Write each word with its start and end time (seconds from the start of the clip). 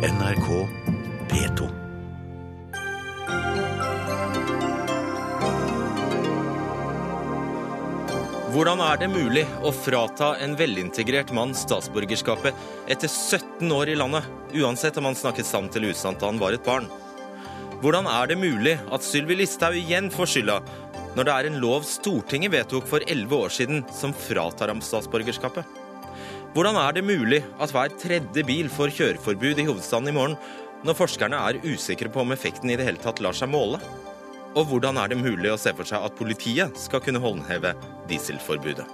NRK 0.00 0.46
P2. 1.28 1.66
Hvordan 8.54 8.80
er 8.80 8.96
det 9.02 9.10
mulig 9.12 9.42
å 9.60 9.68
frata 9.76 10.30
en 10.40 10.54
velintegrert 10.56 11.34
mann 11.36 11.52
statsborgerskapet 11.52 12.56
etter 12.88 13.12
17 13.12 13.68
år 13.76 13.92
i 13.92 13.98
landet, 14.00 14.24
uansett 14.56 14.96
om 14.96 15.10
han 15.10 15.20
snakket 15.20 15.50
sant 15.50 15.76
eller 15.76 15.92
usant 15.92 16.16
da 16.16 16.32
han 16.32 16.40
var 16.40 16.56
et 16.56 16.64
barn? 16.64 16.88
Hvordan 17.84 18.08
er 18.08 18.32
det 18.32 18.40
mulig 18.40 18.78
at 18.80 19.04
Sylvi 19.04 19.36
Listhaug 19.42 19.76
igjen 19.76 20.08
får 20.14 20.32
skylda, 20.32 20.56
når 21.12 21.28
det 21.28 21.36
er 21.36 21.50
en 21.50 21.60
lov 21.60 21.84
Stortinget 21.84 22.56
vedtok 22.56 22.88
for 22.88 23.04
11 23.04 23.36
år 23.36 23.52
siden 23.52 23.84
som 23.92 24.16
fratar 24.16 24.72
ham 24.72 24.80
statsborgerskapet? 24.80 25.79
Hvordan 26.50 26.74
er 26.74 26.96
det 26.96 27.04
mulig 27.06 27.44
at 27.62 27.70
hver 27.70 27.92
tredje 27.94 28.42
bil 28.42 28.66
får 28.74 28.90
kjøreforbud 28.96 29.60
i 29.62 29.64
hovedstaden 29.68 30.10
i 30.10 30.14
morgen, 30.16 30.32
når 30.82 30.96
forskerne 30.98 31.38
er 31.46 31.60
usikre 31.62 32.10
på 32.10 32.24
om 32.24 32.34
effekten 32.34 32.72
i 32.72 32.74
det 32.74 32.88
hele 32.88 32.98
tatt 32.98 33.20
lar 33.22 33.36
seg 33.38 33.52
måle? 33.52 33.78
Og 34.58 34.66
hvordan 34.66 34.98
er 34.98 35.12
det 35.12 35.20
mulig 35.20 35.52
å 35.52 35.58
se 35.62 35.70
for 35.78 35.86
seg 35.86 36.02
at 36.02 36.16
politiet 36.18 36.74
skal 36.74 37.04
kunne 37.04 37.22
håndheve 37.22 37.70
dieselforbudet? 38.10 38.88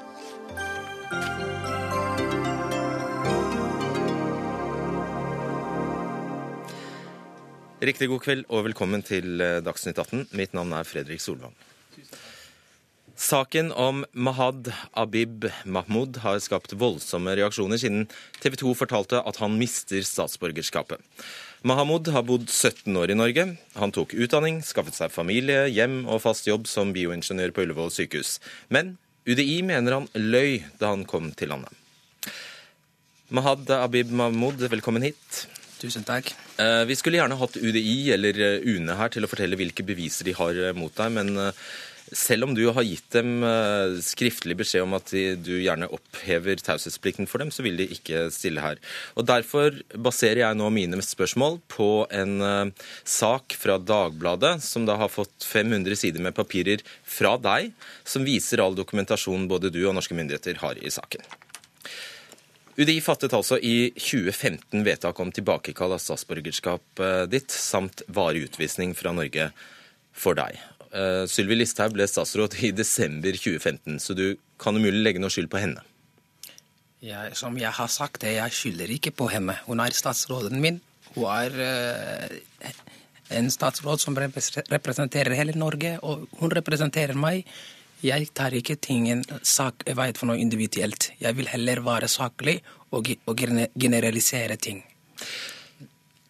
Riktig 7.89 8.11
god 8.13 8.27
kveld 8.29 8.45
og 8.53 8.69
velkommen 8.69 9.01
til 9.01 9.41
Dagsnytt 9.65 9.97
18. 10.05 10.29
Mitt 10.37 10.53
navn 10.53 10.77
er 10.77 10.85
Fredrik 10.85 11.25
Solvang. 11.25 11.57
Saken 13.17 13.73
om 13.73 14.05
Mahad 14.13 14.69
Abib 14.93 15.47
Mahmoud 15.65 16.19
har 16.21 16.37
skapt 16.45 16.75
voldsomme 16.77 17.33
reaksjoner 17.39 17.81
siden 17.81 18.05
TV 18.43 18.59
2 18.61 18.75
fortalte 18.77 19.23
at 19.25 19.41
han 19.41 19.57
mister 19.57 20.05
statsborgerskapet. 20.05 21.01
Mahamud 21.65 22.11
har 22.13 22.27
bodd 22.29 22.45
17 22.53 22.93
år 22.93 23.15
i 23.15 23.17
Norge. 23.17 23.47
Han 23.81 23.95
tok 23.97 24.13
utdanning, 24.13 24.61
skaffet 24.61 24.99
seg 24.99 25.15
familie, 25.15 25.65
hjem 25.73 26.03
og 26.05 26.21
fast 26.27 26.45
jobb 26.47 26.69
som 26.69 26.93
bioingeniør 26.93 27.57
på 27.57 27.65
Ullevål 27.65 27.89
sykehus. 27.97 28.37
Men 28.69 28.99
UDI 29.25 29.63
mener 29.65 29.97
han 29.97 30.13
løy 30.13 30.61
da 30.77 30.93
han 30.93 31.09
kom 31.09 31.33
til 31.33 31.55
landet. 31.55 31.73
Mahad 33.33 33.65
Abib 33.81 34.13
Mahmoud, 34.13 34.61
velkommen 34.69 35.09
hit. 35.09 35.47
Tusen 35.81 36.05
takk. 36.05 36.35
Eh, 36.61 36.85
vi 36.89 37.01
skulle 37.01 37.17
gjerne 37.17 37.41
hatt 37.41 37.57
UDI 37.57 38.13
eller 38.13 38.45
eh, 38.45 38.71
UNE 38.77 39.01
her 39.01 39.11
til 39.13 39.25
å 39.25 39.33
fortelle 39.33 39.57
hvilke 39.57 39.85
beviser 39.89 40.29
de 40.29 40.37
har 40.37 40.57
eh, 40.69 40.77
mot 40.77 40.93
deg, 40.93 41.17
men 41.17 41.53
selv 42.13 42.47
om 42.47 42.55
du 42.55 42.65
har 42.71 42.87
gitt 42.87 43.09
dem 43.15 43.41
skriftlig 44.05 44.57
beskjed 44.61 44.85
om 44.85 44.97
at 44.99 45.11
du 45.13 45.53
gjerne 45.59 45.89
opphever 45.95 46.61
taushetsplikten 46.63 47.29
for 47.31 47.43
dem, 47.43 47.53
så 47.55 47.65
vil 47.67 47.79
de 47.81 47.89
ikke 47.97 48.27
stille 48.35 48.63
her. 48.63 48.81
Og 49.19 49.27
Derfor 49.27 49.75
baserer 49.95 50.43
jeg 50.45 50.59
nå 50.59 50.69
mine 50.75 51.01
spørsmål 51.03 51.59
på 51.73 51.91
en 52.15 52.73
sak 53.03 53.57
fra 53.59 53.79
Dagbladet, 53.83 54.61
som 54.65 54.87
da 54.87 54.99
har 55.01 55.13
fått 55.13 55.47
500 55.47 55.99
sider 55.99 56.23
med 56.23 56.37
papirer 56.37 56.85
fra 57.03 57.35
deg, 57.41 57.73
som 58.07 58.27
viser 58.27 58.63
all 58.63 58.79
dokumentasjon 58.79 59.49
både 59.51 59.73
du 59.75 59.83
og 59.87 59.97
norske 59.99 60.17
myndigheter 60.17 60.63
har 60.63 60.79
i 60.79 60.93
saken. 60.93 61.27
UDI 62.77 62.99
fattet 63.01 63.33
altså 63.33 63.57
i 63.57 63.89
2015 63.97 64.83
vedtak 64.85 65.21
om 65.23 65.31
tilbakekall 65.33 65.95
av 65.97 66.03
statsborgerskapet 66.03 67.31
ditt, 67.33 67.49
samt 67.49 68.05
varig 68.13 68.51
utvisning 68.51 68.93
fra 68.97 69.15
Norge 69.17 69.49
for 70.13 70.37
deg. 70.37 70.61
Uh, 70.93 71.25
Sylvi 71.31 71.59
Listhaug 71.59 71.95
ble 71.97 72.07
statsråd 72.09 72.57
i 72.65 72.73
desember 72.77 73.37
2015, 73.37 74.01
så 74.03 74.17
du 74.17 74.27
kan 74.63 74.77
umulig 74.77 75.03
legge 75.03 75.23
noe 75.23 75.33
skyld 75.33 75.51
på 75.53 75.61
henne. 75.63 75.85
Jeg, 77.05 77.37
som 77.39 77.57
jeg 77.61 77.71
har 77.77 77.91
sagt, 77.93 78.25
jeg 78.25 78.57
skylder 78.57 78.91
ikke 78.97 79.13
på 79.15 79.29
henne. 79.31 79.59
Hun 79.67 79.83
er 79.85 79.95
statsråden 79.95 80.63
min. 80.63 80.81
Hun 81.15 81.29
er 81.31 81.59
uh, 81.61 82.71
en 83.37 83.51
statsråd 83.53 84.03
som 84.03 84.17
representerer 84.17 85.37
hele 85.37 85.57
Norge, 85.59 85.97
og 86.03 86.27
hun 86.41 86.55
representerer 86.55 87.19
meg. 87.19 87.47
Jeg 88.05 88.29
tar 88.37 88.55
ikke 88.55 88.77
tingen 88.77 89.25
sak, 89.43 89.87
jeg 89.87 89.97
vet 89.97 90.19
for 90.21 90.31
noe 90.31 90.41
individuelt. 90.41 91.11
Jeg 91.21 91.37
vil 91.39 91.49
heller 91.49 91.81
være 91.85 92.11
saklig 92.13 92.61
og, 92.93 93.09
og 93.27 93.47
generalisere 93.75 94.59
ting. 94.61 94.85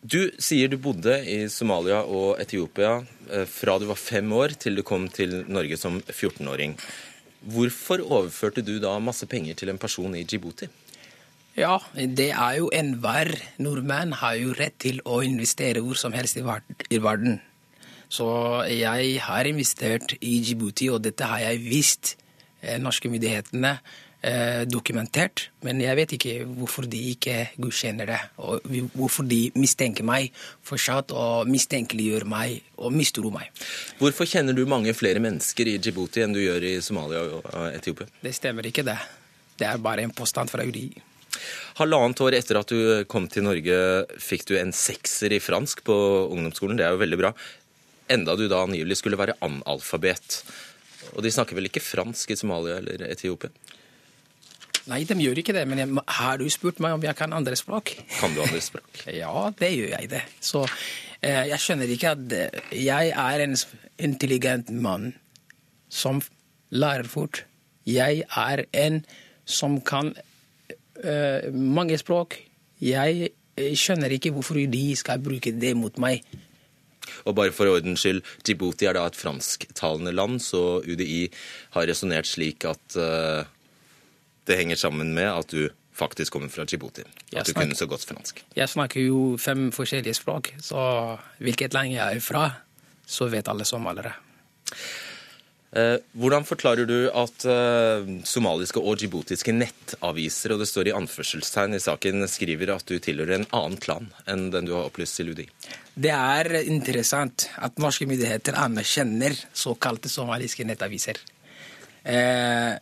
Du 0.07 0.29
sier 0.39 0.69
du 0.71 0.77
bodde 0.79 1.15
i 1.27 1.37
Somalia 1.51 2.03
og 2.05 2.37
Etiopia 2.39 2.99
eh, 3.33 3.47
fra 3.49 3.75
du 3.81 3.87
var 3.89 3.99
fem 3.99 4.31
år 4.37 4.53
til 4.61 4.77
du 4.79 4.85
kom 4.87 5.09
til 5.11 5.41
Norge 5.51 5.79
som 5.81 5.97
14-åring. 6.03 6.77
Hvorfor 7.51 8.05
overførte 8.05 8.63
du 8.63 8.77
da 8.83 8.93
masse 9.03 9.27
penger 9.27 9.57
til 9.59 9.73
en 9.73 9.81
person 9.83 10.15
i 10.15 10.23
Djibouti? 10.23 10.69
Ja, 11.57 11.81
det 11.97 12.29
er 12.29 12.59
jo 12.61 12.69
enhver 12.77 13.33
nordmann 13.65 14.13
har 14.21 14.37
jo 14.39 14.55
rett 14.55 14.77
til 14.85 15.01
å 15.09 15.23
investere 15.27 15.83
hvor 15.83 15.99
som 15.99 16.15
helst 16.15 16.39
i 16.39 16.45
verden. 16.45 17.41
Så 18.13 18.29
jeg 18.71 19.17
har 19.25 19.49
investert 19.49 20.15
i 20.21 20.39
Djibouti, 20.45 20.93
og 20.93 21.03
dette 21.09 21.27
har 21.27 21.49
jeg 21.49 21.65
visst 21.65 22.15
eh, 22.61 22.79
norske 22.79 23.11
myndighetene 23.11 23.79
dokumentert. 24.67 25.49
Men 25.63 25.79
jeg 25.83 25.97
vet 25.99 26.15
ikke 26.17 26.33
hvorfor 26.59 26.87
de 26.91 26.99
ikke 27.13 27.35
godkjenner 27.63 28.09
det, 28.11 28.21
og 28.43 28.65
hvorfor 28.97 29.27
de 29.29 29.53
mistenker 29.55 30.07
meg 30.07 30.33
fortsatt 30.67 31.13
og 31.15 31.51
mistenkeliggjør 31.51 32.27
meg 32.27 32.63
og 32.81 32.95
mistror 32.97 33.31
meg. 33.35 33.53
Hvorfor 34.01 34.27
kjenner 34.27 34.57
du 34.57 34.65
mange 34.67 34.95
flere 34.99 35.23
mennesker 35.23 35.71
i 35.71 35.77
Djibouti 35.79 36.25
enn 36.25 36.35
du 36.35 36.41
gjør 36.43 36.67
i 36.67 36.73
Somalia 36.83 37.23
og 37.29 37.69
Etiopia? 37.71 38.09
Det 38.25 38.35
stemmer 38.35 38.67
ikke, 38.67 38.87
det. 38.87 38.99
Det 39.61 39.69
er 39.69 39.85
bare 39.85 40.03
en 40.03 40.17
påstand 40.17 40.51
fra 40.51 40.65
UDI. 40.67 40.89
Halvannet 41.77 42.21
år 42.25 42.39
etter 42.39 42.59
at 42.59 42.73
du 42.73 43.05
kom 43.13 43.29
til 43.31 43.45
Norge, 43.47 43.79
fikk 44.19 44.49
du 44.49 44.57
en 44.59 44.73
sekser 44.75 45.37
i 45.37 45.43
fransk 45.45 45.85
på 45.87 45.97
ungdomsskolen. 46.33 46.81
Det 46.81 46.89
er 46.89 46.97
jo 46.97 47.05
veldig 47.05 47.21
bra 47.21 47.33
enda 48.09 48.37
du 48.37 48.47
da 48.49 48.63
angivelig 48.65 49.01
skulle 49.01 49.19
være 49.19 49.37
analfabet. 49.45 50.41
Og 51.15 51.23
de 51.25 51.33
snakker 51.33 51.59
vel 51.59 51.69
ikke 51.71 51.85
fransk 51.85 52.33
i 52.33 52.39
Somalia 52.39 52.81
eller 52.81 53.07
Etiopia? 53.11 53.51
Nei, 54.87 55.03
de 55.03 55.17
gjør 55.19 55.41
ikke 55.43 55.55
det. 55.57 55.65
Men 55.69 55.83
jeg, 55.83 55.91
har 56.19 56.39
du 56.39 56.47
spurt 56.53 56.79
meg 56.83 56.95
om 56.95 57.05
jeg 57.05 57.19
kan 57.19 57.35
andre 57.35 57.59
språk? 57.59 57.97
Kan 58.21 58.37
du 58.37 58.43
andre 58.45 58.63
språk? 58.63 59.03
ja, 59.23 59.35
det 59.59 59.73
gjør 59.75 59.93
jeg 59.97 60.11
det. 60.13 60.23
Så 60.41 60.63
eh, 61.21 61.47
jeg 61.51 61.61
skjønner 61.63 61.93
ikke 61.97 62.15
at 62.15 62.37
eh, 62.37 62.61
jeg 62.85 63.13
er 63.13 63.45
en 63.47 63.57
intelligent 64.07 64.71
mann 64.71 65.13
som 65.91 66.23
lærer 66.71 67.09
fort. 67.11 67.45
Jeg 67.87 68.25
er 68.27 68.65
en 68.75 69.03
som 69.47 69.81
kan 69.87 70.13
eh, 71.03 71.51
mange 71.51 71.99
språk. 71.99 72.39
Jeg 72.83 73.31
eh, 73.31 73.75
skjønner 73.79 74.15
ikke 74.15 74.35
hvorfor 74.35 74.59
de 74.71 74.87
skal 74.99 75.23
bruke 75.23 75.55
det 75.55 75.75
mot 75.79 75.99
meg. 76.03 76.23
Og 77.27 77.37
bare 77.39 77.55
for 77.55 77.71
ordens 77.71 78.03
skyld, 78.03 78.23
Djibouti 78.47 78.87
er 78.87 78.97
da 78.99 79.05
et 79.07 79.19
fransktalende 79.19 80.15
land, 80.15 80.41
så 80.43 80.81
UDI 80.83 81.27
har 81.77 81.87
resonnert 81.87 82.27
slik 82.27 82.67
at 82.67 82.97
uh, 82.99 83.47
det 84.47 84.59
henger 84.61 84.79
sammen 84.81 85.13
med 85.17 85.31
at 85.31 85.51
du 85.53 85.69
faktisk 85.97 86.37
kommer 86.37 86.53
fra 86.53 86.67
Djibouti. 86.69 87.05
At 87.37 87.49
du 87.49 87.55
kunne 87.57 87.77
så 87.77 87.89
godt 87.89 88.05
fransk. 88.05 88.45
Jeg 88.57 88.69
snakker 88.69 89.01
jo 89.01 89.37
fem 89.41 89.71
forskjellige 89.73 90.19
språk, 90.19 90.53
så 90.63 91.17
hvilket 91.41 91.75
land 91.77 91.95
jeg 91.95 92.21
er 92.21 92.23
fra, 92.25 92.51
så 93.07 93.31
vet 93.33 93.49
alle 93.49 93.65
somaliere. 93.65 94.13
Eh, 95.77 95.97
hvordan 96.17 96.45
forklarer 96.47 96.87
du 96.89 97.09
at 97.11 97.45
eh, 97.51 98.07
somaliske 98.25 98.81
og 98.81 99.01
djiboutiske 99.01 99.53
nettaviser, 99.53 100.55
og 100.55 100.63
det 100.63 100.69
står 100.71 100.89
i 100.89 100.95
anførselstegn 100.97 101.77
i 101.77 101.83
saken, 101.83 102.25
skriver 102.31 102.73
at 102.77 102.87
du 102.89 102.97
tilhører 103.03 103.41
en 103.41 103.49
annen 103.51 103.81
klan 103.83 104.09
enn 104.31 104.49
den 104.55 104.69
du 104.69 104.77
har 104.77 104.87
opplyst 104.89 105.19
til 105.19 105.35
UDI? 105.35 105.49
Det 105.97 106.13
er 106.15 106.61
interessant 106.63 107.49
at 107.59 107.83
norske 107.83 108.09
myndigheter 108.09 108.57
anerkjenner 108.63 109.37
såkalte 109.53 110.13
somaliske 110.13 110.65
nettaviser 110.69 111.21
eh, 112.07 112.77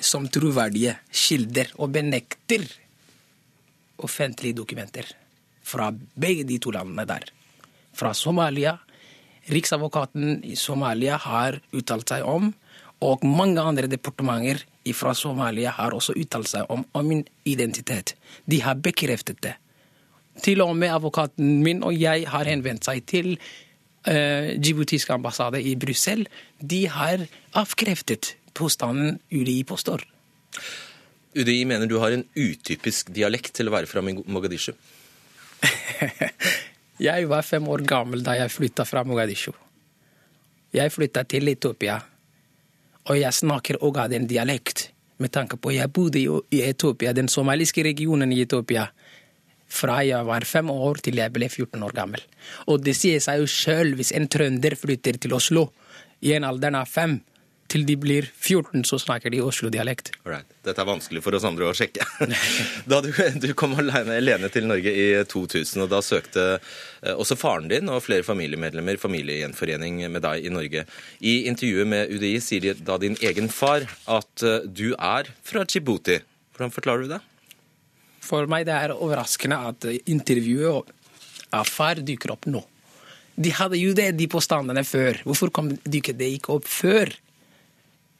som 0.00 0.28
troverdige 0.28 0.96
kilder, 1.12 1.70
og 1.78 1.92
benekter 1.94 2.64
offentlige 4.02 4.58
dokumenter 4.58 5.06
fra 5.62 5.92
begge 5.92 6.44
de 6.48 6.58
to 6.58 6.72
landene 6.74 7.06
der. 7.06 7.28
Fra 7.94 8.14
Somalia 8.16 8.78
Riksadvokaten 9.50 10.44
i 10.44 10.56
Somalia 10.56 11.16
har 11.18 11.58
uttalt 11.74 12.12
seg 12.12 12.26
om, 12.28 12.52
og 13.02 13.24
mange 13.26 13.62
andre 13.62 13.88
departementer 13.90 14.62
fra 14.94 15.14
Somalia 15.18 15.72
har 15.74 15.94
også 15.96 16.14
uttalt 16.18 16.50
seg 16.50 16.70
om, 16.70 16.84
om 16.94 17.08
min 17.08 17.24
identitet. 17.48 18.14
De 18.46 18.60
har 18.62 18.78
bekreftet 18.78 19.40
det. 19.42 19.56
Til 20.42 20.62
og 20.64 20.76
med 20.78 20.94
advokaten 20.94 21.58
min 21.64 21.82
og 21.84 21.96
jeg 21.98 22.28
har 22.30 22.48
henvendt 22.48 22.86
seg 22.86 23.02
til 23.10 23.34
uh, 23.34 24.54
Djiboutisk 24.54 25.10
ambassade 25.10 25.60
i 25.60 25.74
Brussel. 25.76 26.24
De 26.58 26.86
har 26.86 27.26
avkreftet 27.58 28.36
påstanden 28.54 29.18
UDI 29.30 29.62
påstår. 29.68 30.04
UDI 31.34 31.64
mener 31.64 31.88
du 31.88 31.96
har 32.02 32.12
en 32.12 32.24
utypisk 32.36 33.12
dialekt 33.14 33.54
til 33.56 33.70
å 33.70 33.74
være 33.74 33.88
fra 33.88 34.02
Mogadishu? 34.04 34.72
Jeg 37.02 37.26
var 37.30 37.42
fem 37.42 37.66
år 37.72 37.82
gammel 37.88 38.22
da 38.22 38.36
jeg 38.36 38.52
flytta 38.52 38.84
fra 38.86 39.02
Mogadishu. 39.02 39.50
Jeg 40.76 40.92
flytta 40.92 41.24
til 41.26 41.48
Etiopia, 41.50 41.96
og 43.08 43.18
jeg 43.18 43.34
snakker 43.34 43.80
også 43.80 44.08
den 44.12 44.28
dialekt. 44.30 44.90
med 45.22 45.30
tanke 45.30 45.56
på 45.56 45.70
jeg 45.70 45.92
bodde 45.92 46.18
i 46.50 46.60
Etiopia, 46.66 47.12
den 47.12 47.28
somaliske 47.28 47.82
regionen 47.84 48.32
i 48.32 48.40
Etiopia, 48.42 48.88
fra 49.68 50.00
jeg 50.02 50.26
var 50.26 50.44
fem 50.44 50.70
år 50.70 50.98
til 51.04 51.20
jeg 51.20 51.32
ble 51.32 51.48
14 51.48 51.82
år 51.82 51.94
gammel. 51.94 52.22
Og 52.66 52.82
det 52.82 52.96
sier 52.98 53.20
seg 53.22 53.38
jo 53.38 53.46
sjøl 53.46 53.94
hvis 53.94 54.10
en 54.16 54.26
trønder 54.26 54.74
flytter 54.74 55.20
til 55.22 55.36
Oslo 55.36 55.68
i 56.26 56.34
en 56.34 56.44
alder 56.48 56.74
av 56.74 56.90
fem, 56.90 57.20
til 57.72 57.86
de 57.88 57.96
blir 57.96 58.26
14, 58.28 58.84
så 58.84 58.98
snakker 59.00 59.32
de 59.32 59.40
Oslo-dialekt. 59.44 60.12
Right. 60.28 60.48
Dette 60.66 60.82
er 60.82 60.88
vanskelig 60.88 61.22
for 61.24 61.36
oss 61.36 61.46
andre 61.48 61.70
å 61.70 61.76
sjekke. 61.76 62.04
Da 62.90 63.00
du, 63.04 63.10
du 63.40 63.48
kom 63.58 63.74
alene, 63.78 64.18
alene 64.20 64.50
til 64.52 64.66
Norge 64.68 64.92
i 64.92 65.06
2000, 65.28 65.84
og 65.84 65.90
da 65.92 66.02
søkte 66.04 66.44
eh, 66.56 67.14
også 67.14 67.38
faren 67.38 67.70
din 67.70 67.88
og 67.92 68.02
flere 68.04 68.26
familiemedlemmer 68.26 69.00
familiegjenforening 69.00 70.02
med 70.12 70.24
deg 70.24 70.46
i 70.46 70.52
Norge. 70.52 70.84
I 71.20 71.34
intervjuet 71.50 71.88
med 71.88 72.12
UDI 72.12 72.34
sier 72.44 72.78
da 72.78 72.98
din 73.00 73.16
egen 73.24 73.48
far 73.52 73.86
at 74.10 74.46
eh, 74.46 74.66
du 74.66 74.92
er 74.98 75.32
fra 75.46 75.64
Djibouti. 75.64 76.20
Hvordan 76.52 76.74
forklarer 76.74 77.06
du 77.06 77.14
det? 77.16 77.22
For 78.22 78.46
meg 78.50 78.68
det 78.68 78.76
er 78.76 78.94
overraskende 78.94 79.58
at 79.72 79.88
intervjuet 80.04 80.92
av 81.52 81.68
far 81.68 82.00
dukker 82.04 82.36
opp 82.36 82.46
nå. 82.50 82.62
De 83.42 83.50
hadde 83.56 83.80
jo 83.80 83.94
det, 83.96 84.12
de 84.18 84.28
påstandene 84.30 84.84
før. 84.84 85.22
Hvorfor 85.26 85.50
kom, 85.54 85.72
dykket 85.88 86.18
det 86.20 86.34
ikke 86.36 86.58
opp 86.58 86.68
før? 86.68 87.10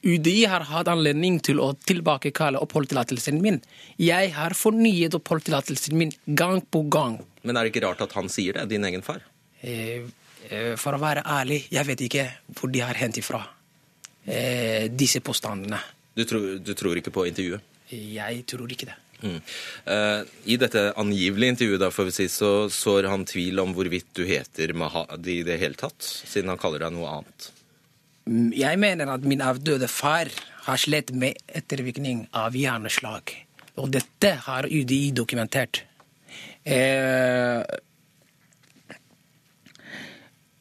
UDI 0.03 0.45
har 0.51 0.65
hatt 0.67 0.89
anledning 0.91 1.37
til 1.47 1.61
å 1.63 1.69
tilbakekalle 1.87 2.59
oppholdstillatelsen 2.65 3.39
min. 3.43 3.61
Jeg 4.03 4.33
har 4.35 4.55
fornyet 4.59 5.15
oppholdstillatelsen 5.15 5.95
min 5.99 6.11
gang 6.27 6.59
på 6.67 6.83
gang. 6.91 7.21
Men 7.47 7.57
er 7.57 7.67
det 7.67 7.73
ikke 7.73 7.85
rart 7.87 8.03
at 8.03 8.17
han 8.19 8.31
sier 8.33 8.59
det, 8.59 8.67
din 8.73 8.83
egen 8.89 9.05
far? 9.07 9.23
Eh, 9.61 10.03
eh, 10.49 10.75
for 10.81 10.99
å 10.99 11.03
være 11.03 11.23
ærlig, 11.23 11.63
jeg 11.71 11.87
vet 11.87 12.03
ikke 12.09 12.27
hvor 12.59 12.73
de 12.75 12.83
har 12.83 12.99
hentet 12.99 13.23
ifra 13.23 13.45
eh, 14.27 14.91
disse 14.91 15.23
påstandene. 15.23 15.79
Du 16.19 16.27
tror, 16.27 16.51
du 16.59 16.75
tror 16.75 16.99
ikke 16.99 17.15
på 17.15 17.29
intervjuet? 17.31 17.71
Jeg 17.93 18.45
tror 18.51 18.75
ikke 18.75 18.91
det. 18.91 18.99
Mm. 19.23 19.39
I 20.51 20.55
dette 20.59 20.81
angivelige 20.99 21.53
intervjuet 21.55 21.79
da, 21.79 21.93
får 21.95 22.09
vi 22.09 22.15
si, 22.17 22.25
så 22.33 22.49
sår 22.73 23.07
han 23.07 23.23
tvil 23.29 23.61
om 23.63 23.71
hvorvidt 23.77 24.09
du 24.19 24.25
heter 24.27 24.73
Mahadi 24.75 25.37
i 25.39 25.45
det 25.47 25.61
hele 25.63 25.79
tatt, 25.79 26.01
siden 26.03 26.51
han 26.51 26.59
kaller 26.59 26.83
deg 26.83 26.97
noe 26.97 27.21
annet. 27.21 27.53
Jeg 28.27 28.79
mener 28.79 29.11
at 29.11 29.25
min 29.27 29.41
avdøde 29.43 29.89
far 29.91 30.31
har 30.67 30.79
slitt 30.79 31.11
med 31.15 31.39
ettervirkning 31.49 32.29
av 32.33 32.55
hjerneslag. 32.55 33.33
Og 33.83 33.91
dette 33.91 34.35
har 34.47 34.69
UDI 34.69 35.11
dokumentert. 35.17 35.83
Uh, 36.63 37.65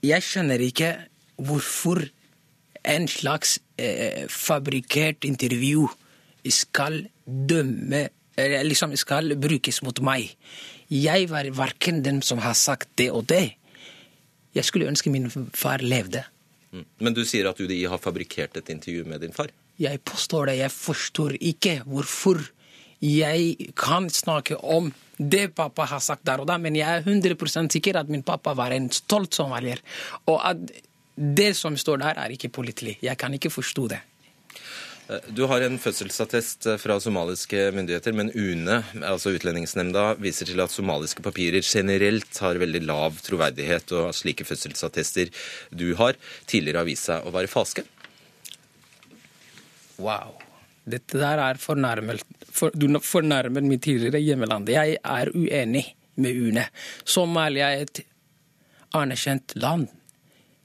jeg 0.02 0.26
skjønner 0.26 0.64
ikke 0.66 0.96
hvorfor 1.38 2.02
en 2.82 3.06
slags 3.12 3.60
uh, 3.78 4.26
fabrikkert 4.26 5.28
intervju 5.30 5.86
skal 6.50 7.04
dømme 7.26 8.08
liksom 8.66 8.96
skal 8.98 9.36
brukes 9.38 9.84
mot 9.86 10.00
meg. 10.02 10.32
Jeg 10.90 11.30
var 11.30 11.46
verken 11.54 12.02
den 12.04 12.22
som 12.22 12.40
har 12.42 12.54
sagt 12.54 12.90
det 12.98 13.12
og 13.12 13.28
det. 13.30 13.54
Jeg 14.56 14.66
skulle 14.66 14.88
ønske 14.88 15.12
min 15.12 15.30
far 15.54 15.84
levde. 15.84 16.24
Mm. 16.72 16.86
Men 17.04 17.16
du 17.18 17.24
sier 17.28 17.50
at 17.50 17.60
UDI 17.60 17.84
har 17.92 18.00
fabrikkert 18.02 18.58
et 18.62 18.72
intervju 18.74 19.06
med 19.10 19.22
din 19.26 19.36
far? 19.36 19.52
Jeg 19.82 20.02
påstår 20.08 20.52
det. 20.52 20.58
Jeg 20.62 20.72
forstår 20.72 21.38
ikke 21.40 21.82
hvorfor 21.86 22.42
jeg 23.02 23.72
kan 23.76 24.10
snakke 24.14 24.58
om 24.62 24.92
det 25.18 25.52
pappa 25.58 25.86
har 25.90 26.02
sagt 26.02 26.26
der 26.26 26.42
og 26.42 26.48
da, 26.50 26.58
men 26.62 26.76
jeg 26.78 26.86
er 26.86 27.04
100 27.06 27.70
sikker 27.70 27.98
at 27.98 28.10
min 28.10 28.24
pappa 28.24 28.54
var 28.58 28.74
en 28.74 28.90
stolt 28.94 29.34
somalier. 29.34 29.82
Og 30.30 30.42
at 30.50 30.58
det 31.16 31.52
som 31.58 31.78
står 31.78 32.02
der, 32.02 32.18
er 32.18 32.34
ikke 32.34 32.50
pålitelig. 32.50 32.98
Jeg 33.02 33.18
kan 33.18 33.34
ikke 33.34 33.50
forstå 33.50 33.88
det. 33.88 34.00
Eh, 35.12 35.18
du 35.28 35.44
har 35.44 35.62
en 35.62 35.80
fødselsattest 35.80 36.66
eh, 36.66 36.78
fra 36.80 37.00
somaliske 37.00 37.70
myndigheter, 37.76 38.16
men 38.16 38.32
UNE, 38.32 38.82
altså 39.04 39.34
Utlendingsnemnda, 39.36 40.16
viser 40.24 40.48
til 40.48 40.62
at 40.64 40.72
somaliske 40.72 41.24
papirer 41.26 41.66
generelt 41.66 42.38
har 42.44 42.60
veldig 42.62 42.84
lav 42.86 43.18
troverdighet, 43.26 43.92
og 43.98 44.16
slike 44.16 44.48
fødselsattester 44.48 45.32
du 45.70 45.92
har, 46.00 46.20
tidligere 46.48 46.84
har 46.84 46.88
vist 46.88 47.10
seg 47.10 47.28
å 47.28 47.34
være 47.36 47.52
falske. 47.52 47.84
Wow. 50.02 50.38
Dette 50.88 51.20
der 51.20 51.42
er 51.44 51.60
fornærmet, 51.62 52.24
for, 52.50 52.74
du 52.74 52.88
fornærmer 53.06 53.66
mitt 53.66 53.84
tidligere 53.86 54.22
hjemland. 54.24 54.72
Jeg 54.72 54.96
er 54.98 55.30
uenig 55.36 55.84
med 56.22 56.40
UNE. 56.40 56.64
Somalia 57.06 57.70
er 57.76 57.84
et 57.86 58.02
anerkjent 58.98 59.54
land 59.60 59.92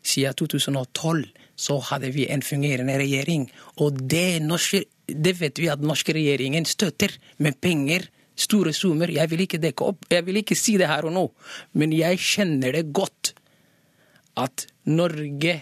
siden 0.07 0.39
2012 0.39 1.27
så 1.57 1.79
hadde 1.91 2.13
vi 2.15 2.27
en 2.31 2.45
fungerende 2.45 2.99
regjering. 3.01 3.49
Og 3.83 3.97
det, 4.11 4.43
norske, 4.45 4.85
det 5.09 5.35
vet 5.41 5.61
vi 5.61 5.71
at 5.73 5.85
norske 5.85 6.15
regjeringen 6.17 6.69
støtter 6.69 7.17
med 7.43 7.59
penger, 7.65 8.11
store 8.37 8.75
summer. 8.77 9.09
Jeg 9.09 9.31
vil 9.33 9.47
ikke 9.47 9.63
dekke 9.63 9.87
opp, 9.89 10.05
jeg 10.13 10.27
vil 10.27 10.43
ikke 10.43 10.59
si 10.59 10.77
det 10.77 10.91
her 10.91 11.09
og 11.09 11.15
nå, 11.17 11.25
men 11.81 11.95
jeg 11.97 12.21
kjenner 12.21 12.77
det 12.77 12.91
godt 12.93 13.33
at 14.37 14.67
Norge 14.93 15.57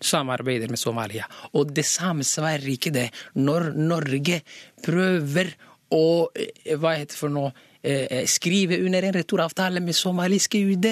samarbeider 0.00 0.72
med 0.72 0.80
Somalia. 0.80 1.26
Og 1.56 1.72
det 1.76 1.84
samsvarer 1.88 2.66
ikke 2.72 2.92
det 2.94 3.10
når 3.36 3.70
Norge 3.76 4.40
prøver 4.84 5.52
å 5.92 6.06
eh, 6.34 6.74
hva 6.76 6.96
heter 6.96 7.12
det 7.12 7.20
for 7.20 7.32
noe, 7.32 7.52
eh, 7.82 8.24
skrive 8.28 8.80
under 8.82 9.06
en 9.06 9.16
returavtale 9.16 9.80
med 9.84 9.96
somaliske 9.96 10.60
UD. 10.72 10.88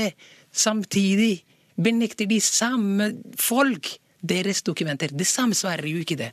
Samtidig 0.52 1.44
benekter 1.76 2.29
de 2.31 2.41
samme 2.41 3.11
folk 3.41 3.97
deres 4.25 4.62
dokumenter. 4.65 5.12
Det 5.12 5.26
samsvarer 5.29 5.88
jo 5.91 6.00
ikke 6.03 6.19
det. 6.21 6.32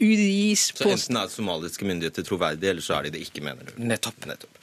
UDIs 0.00 0.70
Så 0.72 0.88
enten 0.88 1.18
er 1.20 1.28
somaliske 1.28 1.84
myndigheter 1.84 2.24
troverdige, 2.24 2.72
eller 2.72 2.84
så 2.84 2.96
er 2.96 3.08
de 3.08 3.16
det 3.18 3.24
ikke, 3.26 3.42
mener 3.44 3.68
du? 3.68 3.74
Nettopp. 3.84 4.24
Nettopp. 4.28 4.60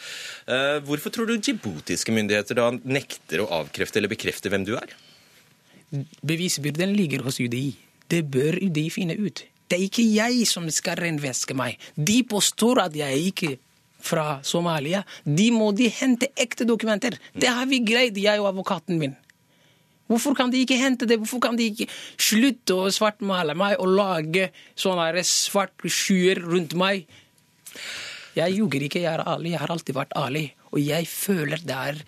Uh, 0.50 0.80
hvorfor 0.88 1.14
tror 1.14 1.30
du 1.30 1.36
djiboutiske 1.38 2.14
myndigheter 2.16 2.58
da 2.58 2.72
nekter 2.74 3.44
å 3.44 3.52
avkrefte 3.60 4.02
eller 4.02 4.12
bekrefte 4.12 4.50
hvem 4.50 4.66
du 4.66 4.74
er? 4.80 4.96
Bevisbyrden 6.26 6.96
ligger 6.98 7.24
hos 7.28 7.38
UDI. 7.40 7.70
Det 8.10 8.24
bør 8.34 8.58
UDI 8.66 8.88
finne 8.94 9.18
ut. 9.20 9.46
Det 9.68 9.78
er 9.78 9.86
ikke 9.86 10.06
jeg 10.08 10.48
som 10.50 10.66
skal 10.74 10.98
renveske 11.00 11.56
meg. 11.58 11.78
De 11.96 12.22
påstår 12.28 12.88
at 12.88 12.98
jeg 12.98 13.14
er 13.14 13.30
ikke 13.30 13.54
fra 14.08 14.40
Somalia. 14.46 15.04
De 15.24 15.50
må 15.54 15.70
de 15.76 15.90
hente 15.92 16.32
ekte 16.40 16.66
dokumenter. 16.68 17.18
Det 17.36 17.52
har 17.52 17.68
vi 17.70 17.84
greid, 17.86 18.18
jeg 18.18 18.42
og 18.42 18.50
advokaten 18.54 19.00
min. 19.02 19.16
Hvorfor 20.08 20.36
kan 20.38 20.52
de 20.52 20.62
ikke 20.64 20.80
hente 20.80 21.08
det? 21.10 21.20
Hvorfor 21.20 21.42
kan 21.44 21.58
de 21.60 21.68
ikke 21.72 21.90
slutte 22.16 22.76
å 22.76 22.92
svartmale 22.94 23.56
meg 23.60 23.76
og 23.84 23.92
lage 23.98 24.50
sånne 24.80 25.24
svarte 25.28 25.92
skyer 25.92 26.42
rundt 26.46 26.78
meg? 26.80 27.04
Jeg 28.38 28.56
ljuger 28.56 28.86
ikke, 28.86 29.02
jeg 29.04 29.14
er 29.14 29.26
ærlig. 29.28 29.54
Jeg 29.56 29.64
har 29.64 29.74
alltid 29.74 29.98
vært 29.98 30.16
ærlig. 30.18 30.46
Og 30.72 30.80
jeg 30.84 31.08
føler 31.10 31.64
det 31.64 31.78
er 31.92 32.02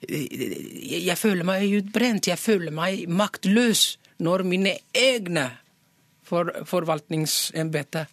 Jeg 0.00 1.16
føler 1.20 1.44
meg 1.44 1.74
utbrent. 1.76 2.28
Jeg 2.30 2.40
føler 2.40 2.72
meg 2.72 3.04
maktløs 3.08 3.98
når 4.20 4.44
mine 4.48 4.76
egne 4.96 5.46
for, 6.24 6.52
forvaltningsembeter 6.68 8.08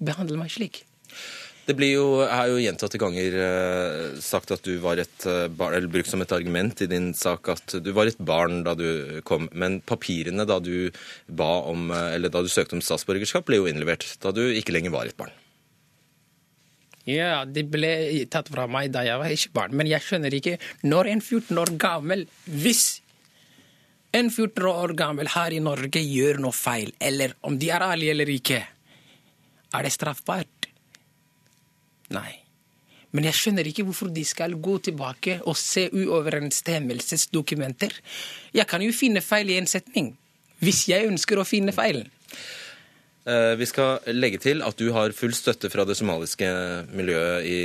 behandler 0.00 0.40
meg 0.40 0.52
slik. 0.52 0.82
Det 1.70 1.76
blir 1.78 1.92
jo, 1.92 2.06
er 2.24 2.48
jo 2.50 2.56
gjentatte 2.58 2.98
ganger 2.98 3.34
eh, 3.38 4.16
sagt 4.18 4.50
at 4.50 4.64
du 4.66 4.72
var 4.82 4.98
et 4.98 5.26
eh, 5.30 5.44
barn, 5.54 5.76
eller 5.76 5.92
brukt 5.92 6.10
som 6.10 6.22
et 6.24 6.32
argument 6.34 6.82
i 6.82 6.88
din 6.90 7.12
sak 7.14 7.46
at 7.52 7.76
du 7.78 7.92
var 7.94 8.10
et 8.10 8.18
barn 8.18 8.64
da 8.66 8.74
du 8.74 9.20
kom. 9.28 9.46
Men 9.54 9.78
papirene 9.86 10.48
da 10.50 10.56
du 10.58 10.90
ba 11.30 11.60
om, 11.70 11.92
eh, 11.94 12.16
eller 12.16 12.32
da 12.34 12.42
du 12.42 12.50
søkte 12.50 12.74
om 12.74 12.82
statsborgerskap, 12.82 13.46
ble 13.46 13.60
jo 13.60 13.70
innlevert 13.70 14.08
da 14.18 14.34
du 14.34 14.42
ikke 14.48 14.74
lenger 14.74 14.96
var 14.96 15.06
et 15.06 15.18
barn. 15.20 15.30
Ja, 17.06 17.44
det 17.46 17.68
ble 17.70 17.94
tatt 18.34 18.50
fra 18.50 18.66
meg 18.66 18.90
da 18.96 19.06
jeg 19.06 19.22
var 19.22 19.38
ikke 19.38 19.54
barn. 19.62 19.78
Men 19.78 19.90
jeg 19.92 20.02
skjønner 20.08 20.34
ikke 20.34 20.58
når 20.82 21.14
en 21.14 21.22
14 21.22 21.62
år 21.62 21.76
gammel 21.80 22.26
Hvis 22.50 22.98
en 24.10 24.26
14 24.26 24.66
år 24.66 24.98
gammel 24.98 25.30
her 25.36 25.54
i 25.54 25.62
Norge 25.62 26.02
gjør 26.02 26.42
noe 26.42 26.56
feil, 26.56 26.90
eller 26.98 27.38
om 27.46 27.54
de 27.62 27.70
er 27.70 27.86
ærlige 27.92 28.16
eller 28.16 28.32
ikke, 28.34 28.64
er 29.70 29.86
det 29.86 29.94
straffbart? 29.94 30.59
Nei. 32.14 32.32
Men 33.10 33.26
jeg 33.26 33.38
skjønner 33.38 33.66
ikke 33.66 33.84
hvorfor 33.88 34.08
de 34.14 34.24
skal 34.26 34.54
gå 34.62 34.78
tilbake 34.86 35.40
og 35.42 35.56
se 35.58 35.88
uoverensstemmelsesdokumenter. 35.90 37.92
Jeg 38.54 38.66
kan 38.70 38.82
jo 38.84 38.92
finne 38.94 39.20
feil 39.24 39.50
i 39.50 39.58
en 39.58 39.70
setning, 39.70 40.16
hvis 40.62 40.88
jeg 40.92 41.08
ønsker 41.10 41.40
å 41.40 41.48
finne 41.48 41.72
feilen. 41.74 42.06
Eh, 43.28 43.54
vi 43.60 43.66
skal 43.68 43.98
legge 44.14 44.38
til 44.40 44.62
at 44.64 44.78
du 44.80 44.86
har 44.94 45.12
full 45.12 45.34
støtte 45.36 45.68
fra 45.72 45.84
det 45.84 45.96
somaliske 45.98 46.46
miljøet 46.96 47.44
i 47.44 47.58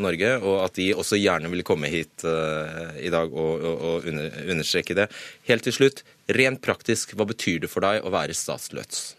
Norge, 0.00 0.30
og 0.40 0.62
at 0.64 0.78
de 0.78 0.94
også 0.94 1.18
gjerne 1.20 1.50
vil 1.52 1.64
komme 1.66 1.90
hit 1.92 2.24
uh, 2.24 2.94
i 2.96 3.10
dag 3.12 3.28
og, 3.28 3.52
og, 3.60 3.84
og 3.90 4.08
understreke 4.08 4.96
det. 4.96 5.10
Helt 5.50 5.66
til 5.66 5.76
slutt, 5.76 6.00
rent 6.38 6.62
praktisk, 6.64 7.12
hva 7.18 7.28
betyr 7.28 7.66
det 7.66 7.72
for 7.72 7.84
deg 7.84 8.00
å 8.00 8.14
være 8.14 8.36
statsløs? 8.38 9.10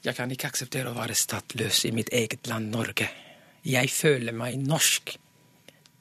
Jeg 0.00 0.16
kan 0.16 0.30
ikke 0.32 0.48
akseptere 0.48 0.88
å 0.88 0.96
være 0.96 1.14
statsløs 1.18 1.82
i 1.84 1.92
mitt 1.92 2.08
eget 2.16 2.48
land, 2.48 2.70
Norge. 2.72 3.10
Jeg 3.68 3.90
føler 3.92 4.32
meg 4.32 4.56
norsk. 4.64 5.12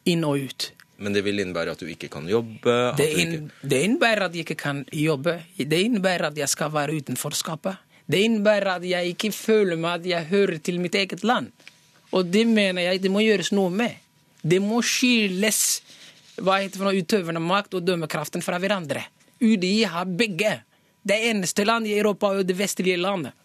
Inn 0.08 0.24
og 0.24 0.46
ut. 0.48 0.70
Men 1.00 1.16
det 1.16 1.24
vil 1.26 1.40
innebære 1.44 1.74
at 1.76 1.84
du 1.84 1.90
ikke 1.92 2.08
kan 2.12 2.28
jobbe? 2.28 2.76
Det, 3.00 3.08
inn, 3.20 3.50
det, 3.60 3.82
innebærer 3.88 4.28
at 4.28 4.36
jeg 4.36 4.48
ikke 4.48 4.60
kan 4.60 4.82
jobbe. 4.96 5.36
Det 5.56 5.82
innebærer 5.84 6.30
at 6.30 6.40
jeg 6.40 6.52
skal 6.52 6.72
være 6.76 6.96
utenforskapet. 7.00 7.86
Det 8.10 8.22
innebærer 8.26 8.78
at 8.78 8.88
jeg 8.88 9.14
ikke 9.14 9.32
føler 9.36 9.80
meg 9.80 10.00
at 10.00 10.08
jeg 10.10 10.30
hører 10.32 10.64
til 10.64 10.80
mitt 10.84 10.96
eget 10.96 11.24
land. 11.28 11.52
Og 12.16 12.32
det 12.32 12.46
mener 12.48 12.88
jeg 12.88 13.04
det 13.04 13.12
må 13.12 13.22
gjøres 13.24 13.52
noe 13.56 13.72
med. 13.72 14.00
Det 14.42 14.62
må 14.64 14.80
skilles 14.84 15.62
hva 16.40 16.62
heter 16.62 16.72
det 16.72 16.80
for 16.80 16.88
noe, 16.88 17.04
utøvende 17.04 17.44
makt 17.44 17.76
og 17.76 17.84
dømmekraften 17.84 18.44
fra 18.44 18.60
hverandre. 18.64 19.04
UDI 19.44 19.84
har 19.92 20.08
begge. 20.08 20.56
Det 21.04 21.20
eneste 21.30 21.68
landet 21.68 21.92
i 21.92 22.00
Europa 22.00 22.32
og 22.32 22.48
det 22.48 22.56
vestlige 22.60 23.00
landet. 23.00 23.36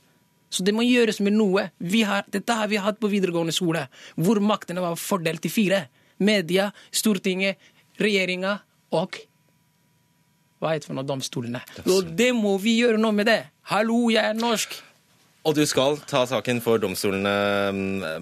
Så 0.55 0.63
det 0.67 0.75
må 0.77 0.87
gjøres 0.87 1.19
med 1.25 1.35
noe. 1.35 1.69
Har, 2.07 2.25
dette 2.31 2.57
har 2.57 2.71
vi 2.71 2.79
hatt 2.81 3.01
på 3.03 3.11
videregående 3.11 3.55
skole, 3.55 3.89
hvor 4.15 4.41
maktene 4.45 4.85
var 4.85 4.99
fordelt 5.01 5.45
i 5.49 5.53
fire. 5.53 5.85
Media, 6.23 6.71
Stortinget, 6.95 7.59
regjeringa 7.99 8.61
og 8.95 9.19
hva 10.63 10.73
heter 10.73 10.87
det 10.87 10.89
for 10.89 10.97
noe, 10.97 11.05
domstolene. 11.05 11.61
Og 11.93 12.15
det 12.17 12.31
må 12.33 12.55
vi 12.63 12.79
gjøre 12.79 12.97
noe 13.01 13.13
med 13.13 13.29
det. 13.29 13.41
Hallo, 13.69 14.07
jeg 14.15 14.25
er 14.25 14.39
norsk. 14.39 14.79
Og 15.45 15.53
du 15.59 15.61
skal 15.69 15.99
ta 16.09 16.23
saken 16.31 16.63
for 16.65 16.81
domstolene, 16.81 17.35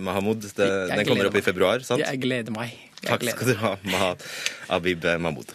Mahamud. 0.03 0.49
Det, 0.51 0.71
den 0.91 1.07
kommer 1.07 1.31
opp 1.31 1.39
i 1.39 1.45
februar, 1.47 1.87
sant? 1.87 2.03
Jeg 2.03 2.23
gleder 2.25 2.55
meg. 2.55 2.75
Jeg 2.99 3.13
Takk 3.13 3.29
skal 3.37 3.53
du 3.53 3.59
ha, 3.63 3.77
Mahab 3.87 4.27
Abib 4.75 5.07
Mahmoud. 5.23 5.55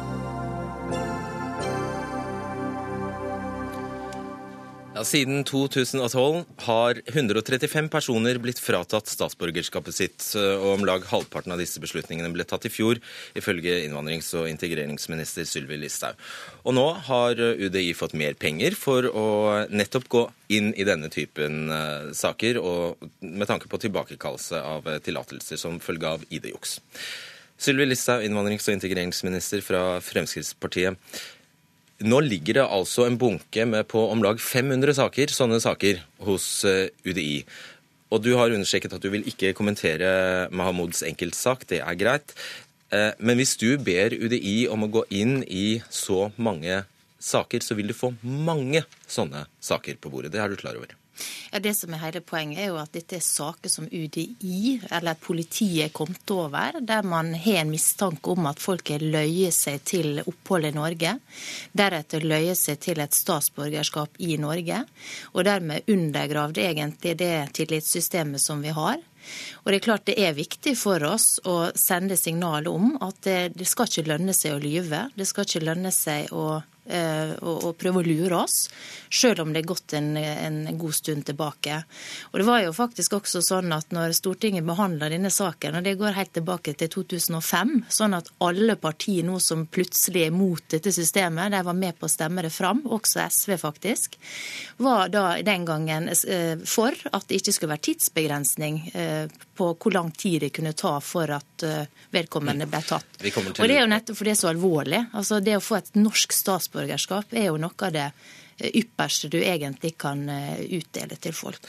Ja, 4.91 5.05
siden 5.07 5.45
2012 5.47 6.41
har 6.65 6.97
135 7.07 7.85
personer 7.93 8.35
blitt 8.43 8.59
fratatt 8.59 9.07
statsborgerskapet 9.07 9.95
sitt, 9.95 10.25
og 10.35 10.65
om 10.73 10.83
lag 10.83 11.05
halvparten 11.07 11.55
av 11.55 11.61
disse 11.63 11.79
beslutningene 11.79 12.27
ble 12.33 12.43
tatt 12.43 12.67
i 12.67 12.71
fjor, 12.73 12.99
ifølge 13.39 13.77
innvandrings- 13.85 14.33
og 14.35 14.49
integreringsminister 14.51 15.47
Sylvi 15.47 15.79
Listhaug. 15.79 16.19
Og 16.67 16.75
nå 16.75 16.85
har 17.07 17.39
UDI 17.39 17.95
fått 17.95 18.17
mer 18.19 18.35
penger 18.35 18.75
for 18.75 19.07
å 19.07 19.27
nettopp 19.71 20.11
gå 20.11 20.27
inn 20.59 20.73
i 20.75 20.83
denne 20.83 21.07
typen 21.07 21.71
uh, 21.71 22.11
saker, 22.11 22.59
og 22.59 23.11
med 23.23 23.47
tanke 23.47 23.71
på 23.71 23.79
tilbakekallelse 23.87 24.59
av 24.59 24.91
tillatelser 25.07 25.61
som 25.61 25.79
følge 25.79 26.17
av 26.17 26.27
ID-juks. 26.27 26.81
Sylvi 27.61 27.87
Listhaug, 27.87 28.27
innvandrings- 28.27 28.67
og 28.67 28.75
integreringsminister 28.75 29.63
fra 29.63 30.01
Fremskrittspartiet. 30.03 30.99
Nå 32.01 32.21
ligger 32.25 32.57
det 32.57 32.65
altså 32.65 33.05
en 33.05 33.17
bunke 33.21 33.65
med 33.69 33.85
på 33.91 34.01
om 34.09 34.23
lag 34.23 34.39
500 34.41 34.95
saker, 34.97 35.33
sånne 35.33 35.59
saker, 35.61 36.01
hos 36.25 36.47
eh, 36.65 36.89
UDI. 37.05 37.43
Og 38.11 38.23
du 38.25 38.33
har 38.39 38.51
understreket 38.51 38.93
at 38.95 39.03
du 39.03 39.11
vil 39.13 39.27
ikke 39.29 39.53
kommentere 39.57 40.49
Mahamuds 40.51 41.03
enkeltsak, 41.07 41.67
det 41.69 41.81
er 41.83 41.99
greit. 41.99 42.33
Eh, 42.91 43.11
men 43.19 43.39
hvis 43.39 43.55
du 43.61 43.75
ber 43.79 44.15
UDI 44.17 44.65
om 44.71 44.87
å 44.87 44.91
gå 44.91 45.05
inn 45.13 45.41
i 45.47 45.81
så 45.89 46.29
mange 46.41 46.83
saker, 47.21 47.63
så 47.63 47.77
vil 47.77 47.91
du 47.91 47.97
få 47.97 48.13
mange 48.21 48.83
sånne 49.07 49.45
saker 49.63 50.01
på 50.01 50.11
bordet. 50.11 50.33
Det 50.33 50.41
er 50.41 50.51
du 50.51 50.59
klar 50.59 50.79
over? 50.79 51.00
Ja, 51.51 51.59
Det 51.59 51.73
som 51.75 51.93
er 51.93 52.03
hele 52.05 52.21
poenget, 52.21 52.59
er 52.59 52.71
jo 52.71 52.79
at 52.79 52.93
dette 52.95 53.17
er 53.17 53.25
saker 53.25 53.69
som 53.69 53.89
UDI 53.91 54.79
eller 54.91 55.19
politiet 55.19 55.85
er 55.89 55.93
kommet 55.95 56.31
over, 56.31 56.79
der 56.79 57.03
man 57.03 57.33
har 57.33 57.61
en 57.61 57.73
mistanke 57.73 58.31
om 58.31 58.47
at 58.47 58.59
folk 58.59 58.89
har 58.93 59.03
løyet 59.03 59.53
seg 59.53 59.83
til 59.83 60.21
opphold 60.23 60.69
i 60.69 60.73
Norge. 60.75 61.17
Deretter 61.73 62.23
løyet 62.23 62.57
seg 62.57 62.79
til 62.79 63.03
et 63.03 63.15
statsborgerskap 63.15 64.15
i 64.19 64.37
Norge, 64.39 64.83
og 65.33 65.45
dermed 65.45 65.87
undergravd 65.91 66.61
egentlig 66.63 67.17
det 67.19 67.35
tillitssystemet 67.59 68.41
som 68.41 68.63
vi 68.63 68.71
har. 68.75 68.99
Og 69.63 69.71
Det 69.71 69.75
er 69.75 69.85
klart 69.85 70.07
det 70.09 70.17
er 70.19 70.33
viktig 70.37 70.73
for 70.79 71.03
oss 71.05 71.39
å 71.45 71.71
sende 71.77 72.17
signal 72.17 72.67
om 72.71 72.95
at 73.01 73.21
det, 73.27 73.39
det 73.57 73.67
skal 73.69 73.89
ikke 73.89 74.09
lønne 74.09 74.33
seg 74.33 74.55
å 74.55 74.61
lyve. 74.63 75.07
Det 75.15 75.27
skal 75.29 75.45
ikke 75.45 75.65
lønne 75.67 75.91
seg 75.93 76.31
å 76.33 76.61
og, 76.89 77.57
og 77.69 77.75
prøve 77.79 78.01
å 78.01 78.05
lure 78.05 78.39
oss, 78.41 78.65
selv 79.11 79.43
om 79.43 79.51
det 79.53 79.61
er 79.61 79.69
gått 79.69 79.93
en, 79.93 80.15
en, 80.17 80.59
god 80.79 80.95
stund 80.95 81.25
tilbake. 81.27 81.77
Og 82.31 82.39
det 82.41 82.47
var 82.47 82.63
jo 82.63 82.73
faktisk 82.73 83.19
også 83.19 83.43
sånn 83.45 83.71
at 83.75 83.93
når 83.93 84.15
Stortinget 84.17 84.65
behandla 84.65 85.11
denne 85.11 85.29
saken, 85.33 85.77
og 85.77 85.85
det 85.85 85.97
går 85.99 86.17
helt 86.17 86.33
tilbake 86.33 86.73
til 86.79 86.89
2005, 86.95 87.75
sånn 87.91 88.17
at 88.17 88.31
alle 88.43 88.77
partier 88.81 89.27
nå 89.27 89.37
som 89.43 89.67
plutselig 89.69 90.25
er 90.27 90.35
mot 90.35 90.63
dette 90.73 90.93
systemet, 90.95 91.53
de 91.53 91.61
var 91.67 91.77
med 91.77 91.99
på 91.99 92.09
å 92.09 92.11
stemme 92.11 92.45
det 92.45 92.53
fram, 92.53 92.83
også 92.89 93.27
SV 93.27 93.55
faktisk, 93.61 94.17
var 94.81 95.11
da 95.13 95.25
den 95.45 95.67
gangen 95.67 96.09
for 96.65 96.95
at 97.11 97.27
det 97.29 97.41
ikke 97.41 97.53
skulle 97.55 97.75
være 97.75 97.85
tidsbegrensning 97.91 98.81
på 99.57 99.69
hvor 99.75 99.93
lang 99.93 100.09
tid 100.17 100.41
det 100.47 100.51
kunne 100.55 100.73
ta 100.77 100.95
for 101.03 101.29
at 101.35 101.65
vedkommende 102.11 102.67
ble 102.69 102.81
tatt. 102.85 103.21
Og 103.21 103.67
det 103.67 103.75
er 103.75 103.83
jo 103.83 103.91
nettopp 103.91 104.17
for 104.17 104.27
det 104.27 104.33
er 104.33 104.39
så 104.39 104.49
alvorlig. 104.51 105.01
Altså 105.17 105.39
Det 105.43 105.55
å 105.57 105.63
få 105.63 105.77
et 105.77 105.93
norsk 105.99 106.33
statsborgerskap 106.81 107.33
er 107.33 107.49
jo 107.49 107.59
noe 107.61 107.85
av 107.85 107.93
det 107.93 108.11
ypperste 108.61 109.29
du 109.29 109.39
egentlig 109.41 109.95
kan 109.97 110.23
utdele 110.29 111.17
til 111.21 111.33
folk. 111.33 111.61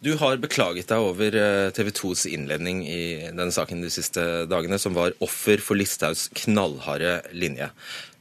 Du 0.00 0.16
har 0.20 0.36
beklaget 0.36 0.90
deg 0.90 1.00
over 1.00 1.32
TV 1.72 1.90
2s 1.90 2.26
innledning 2.28 2.84
i 2.86 3.30
denne 3.30 3.50
saken 3.50 3.80
de 3.82 3.90
siste 3.90 4.46
dagene, 4.46 4.78
som 4.78 4.94
var 4.94 5.14
offer 5.24 5.58
for 5.62 5.76
Listhaugs 5.76 6.28
knallharde 6.34 7.22
linje. 7.32 7.70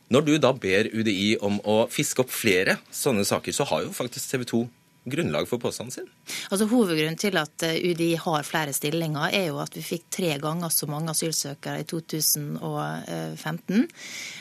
Når 0.10 0.22
du 0.22 0.38
da 0.38 0.54
ber 0.54 0.88
UDI 0.94 1.38
om 1.44 1.60
å 1.66 1.88
fiske 1.92 2.22
opp 2.22 2.32
flere 2.32 2.78
sånne 2.94 3.26
saker, 3.26 3.52
så 3.52 3.66
har 3.68 3.84
jo 3.84 3.94
faktisk 3.94 4.32
TV 4.32 4.46
2 4.46 4.64
grunnlag 5.06 5.48
for 5.50 5.62
påstanden 5.62 5.92
sin? 5.94 6.08
Altså 6.50 6.68
Hovedgrunnen 6.70 7.18
til 7.20 7.38
at 7.40 7.64
UDI 7.64 8.16
har 8.22 8.48
flere 8.48 8.74
stillinger, 8.76 9.30
er 9.34 9.50
jo 9.52 9.60
at 9.64 9.76
vi 9.78 9.84
fikk 9.86 10.08
tre 10.18 10.32
ganger 10.42 10.70
så 10.74 10.90
mange 10.92 11.14
asylsøkere 11.14 11.82
i 11.84 11.88
2015. 11.90 13.86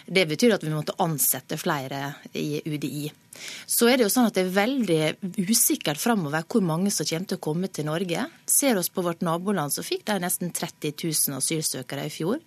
Det 0.07 0.25
betyr 0.31 0.57
at 0.57 0.65
vi 0.65 0.73
måtte 0.75 0.97
ansette 1.05 1.59
flere 1.61 2.15
i 2.35 2.63
UDI. 2.65 3.13
Så 3.67 3.89
er 3.91 3.99
det 3.99 4.07
jo 4.07 4.13
sånn 4.13 4.29
at 4.29 4.37
det 4.37 4.45
er 4.47 4.55
veldig 4.55 5.45
usikkert 5.51 6.01
framover 6.01 6.45
hvor 6.49 6.65
mange 6.65 6.93
som 6.95 7.07
kommer 7.09 7.29
til 7.31 7.39
å 7.39 7.45
komme 7.45 7.71
til 7.73 7.89
Norge. 7.89 8.27
Ser 8.51 8.79
oss 8.81 8.91
på 8.93 9.05
vårt 9.05 9.25
naboland, 9.25 9.73
så 9.75 9.85
fikk 9.87 10.07
de 10.09 10.19
nesten 10.23 10.53
30 10.55 10.95
000 11.01 11.39
asylsøkere 11.39 12.07
i 12.09 12.13
fjor. 12.13 12.41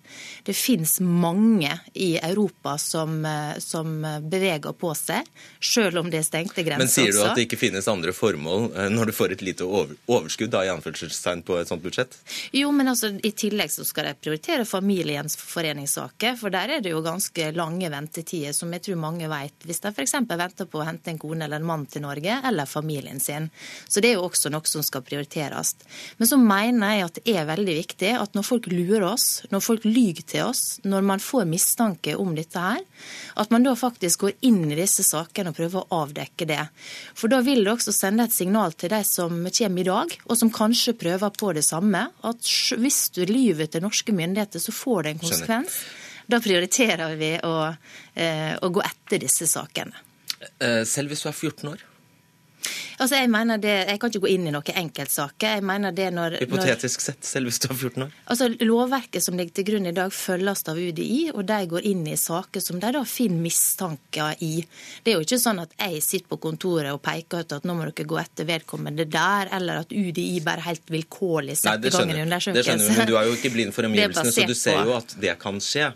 Det 0.46 0.54
finnes 0.56 0.98
mange 1.04 1.72
i 1.94 2.10
Europa 2.18 2.76
som, 2.80 3.20
som 3.62 3.98
beveger 4.30 4.74
på 4.78 4.92
seg, 4.98 5.26
selv 5.60 6.02
om 6.02 6.10
det 6.12 6.22
er 6.22 6.28
stengte 6.28 6.64
grenser. 6.66 6.84
Men 6.84 6.92
sier 6.92 7.14
du 7.14 7.22
at 7.24 7.38
det 7.38 7.46
ikke 7.48 7.60
finnes 7.60 7.88
andre 7.90 8.14
formål 8.16 8.70
når 8.94 9.10
du 9.10 9.16
får 9.16 9.36
et 9.36 9.44
lite 9.44 9.66
overskudd 9.66 10.52
da, 10.54 10.64
i 10.66 10.72
anførselstegn 10.72 11.44
på 11.46 11.58
et 11.60 11.70
sånt 11.70 11.84
budsjett? 11.84 12.18
Jo, 12.56 12.70
men 12.74 12.90
altså, 12.90 13.12
i 13.24 13.32
tillegg 13.36 13.72
så 13.72 13.86
skal 13.86 14.10
de 14.10 14.16
prioritere 14.18 14.66
familiens 14.68 15.36
foreningssaker, 15.38 16.36
for 16.40 16.54
der 16.54 16.76
er 16.76 16.84
det 16.84 16.92
jo 16.94 17.02
ganske 17.04 17.50
lange 17.56 17.90
ventetider, 17.92 18.54
som 18.56 18.72
jeg 18.74 18.86
tror 18.86 19.00
mange 19.02 19.28
vet. 19.30 19.56
Hvis 19.66 19.82
de 19.84 19.92
f.eks. 19.92 20.16
venter 20.28 20.68
på 20.70 20.77
å 20.80 20.86
hente 20.86 21.12
en 21.12 21.20
kone 21.20 21.44
eller 21.44 21.60
en 21.60 21.68
mann 21.68 21.86
til 21.90 22.04
Norge, 22.04 22.40
eller 22.48 22.68
familien 22.68 23.20
sin. 23.20 23.48
Så 23.88 24.02
det 24.02 24.12
er 24.12 24.18
jo 24.18 24.26
også 24.28 24.52
noe 24.52 24.66
som 24.68 24.84
skal 24.86 25.04
prioriteres. 25.06 25.74
Men 26.18 26.30
så 26.30 26.38
mener 26.40 26.94
jeg 26.94 27.06
at 27.06 27.18
det 27.18 27.34
er 27.34 27.48
veldig 27.48 27.76
viktig 27.80 28.12
at 28.18 28.36
når 28.36 28.46
folk 28.46 28.68
lurer 28.72 29.08
oss, 29.10 29.26
når 29.52 29.64
folk 29.64 29.86
lyver 29.88 30.24
til 30.28 30.46
oss, 30.48 30.64
når 30.84 31.06
man 31.10 31.22
får 31.22 31.48
mistanke 31.50 32.16
om 32.18 32.34
dette 32.36 32.62
her, 32.62 32.82
at 33.38 33.52
man 33.54 33.66
da 33.66 33.74
faktisk 33.78 34.26
går 34.26 34.36
inn 34.48 34.64
i 34.70 34.78
disse 34.78 35.04
sakene 35.06 35.52
og 35.52 35.58
prøver 35.58 35.84
å 35.84 36.02
avdekke 36.02 36.48
det. 36.48 36.64
For 37.18 37.30
da 37.32 37.40
vil 37.44 37.64
det 37.64 37.74
også 37.74 37.94
sende 37.94 38.28
et 38.28 38.34
signal 38.34 38.74
til 38.78 38.92
de 38.94 39.02
som 39.06 39.44
kommer 39.46 39.82
i 39.82 39.88
dag, 39.88 40.18
og 40.26 40.40
som 40.40 40.52
kanskje 40.54 40.96
prøver 40.98 41.34
på 41.38 41.52
det 41.56 41.64
samme, 41.66 42.08
at 42.26 42.52
hvis 42.78 43.00
du 43.16 43.24
lyver 43.28 43.70
til 43.70 43.84
norske 43.84 44.14
myndigheter, 44.14 44.62
så 44.62 44.74
får 44.74 45.02
det 45.02 45.14
en 45.14 45.24
konsekvens. 45.24 45.80
Da 46.28 46.42
prioriterer 46.44 47.16
vi 47.16 47.32
å, 47.40 47.54
eh, 48.14 48.52
å 48.60 48.68
gå 48.68 48.84
etter 48.84 49.22
disse 49.22 49.48
sakene. 49.48 50.07
Selv 50.86 51.12
hvis 51.12 51.24
du 51.24 51.30
er 51.30 51.36
14 51.36 51.72
år? 51.72 51.86
Altså, 52.98 53.14
jeg 53.20 53.30
mener 53.30 53.60
det, 53.62 53.74
jeg 53.86 54.00
kan 54.02 54.10
ikke 54.10 54.24
gå 54.24 54.30
inn 54.32 54.46
i 54.50 54.52
noen 54.52 54.78
enkeltsaker. 54.80 55.52
Jeg 55.58 55.64
mener 55.66 55.94
det 55.94 56.08
når... 56.14 56.34
Hypotetisk 56.42 57.04
sett, 57.04 57.20
selv 57.26 57.46
hvis 57.46 57.60
du 57.62 57.68
er 57.68 57.76
14 57.76 58.04
år? 58.08 58.16
Altså, 58.34 58.48
Lovverket 58.66 59.22
som 59.22 59.38
ligger 59.38 59.54
til 59.54 59.66
grunn 59.68 59.86
i 59.86 59.92
dag, 59.94 60.10
følges 60.14 60.64
av 60.70 60.80
UDI, 60.82 61.20
og 61.30 61.44
de 61.46 61.60
går 61.70 61.86
inn 61.92 62.02
i 62.10 62.16
saker 62.18 62.64
som 62.64 62.82
de 62.82 62.90
da 62.98 63.04
finner 63.06 63.44
mistanker 63.44 64.42
i. 64.42 64.52
Det 65.04 65.14
er 65.14 65.20
jo 65.20 65.28
ikke 65.28 65.40
sånn 65.44 65.62
at 65.62 65.78
jeg 65.78 66.02
sitter 66.02 66.32
på 66.34 66.40
kontoret 66.48 66.90
og 66.90 67.02
peker 67.06 67.46
ut 67.46 67.58
at 67.60 67.68
nå 67.68 67.78
må 67.78 67.86
dere 67.86 68.10
gå 68.10 68.18
etter 68.18 68.50
vedkommende 68.50 69.06
der, 69.06 69.52
eller 69.60 69.84
at 69.84 69.94
UDI 69.94 70.40
bare 70.46 70.66
helt 70.66 70.90
vilkårlig 70.90 71.60
setter 71.62 71.92
i 71.92 71.94
gang 71.94 72.16
en 72.16 72.24
undersøkelse. 72.26 72.58
Det 72.58 72.66
skjønner 72.66 72.88
vi, 72.90 72.98
men 72.98 73.12
du 73.12 73.18
er 73.20 73.30
jo 73.30 73.38
ikke 73.38 73.54
blind 73.54 73.76
for 73.78 73.86
omgivelsene, 73.92 74.34
så 74.34 74.48
du 74.50 74.58
ser 74.58 74.82
jo 74.82 74.98
at 74.98 75.14
det 75.22 75.38
kan 75.38 75.62
skje. 75.62 75.92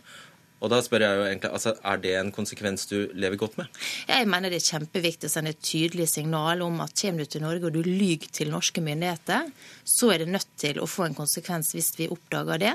Og 0.62 0.70
da 0.70 0.78
spør 0.84 1.02
jeg 1.02 1.18
jo 1.18 1.24
egentlig, 1.26 1.50
altså, 1.50 1.74
Er 1.82 1.98
det 1.98 2.12
en 2.16 2.30
konsekvens 2.32 2.86
du 2.86 3.10
lever 3.18 3.36
godt 3.36 3.56
med? 3.58 3.66
Jeg 4.08 4.28
mener 4.30 4.52
det 4.52 4.60
er 4.60 4.78
kjempeviktig 4.78 5.26
å 5.26 5.32
sende 5.32 5.50
et 5.50 5.62
tydelig 5.62 6.06
signal 6.12 6.62
om 6.62 6.80
at 6.84 6.94
kommer 7.02 7.24
du 7.24 7.32
til 7.32 7.42
Norge 7.42 7.66
og 7.66 7.74
du 7.74 7.82
lyver 7.82 8.30
til 8.30 8.52
norske 8.52 8.82
myndigheter, 8.84 9.50
så 9.84 10.12
er 10.12 10.22
det 10.22 10.30
nødt 10.30 10.50
til 10.60 10.78
å 10.78 10.86
få 10.86 11.08
en 11.08 11.18
konsekvens 11.18 11.72
hvis 11.74 11.90
vi 11.98 12.08
oppdager 12.12 12.62
det. 12.62 12.74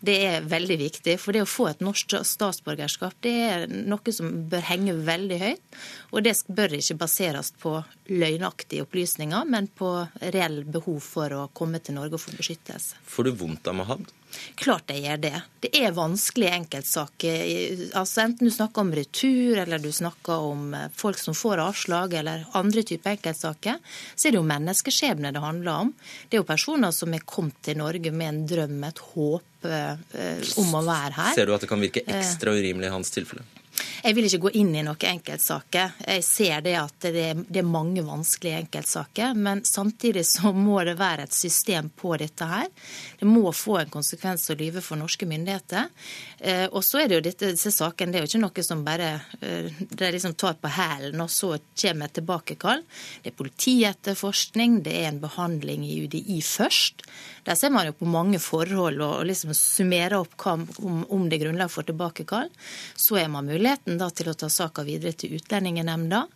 Det 0.00 0.16
er 0.24 0.48
veldig 0.48 0.78
viktig. 0.80 1.18
For 1.20 1.36
det 1.36 1.44
å 1.44 1.50
få 1.50 1.68
et 1.70 1.84
norsk 1.84 2.16
statsborgerskap 2.24 3.20
det 3.24 3.34
er 3.50 3.66
noe 3.68 4.14
som 4.14 4.32
bør 4.50 4.64
henge 4.70 4.96
veldig 5.06 5.40
høyt. 5.42 5.80
Og 6.14 6.24
det 6.24 6.36
bør 6.48 6.78
ikke 6.78 7.00
baseres 7.04 7.52
på 7.60 7.76
løgnaktige 8.12 8.86
opplysninger, 8.86 9.44
men 9.50 9.68
på 9.68 9.90
reell 10.32 10.62
behov 10.64 11.02
for 11.04 11.36
å 11.36 11.48
komme 11.56 11.82
til 11.84 11.98
Norge 11.98 12.16
og 12.16 12.22
få 12.22 12.36
beskyttelse. 12.38 13.02
Får 13.04 13.28
du 13.28 13.36
vondt 13.36 13.68
av 13.68 13.76
Mahad? 13.76 14.06
Klart 14.56 14.86
de 14.90 14.98
gjør 15.00 15.20
det. 15.22 15.34
Det 15.64 15.70
er 15.76 15.94
vanskelige 15.96 16.54
enkeltsaker. 16.60 17.40
Altså 17.98 18.24
Enten 18.26 18.48
du 18.48 18.54
snakker 18.54 18.84
om 18.84 18.92
retur, 18.96 19.58
eller 19.62 19.82
du 19.82 19.90
snakker 19.92 20.46
om 20.50 20.72
eh, 20.76 20.88
folk 20.96 21.20
som 21.20 21.36
får 21.36 21.62
avslag, 21.64 22.16
eller 22.20 22.46
andre 22.58 22.84
typer 22.86 23.16
enkeltsaker, 23.16 23.82
så 24.14 24.28
er 24.28 24.36
det 24.36 24.40
jo 24.40 24.46
menneskeskjebne 24.46 25.34
det 25.34 25.44
handler 25.44 25.86
om. 25.86 25.92
Det 26.28 26.38
er 26.38 26.44
jo 26.44 26.48
personer 26.48 26.94
som 26.94 27.14
er 27.14 27.26
kommet 27.26 27.60
til 27.66 27.78
Norge 27.80 28.12
med 28.12 28.32
en 28.32 28.42
drøm, 28.48 28.80
et 28.88 29.04
håp 29.12 29.70
eh, 29.70 30.56
om 30.62 30.74
å 30.80 30.82
være 30.86 31.14
her. 31.20 31.36
Ser 31.38 31.48
du 31.48 31.54
at 31.56 31.64
det 31.64 31.70
kan 31.70 31.82
virke 31.82 32.04
ekstra 32.06 32.56
urimelig 32.56 32.90
i 32.90 32.96
hans 32.96 33.14
tilfelle? 33.14 33.46
Jeg 34.06 34.14
vil 34.14 34.26
ikke 34.28 34.38
gå 34.44 34.50
inn 34.60 34.68
i 34.70 34.84
noen 34.86 35.02
enkeltsaker. 35.08 35.96
Jeg 36.06 36.22
ser 36.22 36.60
det 36.62 36.76
at 36.78 37.06
det 37.08 37.22
er, 37.32 37.38
det 37.42 37.58
er, 37.58 37.66
mange 37.66 38.04
vanskelige 38.06 38.60
enkeltsaker. 38.62 39.32
Men 39.34 39.64
samtidig 39.66 40.22
så 40.28 40.52
må 40.54 40.76
det 40.86 40.94
være 41.00 41.24
et 41.26 41.34
system 41.34 41.88
på 41.90 42.12
dette 42.20 42.46
her. 42.46 42.68
Det 43.18 43.26
må 43.26 43.50
få 43.50 43.80
en 43.80 43.90
konsekvens 43.90 44.46
å 44.52 44.58
lyve 44.60 44.84
for 44.84 45.00
norske 45.00 45.26
myndigheter. 45.26 45.90
Eh, 46.38 46.68
og 46.68 46.84
så 46.86 47.00
er 47.02 47.10
det 47.10 47.18
jo 47.18 47.24
dette, 47.26 47.50
disse 47.56 47.72
sakene 47.74 48.14
det 48.14 48.20
er 48.20 48.26
jo 48.28 48.30
ikke 48.30 48.42
noe 48.44 48.66
som 48.68 48.84
bare 48.86 49.08
eh, 49.40 49.74
er 49.74 50.14
liksom 50.14 50.36
tar 50.38 50.54
på 50.62 50.70
hælen, 50.70 51.18
og 51.24 51.32
så 51.32 51.56
kommer 51.74 52.06
et 52.06 52.14
tilbakekall. 52.20 52.86
Det 53.24 53.32
er 53.32 53.38
politietterforskning, 53.42 54.84
det 54.86 54.94
er 55.00 55.10
en 55.10 55.22
behandling 55.24 55.82
i 55.82 55.98
UDI 56.04 56.38
først. 56.46 57.02
Der 57.46 57.54
ser 57.54 57.70
man 57.70 57.86
jo 57.86 57.94
på 57.94 58.08
mange 58.10 58.38
forhold 58.42 59.02
og 59.06 59.26
liksom 59.28 59.52
summerer 59.54 60.18
opp 60.18 60.46
om, 60.50 60.66
om, 61.08 61.28
det 61.28 61.38
er 61.38 61.44
grunnlag 61.44 61.70
for 61.70 61.86
tilbakekall. 61.86 62.50
Så 62.98 63.20
er 63.20 63.30
man 63.30 63.46
muligheten 63.46 63.95
da 64.00 64.10
til 64.10 64.32
å 64.32 64.36
ta 64.38 64.50
saka 64.52 64.84
videre 64.86 65.16
til 65.18 65.36
Utlendingsnemnda. 65.38 66.26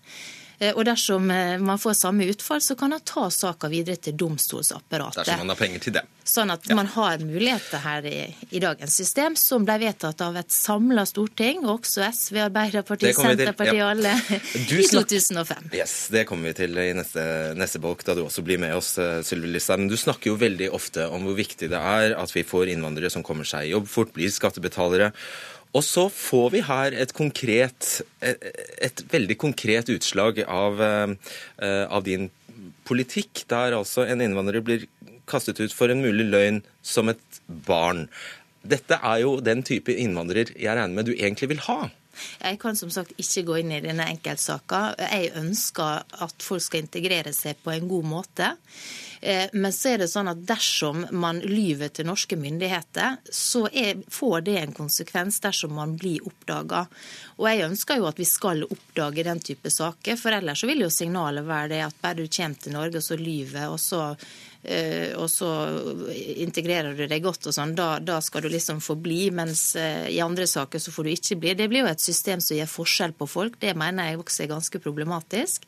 Eh, 0.60 0.74
og 0.76 0.84
dersom 0.84 1.30
eh, 1.32 1.56
man 1.56 1.80
får 1.80 1.94
samme 2.02 2.26
utfall, 2.28 2.60
så 2.60 2.76
kan 2.76 2.92
man 2.92 3.00
ta 3.04 3.30
saka 3.32 3.68
videre 3.72 3.96
til 3.96 4.16
domstolsapparatet. 4.20 5.22
Dersom 5.22 5.40
man 5.40 5.52
har 5.54 5.56
penger 5.56 5.84
til 5.86 5.94
det. 5.96 6.02
Sånn 6.30 6.52
at 6.52 6.66
ja. 6.68 6.76
man 6.76 6.90
har 6.92 7.22
muligheter 7.24 7.80
her 7.80 8.04
i, 8.06 8.18
i, 8.50 8.60
dagens 8.60 8.92
system, 9.00 9.38
som 9.40 9.64
ble 9.64 9.78
vedtatt 9.80 10.20
av 10.20 10.36
et 10.36 10.52
samla 10.52 11.06
storting, 11.08 11.64
også 11.64 12.04
SV, 12.04 12.42
Arbeiderpartiet, 12.44 13.16
Senterpartiet, 13.16 13.80
ja. 13.80 13.88
alle, 13.94 14.12
i 14.60 14.66
2005. 14.92 15.70
Yes, 15.72 15.94
Det 16.12 16.26
kommer 16.28 16.52
vi 16.52 16.58
til 16.60 16.76
i 16.76 16.90
neste, 16.98 17.24
neste 17.56 17.80
bolk, 17.80 18.04
da 18.04 18.18
du 18.18 18.26
også 18.26 18.44
blir 18.44 18.60
med 18.60 18.76
oss, 18.76 18.92
eh, 19.00 19.22
Sylvi 19.24 19.54
Listhaug. 19.54 19.80
Men 19.80 19.88
du 19.88 19.96
snakker 19.96 20.34
jo 20.34 20.36
veldig 20.44 20.68
ofte 20.76 21.08
om 21.08 21.24
hvor 21.24 21.40
viktig 21.40 21.70
det 21.72 21.80
er 21.80 22.18
at 22.20 22.36
vi 22.36 22.44
får 22.44 22.74
innvandrere 22.74 23.08
som 23.16 23.24
kommer 23.24 23.48
seg 23.48 23.70
i 23.70 23.72
jobb 23.72 23.88
fort, 23.88 24.12
blir 24.12 24.28
skattebetalere. 24.28 25.14
Og 25.76 25.84
så 25.86 26.08
får 26.10 26.48
vi 26.54 26.62
her 26.66 26.96
et 26.98 27.12
konkret, 27.14 28.00
et, 28.24 28.46
et 28.82 29.02
veldig 29.12 29.36
konkret 29.38 29.92
utslag 29.94 30.42
av, 30.46 30.82
uh, 30.82 31.14
av, 31.86 32.02
din 32.06 32.28
politikk, 32.88 33.44
der 33.50 33.76
altså 33.78 34.02
en 34.08 34.24
innvandrer 34.24 34.64
blir 34.66 34.88
kastet 35.30 35.60
ut 35.62 35.74
for 35.74 35.92
en 35.92 36.02
mulig 36.02 36.26
løgn 36.26 36.58
som 36.82 37.12
et 37.12 37.40
barn. 37.46 38.08
Dette 38.66 38.98
er 38.98 39.22
jo 39.22 39.38
den 39.44 39.62
type 39.64 39.94
innvandrer 39.94 40.50
jeg 40.56 40.74
regner 40.74 40.96
med 40.96 41.06
du 41.06 41.14
egentlig 41.14 41.52
vil 41.54 41.62
ha. 41.68 41.84
Jeg 42.40 42.58
kan 42.62 42.78
som 42.78 42.90
sagt 42.92 43.16
ikke 43.20 43.46
gå 43.50 43.60
inn 43.60 43.76
i 43.76 43.82
denne 43.84 44.08
enkeltsaka. 44.12 44.82
Jeg 45.00 45.32
ønsker 45.40 46.04
at 46.26 46.42
folk 46.44 46.64
skal 46.64 46.84
integrere 46.84 47.34
seg 47.36 47.60
på 47.64 47.74
en 47.74 47.88
god 47.90 48.10
måte. 48.10 48.54
Eh, 49.20 49.50
men 49.52 49.72
så 49.72 49.92
er 49.92 50.00
det 50.00 50.08
sånn 50.08 50.30
at 50.32 50.40
dersom 50.48 51.02
man 51.12 51.42
lyver 51.44 51.92
til 51.92 52.08
norske 52.08 52.38
myndigheter, 52.40 53.18
så 53.30 53.66
er, 53.68 54.00
får 54.08 54.46
det 54.46 54.56
en 54.62 54.72
konsekvens 54.76 55.42
dersom 55.44 55.74
man 55.76 55.96
blir 56.00 56.24
oppdaga. 56.26 56.86
Og 57.36 57.48
jeg 57.50 57.66
ønsker 57.68 58.00
jo 58.00 58.08
at 58.08 58.20
vi 58.20 58.28
skal 58.28 58.64
oppdage 58.64 59.26
den 59.26 59.42
type 59.44 59.72
saker, 59.72 60.16
for 60.20 60.36
ellers 60.36 60.64
så 60.64 60.70
vil 60.70 60.86
jo 60.86 60.92
signalet 60.92 61.44
være 61.48 61.72
det 61.74 61.82
at 61.84 62.00
bare 62.00 62.22
du 62.22 62.32
kommer 62.32 62.64
til 62.64 62.76
Norge 62.76 63.02
og 63.02 63.04
så 63.04 63.20
lyver, 63.20 63.68
og 63.68 63.80
så 63.80 64.06
og 65.16 65.30
så 65.32 65.48
integrerer 66.36 66.92
du 66.96 67.06
deg 67.08 67.22
godt 67.24 67.46
og 67.48 67.54
sånn, 67.56 67.72
da, 67.78 67.94
da, 68.04 68.18
skal 68.20 68.44
du 68.44 68.50
liksom 68.52 68.82
få 68.84 68.96
bli, 69.00 69.30
mens 69.32 69.74
eh, 69.78 70.10
i 70.12 70.20
andre 70.20 70.44
saker 70.46 70.82
så 70.82 70.92
får 70.92 71.06
du 71.06 71.12
ikke 71.14 71.38
bli. 71.40 71.54
Det 71.56 71.68
blir 71.72 71.84
jo 71.84 71.90
et 71.90 72.02
system 72.04 72.42
som 72.44 72.58
gjør 72.58 72.68
forskjell 72.68 73.14
på 73.16 73.28
folk. 73.30 73.56
Det 73.62 73.72
mener 73.78 74.10
jeg 74.10 74.20
også 74.20 74.44
er 74.44 74.50
ganske 74.52 74.82
problematisk. 74.84 75.64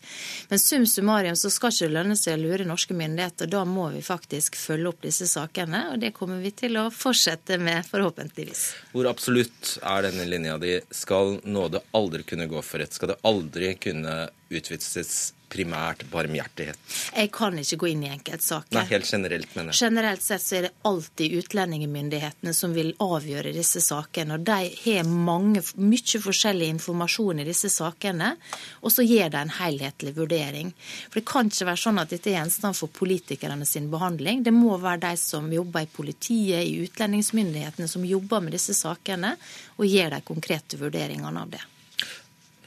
Men 0.50 0.61
sum 0.61 0.84
summarum 0.87 1.38
så 1.40 1.50
skal 1.52 1.72
ikke 1.72 1.92
lønne 1.92 2.18
seg 2.20 2.37
å 2.37 2.42
lure 2.42 2.69
norske 2.69 2.97
myndigheter. 2.97 3.49
Da 3.52 3.64
må 3.69 3.88
vi 3.95 4.04
faktisk 4.04 4.58
følge 4.60 4.93
opp 4.93 5.00
disse 5.06 5.28
sakene, 5.30 5.86
og 5.95 6.02
det 6.04 6.12
kommer 6.17 6.43
vi 6.45 6.52
til 6.52 6.76
å 6.80 6.88
fortsette 6.93 7.56
med, 7.62 7.88
forhåpentligvis. 7.88 8.67
Hvor 8.93 9.08
absolutt 9.08 9.78
er 9.80 10.08
denne 10.10 10.28
linja 10.28 10.58
di? 10.60 10.76
Skal 10.93 11.38
nåde 11.49 11.80
aldri 11.97 12.26
kunne 12.28 12.50
gå 12.50 12.60
for 12.60 12.82
rett? 12.82 12.93
Skal 12.93 13.14
det 13.14 13.21
aldri 13.25 13.75
kunne 13.80 14.28
utvises 14.58 15.32
primært 15.52 16.04
barmhjertighet? 16.10 16.78
Jeg 17.12 17.30
kan 17.34 17.58
ikke 17.60 17.78
gå 17.82 17.91
inn 17.93 18.04
i 18.06 18.10
enkeltsaker. 18.12 18.73
Nei, 18.76 18.84
helt 18.88 19.08
generelt, 19.08 19.50
mener 19.56 19.73
jeg. 19.73 19.80
Generelt 19.86 20.25
sett 20.25 20.45
så 20.45 20.58
er 20.58 20.67
det 20.67 20.73
alltid 20.88 21.36
utlendingsmyndighetene 21.43 22.54
som 22.56 22.75
vil 22.76 22.93
avgjøre 23.02 23.52
disse 23.54 23.82
sakene. 23.84 24.38
Og 24.38 24.47
de 24.49 24.71
har 24.84 25.08
mange, 25.08 25.65
mye 25.76 26.23
forskjellig 26.26 26.71
informasjon 26.76 27.43
i 27.43 27.49
disse 27.49 27.71
sakene, 27.73 28.32
og 28.80 28.95
så 28.95 29.04
gir 29.06 29.32
de 29.32 29.43
en 29.43 29.54
helhetlig 29.58 30.15
vurdering. 30.17 30.73
For 31.08 31.21
det 31.21 31.26
kan 31.28 31.52
ikke 31.52 31.69
være 31.69 31.84
sånn 31.84 32.02
at 32.02 32.15
dette 32.15 32.32
er 32.32 32.38
gjenstand 32.41 32.78
for 32.78 32.93
politikerne 33.02 33.69
sin 33.69 33.91
behandling. 33.93 34.45
Det 34.47 34.54
må 34.56 34.78
være 34.80 35.04
de 35.08 35.15
som 35.21 35.52
jobber 35.52 35.84
i 35.84 35.93
politiet, 35.93 36.65
i 36.65 36.80
utlendingsmyndighetene, 36.86 37.91
som 37.91 38.08
jobber 38.08 38.45
med 38.45 38.56
disse 38.56 38.76
sakene, 38.78 39.36
og 39.76 39.88
gir 39.88 40.12
de 40.12 40.25
konkrete 40.25 40.80
vurderingene 40.80 41.45
av 41.45 41.52
det. 41.52 41.62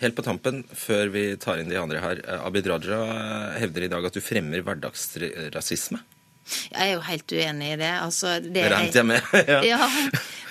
Helt 0.02 0.16
på 0.18 0.26
tampen, 0.26 0.64
før 0.76 1.08
vi 1.14 1.24
tar 1.40 1.62
inn 1.62 1.72
de 1.72 1.80
andre 1.80 2.02
her. 2.04 2.20
Eh, 2.26 2.42
Abid 2.48 2.68
Raja 2.68 3.00
hevder 3.62 3.86
i 3.86 3.92
dag 3.92 4.08
at 4.10 4.18
du 4.18 4.24
fremmer 4.24 4.66
hverdagsrasisme. 4.66 6.02
Jeg 6.46 6.82
er 6.84 6.94
jo 6.94 7.04
helt 7.08 7.32
uenig 7.34 7.72
i 7.74 7.78
det. 7.82 7.92
Altså, 8.00 8.40
det, 8.44 8.54
det 8.54 8.66
regnet 8.74 8.98
jeg 9.00 9.08
med. 9.10 9.30
ja. 9.54 9.62
ja. 9.66 9.88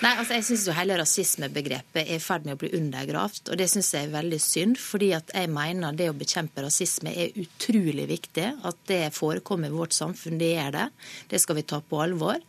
Nei, 0.02 0.10
altså 0.18 0.36
Jeg 0.36 0.44
syns 0.48 0.64
hele 0.76 0.96
rasismebegrepet 0.98 2.00
er 2.02 2.16
i 2.18 2.22
ferd 2.22 2.44
med 2.44 2.56
å 2.56 2.60
bli 2.60 2.72
undergravd. 2.76 3.52
Og 3.52 3.60
det 3.60 3.68
syns 3.70 3.92
jeg 3.94 4.08
er 4.08 4.16
veldig 4.16 4.40
synd, 4.42 4.80
fordi 4.80 5.12
at 5.16 5.30
jeg 5.32 5.52
mener 5.54 5.96
det 5.96 6.10
å 6.10 6.16
bekjempe 6.18 6.64
rasisme 6.66 7.14
er 7.14 7.38
utrolig 7.40 8.08
viktig. 8.10 8.48
At 8.66 8.82
det 8.90 9.02
forekommer 9.16 9.70
i 9.70 9.76
vårt 9.76 9.94
samfunn, 9.96 10.40
det 10.40 10.52
er 10.60 10.74
det. 10.74 10.88
Det 11.30 11.40
skal 11.40 11.60
vi 11.60 11.66
ta 11.70 11.80
på 11.80 12.02
alvor. 12.02 12.42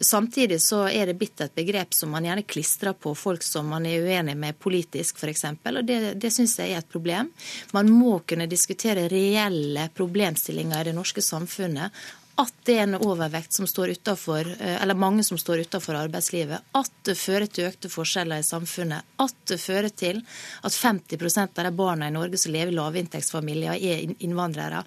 Samtidig 0.00 0.58
så 0.62 0.84
er 0.88 1.10
det 1.10 1.18
blitt 1.18 1.42
et 1.44 1.54
begrep 1.54 1.94
som 1.94 2.14
man 2.14 2.24
gjerne 2.26 2.46
klistrer 2.46 2.96
på 2.98 3.12
folk 3.18 3.44
som 3.46 3.68
man 3.70 3.86
er 3.86 4.02
uenig 4.02 4.34
med 4.38 4.58
politisk, 4.58 5.20
f.eks. 5.20 5.46
Og 5.74 5.84
det, 5.86 6.00
det 6.22 6.32
syns 6.34 6.56
jeg 6.62 6.74
er 6.74 6.82
et 6.82 6.90
problem. 6.90 7.30
Man 7.74 7.92
må 7.92 8.20
kunne 8.26 8.50
diskutere 8.50 9.10
reelle 9.10 9.90
problemstillinger 9.94 10.80
i 10.80 10.92
det 10.92 10.96
norske 10.96 11.22
samfunnet 11.22 12.04
at 12.40 12.54
det 12.66 12.74
er 12.74 12.86
en 12.88 12.96
overvekt 12.98 13.54
som 13.54 13.66
står 13.66 13.92
utenfor, 13.94 14.48
eh, 14.58 14.82
eller 14.82 14.98
mange 14.98 15.22
som 15.24 15.38
står 15.38 15.62
utenfor 15.68 15.94
arbeidslivet, 15.94 16.66
at 16.74 16.90
det 17.06 17.14
fører 17.18 17.46
til 17.46 17.68
økte 17.68 17.90
forskjeller 17.92 18.42
i 18.42 18.46
samfunnet, 18.46 19.06
at 19.22 19.36
det 19.46 19.60
fører 19.62 19.92
til 19.94 20.18
at 20.66 20.74
50% 20.74 21.60
av 21.62 21.68
de 21.68 21.72
barna 21.78 22.08
i 22.10 22.14
Norge 22.14 22.40
som 22.40 22.52
lever 22.52 22.72
i 22.72 22.78
lavinntektsfamilier, 22.78 23.78
er 23.78 24.14
innvandrere, 24.18 24.82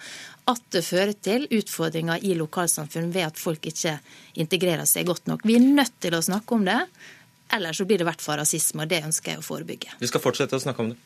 at 0.47 0.63
det 0.75 0.83
fører 0.83 1.15
til 1.15 1.47
utfordringer 1.51 2.23
i 2.23 2.36
lokalsamfunn 2.36 3.13
ved 3.15 3.29
at 3.29 3.39
folk 3.39 3.65
ikke 3.71 3.97
integrerer 4.36 4.88
seg 4.88 5.07
godt 5.07 5.31
nok. 5.31 5.47
Vi 5.47 5.55
er 5.55 5.63
nødt 5.63 5.99
til 6.03 6.15
å 6.15 6.23
snakke 6.23 6.55
om 6.55 6.67
det, 6.67 6.81
ellers 7.55 7.79
så 7.79 7.88
blir 7.88 8.01
det 8.01 8.07
i 8.07 8.12
hvert 8.12 8.23
fall 8.23 8.41
rasisme, 8.41 8.83
og 8.83 8.91
det 8.91 9.05
ønsker 9.07 9.36
jeg 9.36 9.43
å 9.43 9.47
forebygge. 9.47 9.95
Vi 10.01 10.12
skal 10.12 10.23
fortsette 10.23 10.60
å 10.60 10.63
snakke 10.63 10.83
om 10.83 10.91
det. 10.91 10.99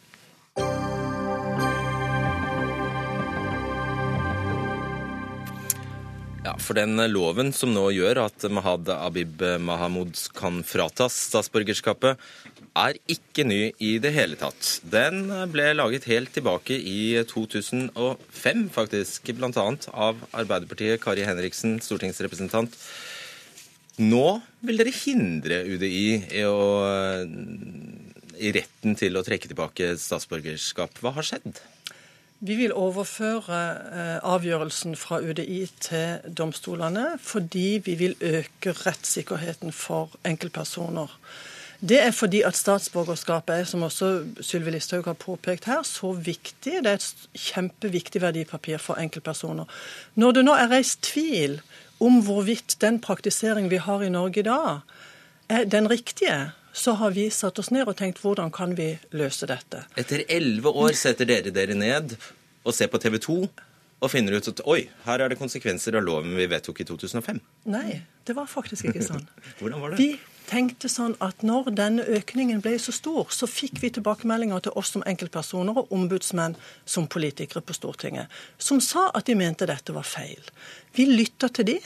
Ja, 6.42 6.56
For 6.58 6.74
den 6.74 6.98
loven 7.12 7.52
som 7.54 7.70
nå 7.70 7.84
gjør 7.94 8.24
at 8.24 8.48
Mahad 8.50 8.88
Abib 8.90 9.44
Mahamud 9.62 10.18
kan 10.34 10.64
fratas 10.66 11.14
statsborgerskapet, 11.28 12.18
er 12.82 12.98
ikke 13.14 13.46
ny 13.46 13.60
i 13.78 13.92
det 14.02 14.10
hele 14.16 14.40
tatt. 14.40 14.80
Den 14.82 15.28
ble 15.54 15.68
laget 15.76 16.08
helt 16.10 16.32
tilbake 16.34 16.74
i 16.74 17.22
2005, 17.30 18.64
faktisk, 18.74 19.30
bl.a. 19.38 19.68
av 19.94 20.24
Arbeiderpartiet 20.32 21.04
Kari 21.04 21.28
Henriksen, 21.30 21.78
stortingsrepresentant. 21.84 22.74
Nå 24.02 24.26
vil 24.66 24.82
dere 24.82 24.96
hindre 24.98 25.62
UDI 25.68 26.08
i, 26.42 26.46
å, 26.48 27.22
i 28.42 28.56
retten 28.58 28.98
til 28.98 29.20
å 29.20 29.24
trekke 29.28 29.52
tilbake 29.52 29.94
statsborgerskap. 29.94 31.04
Hva 31.04 31.14
har 31.20 31.28
skjedd? 31.28 31.62
Vi 32.42 32.56
vil 32.58 32.74
overføre 32.74 33.58
eh, 33.94 34.18
avgjørelsen 34.26 34.96
fra 34.98 35.20
UDI 35.22 35.60
til 35.78 36.34
domstolene 36.38 37.20
fordi 37.22 37.82
vi 37.86 37.94
vil 38.00 38.16
øke 38.18 38.74
rettssikkerheten 38.80 39.70
for 39.72 40.10
enkeltpersoner. 40.26 41.12
Det 41.82 42.00
er 42.02 42.12
fordi 42.14 42.42
at 42.46 42.58
statsborgerskapet 42.58 43.56
er, 43.56 43.64
som 43.66 43.86
også 43.86 44.10
Sylvi 44.42 44.74
Listhaug 44.74 45.06
har 45.06 45.18
påpekt 45.22 45.66
her, 45.70 45.82
så 45.86 46.12
viktig. 46.14 46.82
Det 46.82 46.90
er 46.90 46.98
et 46.98 47.28
kjempeviktig 47.34 48.22
verdipapir 48.22 48.82
for 48.82 49.02
enkeltpersoner. 49.02 49.70
Når 50.16 50.36
det 50.38 50.46
nå 50.46 50.58
er 50.58 50.70
reist 50.74 51.02
tvil 51.10 51.60
om 52.02 52.22
hvorvidt 52.26 52.78
den 52.82 52.98
praktiseringen 53.02 53.70
vi 53.70 53.82
har 53.82 54.02
i 54.02 54.10
Norge 54.14 54.42
i 54.42 54.46
dag, 54.50 54.82
er 55.50 55.66
den 55.70 55.90
riktige, 55.90 56.52
så 56.74 56.96
har 57.00 57.12
vi 57.16 57.30
satt 57.34 57.60
oss 57.60 57.72
ned 57.72 57.88
og 57.88 57.98
tenkt 58.00 58.22
hvordan 58.24 58.52
kan 58.54 58.76
vi 58.78 58.94
løse 59.18 59.50
dette. 59.50 59.86
Etter 60.00 60.24
elleve 60.32 60.72
år 60.72 60.96
setter 60.98 61.28
dere 61.30 61.54
dere 61.54 61.76
ned 61.78 62.16
og 62.64 62.76
ser 62.76 62.92
på 62.92 63.02
TV 63.02 63.20
2 63.22 63.38
og 64.02 64.10
finner 64.10 64.34
ut 64.34 64.48
at 64.50 64.62
oi, 64.66 64.82
her 65.06 65.22
er 65.22 65.30
det 65.30 65.38
konsekvenser 65.38 65.96
av 65.98 66.06
loven 66.06 66.34
vi 66.34 66.48
vedtok 66.50 66.82
i 66.82 66.88
2005? 66.90 67.38
Nei, 67.70 68.02
det 68.26 68.34
var 68.38 68.50
faktisk 68.50 68.90
ikke 68.90 69.04
sånn. 69.06 69.28
Hvordan 69.60 69.84
var 69.84 69.94
det? 69.94 70.02
Vi 70.02 70.42
tenkte 70.50 70.90
sånn 70.90 71.14
at 71.24 71.46
når 71.46 71.70
denne 71.78 72.06
økningen 72.18 72.64
ble 72.66 72.74
så 72.82 72.94
stor, 72.96 73.30
så 73.30 73.48
fikk 73.48 73.78
vi 73.84 73.92
tilbakemeldinger 73.94 74.66
til 74.66 74.76
oss 74.80 74.96
som 74.96 75.06
enkeltpersoner 75.08 75.78
og 75.84 75.94
ombudsmenn 75.94 76.58
som 76.84 77.08
politikere 77.12 77.62
på 77.62 77.78
Stortinget, 77.78 78.32
som 78.58 78.82
sa 78.84 79.10
at 79.14 79.30
de 79.30 79.38
mente 79.38 79.70
dette 79.70 79.94
var 79.94 80.08
feil. 80.08 80.50
Vi 80.98 81.06
lytta 81.06 81.52
til 81.54 81.70
de, 81.70 81.78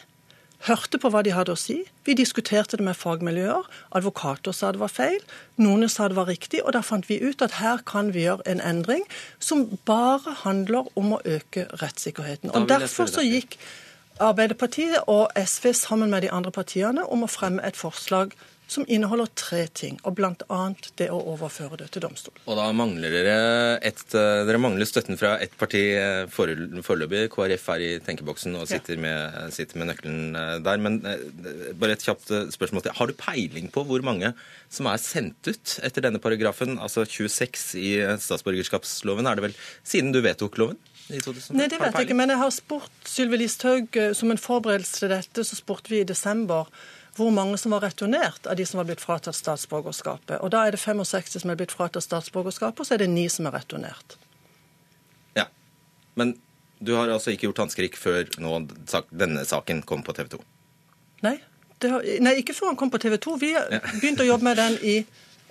hørte 0.65 0.99
på 1.01 1.11
hva 1.13 1.21
de 1.25 1.33
hadde 1.35 1.53
å 1.53 1.59
si. 1.59 1.81
Vi 2.07 2.15
diskuterte 2.17 2.77
det 2.79 2.85
med 2.85 2.97
fagmiljøer. 2.97 3.67
Advokater 3.97 4.55
sa 4.55 4.71
det 4.71 4.81
var 4.81 4.93
feil, 4.93 5.21
noen 5.61 5.89
sa 5.91 6.07
det 6.09 6.17
var 6.17 6.29
riktig. 6.31 6.63
Og 6.63 6.73
da 6.75 6.81
fant 6.85 7.07
vi 7.09 7.19
ut 7.21 7.43
at 7.45 7.59
her 7.59 7.83
kan 7.85 8.13
vi 8.15 8.25
gjøre 8.25 8.45
en 8.49 8.63
endring 8.63 9.05
som 9.39 9.67
bare 9.85 10.37
handler 10.43 10.89
om 10.95 11.17
å 11.17 11.23
øke 11.25 11.67
rettssikkerheten. 11.81 12.53
Og 12.55 12.69
derfor 12.69 13.11
så 13.11 13.25
gikk 13.25 13.59
Arbeiderpartiet 14.15 15.09
og 15.11 15.33
SV 15.35 15.73
sammen 15.75 16.09
med 16.09 16.23
de 16.23 16.29
andre 16.31 16.51
partiene 16.55 17.03
om 17.11 17.25
å 17.25 17.27
fremme 17.27 17.59
et 17.67 17.75
forslag 17.75 18.31
som 18.67 18.85
inneholder 18.89 19.29
tre 19.37 19.61
ting, 19.77 19.97
og 20.07 20.15
bl.a. 20.17 20.59
det 20.97 21.07
å 21.13 21.19
overføre 21.35 21.77
det 21.83 21.89
til 21.93 22.03
domstol. 22.05 22.33
Og 22.49 22.57
da 22.57 22.65
mangler 22.75 23.13
dere 23.13 23.35
et, 23.85 24.01
eh, 24.17 24.41
dere 24.47 24.61
mangler 24.61 24.89
støtten 24.89 25.19
fra 25.19 25.35
ett 25.43 25.53
parti 25.59 25.83
eh, 25.93 26.25
foreløpig. 26.33 27.27
KrF 27.33 27.67
er 27.75 27.85
i 27.85 27.91
tenkeboksen 28.05 28.57
og 28.57 28.65
sitter 28.69 28.97
med, 29.01 29.37
sitter 29.53 29.81
med 29.81 29.91
nøkkelen 29.91 30.39
eh, 30.39 30.55
der. 30.65 30.81
Men 30.81 30.97
bare 31.77 31.95
et 31.95 32.07
kjapt 32.07 32.33
spørsmål 32.55 32.87
til. 32.87 32.97
Har 32.97 33.11
du 33.11 33.15
peiling 33.19 33.69
på 33.73 33.85
hvor 33.85 34.05
mange 34.05 34.33
som 34.73 34.89
er 34.89 35.01
sendt 35.01 35.51
ut 35.51 35.77
etter 35.85 36.07
denne 36.07 36.21
paragrafen, 36.23 36.79
altså 36.81 37.05
26 37.05 37.69
i 37.79 37.93
statsborgerskapsloven? 38.25 39.29
Er 39.29 39.37
det 39.37 39.49
vel 39.49 39.57
siden 39.85 40.11
du 40.15 40.23
vedtok 40.25 40.57
loven? 40.61 40.81
Nei, 41.05 41.67
det 41.69 41.77
vet 41.77 41.93
jeg 41.93 42.07
ikke, 42.07 42.17
men 42.17 42.31
jeg 42.33 42.41
har 42.41 42.49
spurt 42.49 43.05
Sylvi 43.05 43.37
Listhaug 43.37 43.97
som 44.17 44.31
en 44.33 44.41
forberedelse 44.41 45.03
til 45.03 45.11
dette, 45.13 45.43
så 45.45 45.53
spurte 45.53 45.93
vi 45.93 45.99
i 46.01 46.07
desember 46.07 46.65
hvor 47.15 47.31
mange 47.31 47.57
som 47.57 47.71
var 47.71 47.85
returnert 47.85 48.47
av 48.47 48.57
de 48.59 48.65
som 48.67 48.81
var 48.81 48.89
blitt 48.89 49.03
fratatt 49.03 49.37
statsborgerskapet. 49.37 50.39
Og 50.43 50.51
da 50.51 50.65
er 50.65 50.75
det 50.75 50.81
65 50.81 51.39
som 51.39 51.51
er 51.51 51.59
blitt 51.59 51.73
fratatt 51.75 52.03
statsborgerskapet, 52.03 52.81
og 52.81 52.87
så 52.87 52.95
er 52.97 53.05
det 53.05 53.11
ni 53.11 53.27
som 53.31 53.47
er 53.47 53.55
returnert. 53.55 54.17
Ja. 55.37 55.47
Men 56.19 56.35
du 56.79 56.93
har 56.97 57.09
altså 57.09 57.31
ikke 57.31 57.47
gjort 57.47 57.63
håndskrik 57.63 57.95
før 57.99 58.27
nå, 58.43 58.57
denne 59.11 59.45
saken 59.47 59.83
kom 59.87 60.03
på 60.03 60.15
TV 60.17 60.33
2? 60.35 60.41
Nei, 61.25 61.37
har, 61.85 62.09
nei 62.23 62.35
ikke 62.41 62.55
før 62.57 62.73
han 62.73 62.79
kom 62.79 62.91
på 62.91 62.99
TV 63.01 63.15
2. 63.23 63.37
Vi 63.41 63.53
begynte 64.01 64.25
å 64.25 64.29
jobbe 64.33 64.49
med 64.49 64.59
den 64.59 64.75
i, 64.83 64.97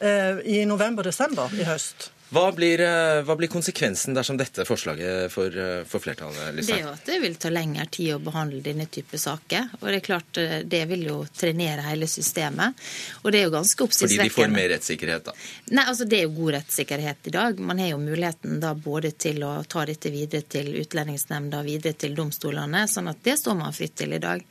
eh, 0.05 0.42
i 0.44 0.61
november-desember 0.68 1.55
i 1.57 1.64
høst. 1.68 2.11
Hva 2.33 2.49
blir, 2.57 2.81
eh, 2.81 3.23
hva 3.23 3.37
blir 3.37 3.51
konsekvensen 3.53 4.15
dersom 4.17 4.39
dette 4.41 4.65
forslaget 4.65 5.33
får, 5.33 5.51
for 5.53 5.91
får 5.93 6.01
flertall? 6.01 6.33
Det 6.57 6.65
er 6.73 6.81
jo 6.81 6.93
at 6.95 7.05
det 7.07 7.19
vil 7.23 7.37
ta 7.37 7.51
lengre 7.53 7.85
tid 7.93 8.15
å 8.17 8.21
behandle 8.23 8.63
denne 8.65 8.87
type 8.91 9.19
saker. 9.21 9.69
Og 9.81 9.87
det 9.89 9.99
er 10.01 10.05
klart, 10.05 10.41
eh, 10.41 10.63
det 10.65 10.83
vil 10.91 11.05
jo 11.07 11.19
trenere 11.37 11.85
hele 11.85 12.09
systemet. 12.11 12.75
Og 13.23 13.31
det 13.31 13.41
er 13.41 13.45
jo 13.45 13.55
ganske 13.55 13.89
Fordi 13.95 14.19
de 14.19 14.31
får 14.33 14.51
mer 14.51 14.69
rettssikkerhet, 14.73 15.25
da. 15.25 15.33
Nei, 15.71 15.85
altså 15.85 16.09
Det 16.09 16.19
er 16.19 16.23
jo 16.25 16.35
god 16.37 16.53
rettssikkerhet 16.55 17.29
i 17.29 17.31
dag. 17.31 17.59
Man 17.59 17.79
har 17.79 17.89
jo 17.91 17.99
muligheten 17.99 18.61
da 18.61 18.75
både 18.75 19.13
til 19.13 19.43
å 19.43 19.65
ta 19.67 19.85
dette 19.85 20.11
videre 20.11 20.43
til 20.43 20.73
Utlendingsnemnda 20.81 21.63
videre 21.63 21.93
til 21.93 22.15
domstolene. 22.15 22.85
sånn 22.89 23.09
at 23.09 23.23
det 23.23 23.39
står 23.39 23.57
man 23.57 23.73
fritt 23.73 23.95
til 23.97 24.13
i 24.13 24.19
dag. 24.19 24.43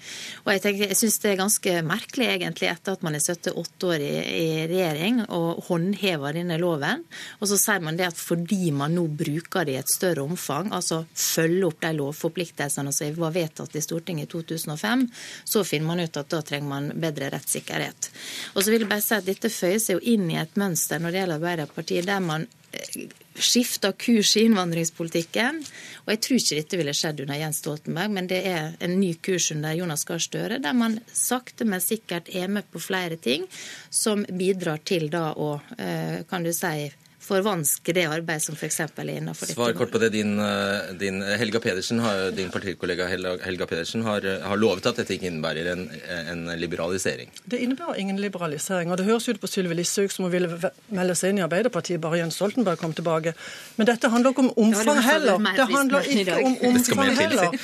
Og 0.46 0.52
jeg, 0.54 0.62
tenker, 0.62 0.88
jeg 0.88 0.98
syns 0.98 1.20
det 1.20 1.32
er 1.32 1.38
ganske 1.38 1.84
merkelig, 1.84 2.28
egentlig, 2.28 2.70
etter 2.70 2.94
at 2.94 3.04
man 3.04 3.20
sittet 3.20 3.54
åtte 3.56 3.88
år 3.88 4.00
i, 4.00 4.16
i 4.24 4.68
regjering 4.68 5.26
og 5.30 5.64
håndhever 5.68 6.34
denne 6.34 6.58
loven, 6.58 7.04
og 7.40 7.48
så 7.48 7.58
sier 7.58 7.73
man 7.82 7.98
det 7.98 8.08
at 8.12 8.20
fordi 8.20 8.72
man 8.76 8.94
nå 8.94 9.08
bruker 9.08 9.66
det 9.66 9.74
i 9.74 9.80
et 9.82 9.90
større 9.90 10.26
omfang, 10.26 10.72
altså 10.74 11.04
følger 11.10 11.68
opp 11.70 11.82
de 11.82 11.94
lovforpliktelsene 11.98 12.94
som 12.94 13.18
var 13.18 13.34
vedtatt 13.36 13.76
i 13.76 13.84
Stortinget 13.84 14.30
i 14.30 14.32
2005, 14.32 15.08
så 15.46 15.64
finner 15.68 15.88
man 15.88 16.04
ut 16.04 16.22
at 16.22 16.30
da 16.30 16.42
trenger 16.46 16.70
man 16.70 16.92
bedre 17.00 17.32
rettssikkerhet. 17.34 18.12
Og 18.54 18.64
så 18.64 18.72
vil 18.72 18.86
jeg 18.86 18.92
bare 18.92 19.06
si 19.06 19.18
at 19.18 19.28
dette 19.28 19.52
føyer 19.54 19.82
seg 19.82 19.98
jo 19.98 20.16
inn 20.16 20.30
i 20.32 20.40
et 20.42 20.60
mønster 20.60 21.02
når 21.02 21.14
det 21.14 21.24
gjelder 21.24 21.42
Arbeiderpartiet, 21.42 22.08
der 22.10 22.24
man 22.24 22.48
eh, 22.74 23.06
skifter 23.36 23.94
kurs 23.98 24.36
i 24.38 24.46
innvandringspolitikken. 24.48 25.62
Og 26.04 26.12
jeg 26.14 26.22
tror 26.26 26.40
ikke 26.40 26.58
dette 26.60 26.80
ville 26.80 26.96
skjedd 26.98 27.24
under 27.26 27.40
Jens 27.40 27.62
Stoltenberg, 27.64 28.14
men 28.14 28.30
det 28.30 28.42
er 28.50 28.74
en 28.84 28.98
ny 29.00 29.14
kurs 29.24 29.50
under 29.56 29.76
Jonas 29.78 30.06
Gahr 30.08 30.22
Støre, 30.22 30.60
der 30.64 30.78
man 30.78 31.00
sakte, 31.14 31.66
men 31.66 31.84
sikkert 31.84 32.30
er 32.30 32.52
med 32.52 32.68
på 32.72 32.82
flere 32.84 33.18
ting 33.22 33.48
som 33.90 34.26
bidrar 34.30 34.84
til 34.86 35.10
da 35.14 35.32
å, 35.34 35.56
eh, 35.78 36.22
kan 36.30 36.46
du 36.46 36.54
si, 36.54 36.92
forvanske 37.24 37.94
det 37.96 38.04
arbeidet 38.10 38.44
som 38.46 38.56
f.eks. 38.58 38.80
er 38.84 39.12
innenfor 39.14 39.48
dette. 39.48 39.56
Svar 39.56 39.74
kort 39.78 39.92
på 39.94 40.02
det. 40.02 40.12
Din, 40.14 40.36
eh, 40.40 40.94
din 41.00 41.22
Helga 41.22 41.60
Pedersen, 41.64 42.00
har, 42.04 42.32
din 42.32 42.52
partikollega 42.52 43.08
Helga, 43.08 43.38
Helga 43.46 43.68
Pedersen 43.70 44.04
har, 44.04 44.26
eh, 44.26 44.42
har 44.42 44.60
lovet 44.60 44.86
at 44.86 45.00
dette 45.00 45.16
ikke 45.16 45.30
innebærer 45.32 45.72
en, 45.72 45.86
en 46.10 46.44
liberalisering. 46.60 47.32
Det 47.46 47.62
innebærer 47.64 48.00
ingen 48.04 48.20
liberalisering. 48.22 48.92
og 48.92 48.98
Det 48.98 49.06
høres 49.06 49.30
ut 49.30 49.40
på 49.42 49.48
Sylvi 49.48 49.78
Listhaug 49.80 50.12
som 50.12 50.28
hun 50.28 50.34
ville 50.34 50.72
melde 50.90 51.16
seg 51.16 51.34
inn 51.34 51.42
i 51.42 51.46
Arbeiderpartiet 51.48 52.02
bare 52.04 52.20
Jens 52.22 52.40
Stoltenberg 52.40 52.82
kom 52.82 52.94
tilbake. 52.94 53.34
Men 53.78 53.88
dette 53.88 54.12
handler 54.12 54.36
ikke 54.36 54.46
om 54.48 54.54
omfang 54.68 55.02
heller. 55.02 55.38
Det 55.56 55.70
handler 55.72 56.12
ikke 56.14 56.38
om 56.44 56.58
omfang 56.70 57.16
heller. 57.18 57.58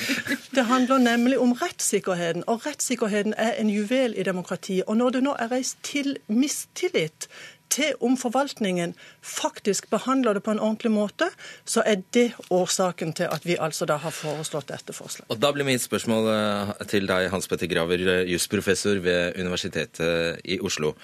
Det 0.54 0.66
handler 0.66 0.98
nemlig 0.98 1.38
om 1.38 1.52
rettssikkerheten. 1.52 2.44
Og 2.46 2.66
rettssikkerheten 2.66 3.34
er 3.36 3.56
en 3.60 3.70
juvel 3.70 4.16
i 4.16 4.26
demokratiet. 4.26 4.84
Og 4.86 4.96
når 4.96 5.18
det 5.18 5.24
nå 5.28 5.36
er 5.38 5.52
reist 5.52 5.78
til 5.86 6.16
mistillit 6.28 7.28
til 7.72 7.96
om 8.04 8.16
forvaltningen 8.20 8.94
faktisk 9.22 9.90
behandler 9.92 10.36
det 10.36 10.44
på 10.46 10.54
en 10.54 10.62
ordentlig 10.62 10.92
måte, 10.94 11.30
så 11.64 11.84
er 11.86 12.02
det 12.16 12.30
årsaken 12.50 13.14
til 13.16 13.30
at 13.30 13.46
vi 13.46 13.58
altså 13.60 13.88
da 13.88 13.98
har 14.02 14.14
foreslått 14.14 14.70
dette 14.72 14.94
forslaget. 14.96 15.30
Og 15.30 15.40
Da 15.40 15.52
blir 15.52 15.68
mitt 15.68 15.82
spørsmål 15.82 16.30
eh, 16.34 16.72
til 16.90 17.06
deg, 17.10 17.30
Hans 17.32 17.48
Petter 17.48 17.70
Graver, 17.70 18.06
eh, 18.06 18.24
jusprofessor 18.30 19.02
ved 19.04 19.38
Universitetet 19.40 20.40
i 20.44 20.60
Oslo. 20.60 20.94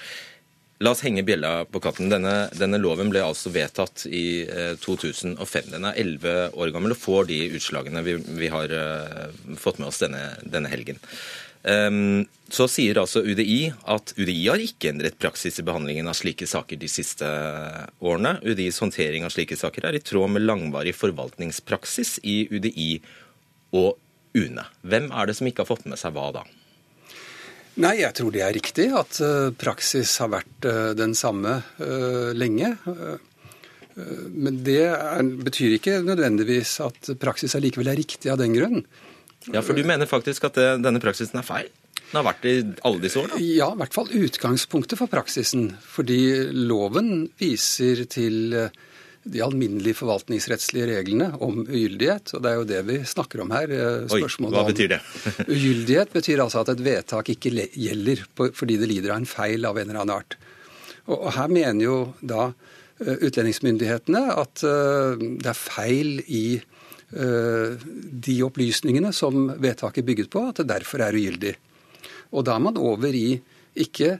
La 0.85 0.93
oss 0.93 1.01
henge 1.07 1.23
bjella 1.25 1.65
på 1.73 1.81
katten. 1.81 2.11
Denne, 2.13 2.51
denne 2.53 2.77
loven 2.77 3.09
ble 3.09 3.23
altså 3.25 3.49
vedtatt 3.55 4.05
i 4.13 4.45
eh, 4.45 4.75
2005. 4.77 5.71
Den 5.73 5.89
er 5.89 5.97
11 5.97 6.53
år 6.53 6.73
gammel 6.75 6.93
og 6.93 7.01
får 7.01 7.31
de 7.31 7.39
utslagene 7.57 8.03
vi, 8.05 8.19
vi 8.43 8.51
har 8.53 8.75
eh, 8.77 9.31
fått 9.57 9.81
med 9.81 9.89
oss 9.89 10.03
denne, 10.05 10.21
denne 10.45 10.69
helgen. 10.69 11.01
Ehm, 11.67 12.27
så 12.49 12.69
sier 12.71 13.01
altså 13.01 13.25
UDI 13.27 13.73
at 13.91 14.13
UDI 14.15 14.43
har 14.47 14.63
ikke 14.63 14.93
endret 14.93 15.19
praksis 15.19 15.59
i 15.59 15.65
behandlingen 15.67 16.07
av 16.07 16.15
slike 16.15 16.47
saker 16.47 16.79
de 16.79 16.91
siste 16.91 17.27
årene. 17.99 18.37
UDIs 18.47 18.79
håndtering 18.83 19.27
av 19.27 19.35
slike 19.35 19.59
saker 19.59 19.89
er 19.89 19.99
i 19.99 20.03
tråd 20.05 20.31
med 20.37 20.47
langvarig 20.47 20.95
forvaltningspraksis 20.95 22.21
i 22.23 22.45
UDI 22.55 22.93
og 23.75 23.97
UNE. 24.37 24.67
Hvem 24.87 25.11
er 25.11 25.27
det 25.27 25.35
som 25.39 25.49
ikke 25.51 25.65
har 25.65 25.73
fått 25.73 25.89
med 25.91 25.99
seg 25.99 26.15
hva 26.15 26.29
da? 26.39 26.45
Nei, 27.83 27.99
jeg 28.01 28.15
tror 28.17 28.31
det 28.33 28.45
er 28.45 28.55
riktig 28.57 28.87
at 28.97 29.19
eh, 29.21 29.51
praksis 29.59 30.15
har 30.23 30.31
vært 30.33 30.69
eh, 30.69 30.93
den 30.97 31.13
samme 31.19 31.59
eh, 31.83 32.31
lenge. 32.33 32.71
Eh, 32.89 33.19
eh, 33.99 34.23
men 34.33 34.63
det 34.65 34.87
betyr 35.43 35.77
ikke 35.77 35.99
nødvendigvis 36.07 36.79
at 36.87 37.11
praksis 37.21 37.59
allikevel 37.59 37.91
er 37.93 38.01
riktig 38.01 38.33
av 38.33 38.41
den 38.41 38.57
grunn. 38.57 38.87
Ja, 39.55 39.63
For 39.63 39.77
du 39.79 39.85
mener 39.87 40.09
faktisk 40.11 40.49
at 40.49 40.59
det, 40.59 40.71
denne 40.85 41.03
praksisen 41.03 41.39
er 41.41 41.47
feil? 41.47 41.71
Den 42.07 42.21
har 42.21 42.27
vært 42.29 42.43
det 42.45 42.53
i 42.55 42.65
alle 42.87 43.03
disse 43.03 43.19
årene? 43.21 43.39
Ja, 43.43 43.71
i 43.75 43.81
hvert 43.81 43.95
fall 43.95 44.11
utgangspunktet 44.15 44.99
for 44.99 45.11
praksisen. 45.11 45.73
Fordi 45.83 46.21
loven 46.55 47.27
viser 47.41 48.05
til 48.11 48.55
eh, 48.55 48.77
de 49.27 49.43
alminnelige 49.43 49.99
forvaltningsrettslige 49.99 50.87
reglene 50.93 51.33
om 51.43 51.65
ugyldighet. 51.65 52.35
Og 52.37 52.45
det 52.45 52.53
er 52.53 52.61
jo 52.61 52.69
det 52.71 52.83
vi 52.87 52.99
snakker 53.07 53.43
om 53.43 53.55
her. 53.55 53.75
Spørsmålet 54.11 54.55
Oi, 54.55 54.61
hva 54.61 54.71
betyr 54.71 54.93
det? 54.95 55.01
ugyldighet 55.57 56.15
betyr 56.15 56.45
altså 56.47 56.63
at 56.63 56.75
et 56.77 56.85
vedtak 56.87 57.33
ikke 57.35 57.55
gjelder 57.75 58.23
fordi 58.37 58.79
det 58.81 58.91
lider 58.91 59.15
av 59.15 59.23
en 59.23 59.31
feil 59.31 59.67
av 59.67 59.79
en 59.79 59.89
eller 59.89 60.03
annen 60.05 60.17
art. 60.21 60.39
Og, 61.07 61.29
her 61.37 61.51
mener 61.53 61.83
jo 61.85 61.99
da 62.21 62.49
eh, 62.51 63.15
utlendingsmyndighetene 63.29 64.25
at 64.35 64.65
eh, 64.67 65.27
det 65.43 65.53
er 65.53 65.59
feil 65.59 66.19
i 66.27 66.47
eh, 66.59 66.76
de 67.07 68.35
opplysningene 68.43 69.13
som 69.15 69.53
vedtaket 69.63 70.05
bygget 70.05 70.31
på, 70.33 70.41
at 70.51 70.59
det 70.59 70.65
derfor 70.73 71.05
er 71.07 71.15
ugyldig. 71.15 71.53
Og 72.35 72.43
da 72.49 72.57
er 72.57 72.65
man 72.65 72.81
over 72.83 73.15
i 73.15 73.37
ikke 73.79 74.17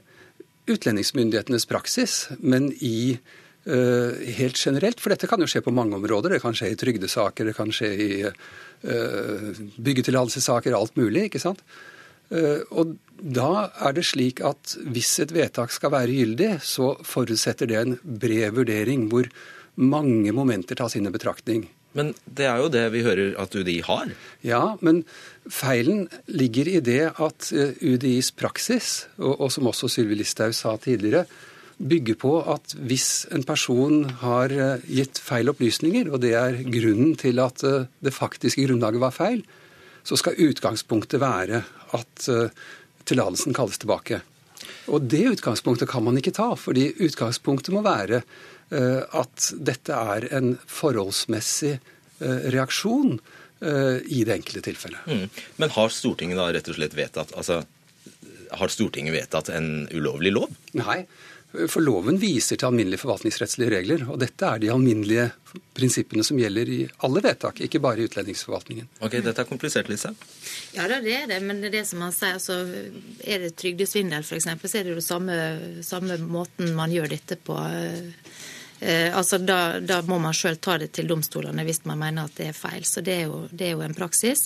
utlendingsmyndighetenes 0.71 1.67
praksis, 1.67 2.21
men 2.39 2.71
i 2.79 3.19
Uh, 3.67 4.15
helt 4.37 4.55
generelt, 4.55 5.01
for 5.03 5.11
dette 5.11 5.27
kan 5.27 5.41
jo 5.43 5.47
skje 5.49 5.59
på 5.65 5.73
mange 5.75 5.97
områder. 5.97 6.31
Det 6.31 6.39
kan 6.39 6.55
skje 6.55 6.69
i 6.71 6.77
trygdesaker, 6.79 7.49
det 7.49 7.55
kan 7.57 7.71
skje 7.75 7.89
i 7.99 8.11
uh, 8.23 9.49
byggetillatelsessaker, 9.83 10.71
alt 10.71 10.95
mulig. 10.95 11.25
ikke 11.27 11.41
sant? 11.43 11.59
Uh, 12.31 12.63
og 12.71 12.93
da 13.19 13.67
er 13.89 13.97
det 13.97 14.05
slik 14.07 14.39
at 14.47 14.77
hvis 14.87 15.11
et 15.25 15.35
vedtak 15.35 15.75
skal 15.75 15.91
være 15.97 16.15
gyldig, 16.15 16.49
så 16.63 16.93
forutsetter 17.03 17.67
det 17.67 17.81
en 17.81 17.97
bred 17.99 18.55
vurdering 18.55 19.09
hvor 19.11 19.27
mange 19.75 20.31
momenter 20.31 20.79
tas 20.79 20.95
inn 20.95 21.11
i 21.11 21.15
betraktning. 21.17 21.67
Men 21.95 22.13
det 22.25 22.45
er 22.45 22.61
jo 22.61 22.71
det 22.71 22.85
vi 22.93 23.03
hører 23.05 23.35
at 23.41 23.55
UDI 23.55 23.79
har. 23.87 24.11
Ja, 24.45 24.75
men 24.85 25.03
feilen 25.49 26.05
ligger 26.27 26.69
i 26.69 26.81
det 26.83 27.03
at 27.13 27.51
eh, 27.55 27.77
UDIs 27.81 28.33
praksis, 28.37 29.07
og, 29.17 29.39
og 29.39 29.53
som 29.53 29.69
også 29.69 29.89
Sylvi 29.91 30.19
Listhaug 30.19 30.55
sa 30.57 30.75
tidligere, 30.81 31.25
bygger 31.77 32.17
på 32.17 32.33
at 32.53 32.73
hvis 32.89 33.27
en 33.33 33.45
person 33.47 34.03
har 34.23 34.53
eh, 34.53 34.85
gitt 34.99 35.21
feil 35.21 35.49
opplysninger, 35.53 36.11
og 36.11 36.21
det 36.25 36.33
er 36.37 36.61
grunnen 36.65 37.15
til 37.19 37.41
at 37.43 37.63
eh, 37.65 37.87
det 38.03 38.15
faktiske 38.15 38.67
grunnlaget 38.67 39.03
var 39.03 39.15
feil, 39.15 39.45
så 40.07 40.19
skal 40.19 40.39
utgangspunktet 40.39 41.19
være 41.19 41.65
at 41.97 42.27
tillatelsen 43.07 43.51
kalles 43.55 43.75
tilbake. 43.81 44.21
Og 44.87 45.03
det 45.11 45.25
utgangspunktet 45.33 45.89
kan 45.91 46.05
man 46.05 46.15
ikke 46.19 46.31
ta, 46.35 46.53
fordi 46.55 46.93
utgangspunktet 47.03 47.75
må 47.75 47.83
være 47.83 48.21
at 48.67 49.45
dette 49.63 49.95
er 49.95 50.25
en 50.35 50.49
forholdsmessig 50.67 51.77
reaksjon 52.51 53.13
i 53.63 54.23
det 54.27 54.33
enkelte 54.33 54.65
tilfellet. 54.65 55.07
Mm. 55.07 55.29
Men 55.63 55.71
har 55.77 55.93
Stortinget 55.93 56.37
da 56.37 56.49
rett 56.51 56.67
og 56.67 56.75
slett 56.75 56.97
vedtatt 56.97 57.31
altså, 57.39 57.61
har 58.51 58.67
Stortinget 58.67 59.15
vedtatt 59.15 59.49
en 59.49 59.87
ulovlig 59.95 60.33
lov? 60.35 60.53
Nei. 60.77 61.03
For 61.47 61.79
loven 61.79 62.19
viser 62.19 62.59
til 62.59 62.67
alminnelige 62.67 62.99
forvaltningsrettslige 63.01 63.71
regler, 63.71 64.01
og 64.11 64.19
dette 64.19 64.45
er 64.45 64.59
de 64.61 64.69
alminnelige 64.69 65.29
prinsippene 65.77 66.25
som 66.27 66.37
gjelder 66.37 66.69
i 66.69 66.79
alle 67.07 67.23
vedtak, 67.23 67.61
ikke 67.63 67.79
bare 67.81 68.03
i 68.03 68.07
utlendingsforvaltningen. 68.09 68.89
Ok, 68.99 69.15
Dette 69.23 69.45
er 69.45 69.47
komplisert, 69.47 69.87
Lise. 69.89 70.11
Ja, 70.75 70.89
det 70.91 70.99
er 71.15 71.31
det, 71.31 71.39
men 71.47 71.63
det 71.63 71.71
er 71.71 71.77
det 71.79 71.85
som 71.87 72.03
man 72.03 72.13
sier. 72.13 72.35
altså 72.35 72.59
Er 73.23 73.45
det 73.45 73.55
trygdesvindel 73.57 74.27
f.eks., 74.27 74.49
så 74.59 74.81
er 74.81 74.89
det 74.89 74.97
jo 74.97 75.05
samme, 75.05 75.39
samme 75.87 76.19
måten 76.19 76.75
man 76.77 76.93
gjør 76.93 77.15
dette 77.15 77.39
på. 77.39 77.55
Eh, 77.55 78.11
altså 78.79 79.39
da, 79.41 79.79
da, 79.81 80.01
må 80.05 80.19
man 80.21 80.35
sjøl 80.37 80.59
ta 80.61 80.77
det 80.77 80.91
til 80.93 81.07
domstolene 81.09 81.63
hvis 81.65 81.81
man 81.89 81.97
mener 82.01 82.27
at 82.27 82.37
det 82.37 82.51
er 82.51 82.57
feil. 82.57 82.83
Så 82.85 83.01
det 83.05 83.15
er 83.15 83.23
jo, 83.25 83.39
det 83.49 83.69
er 83.69 83.75
jo 83.75 83.83
en 83.85 83.95
praksis. 83.97 84.45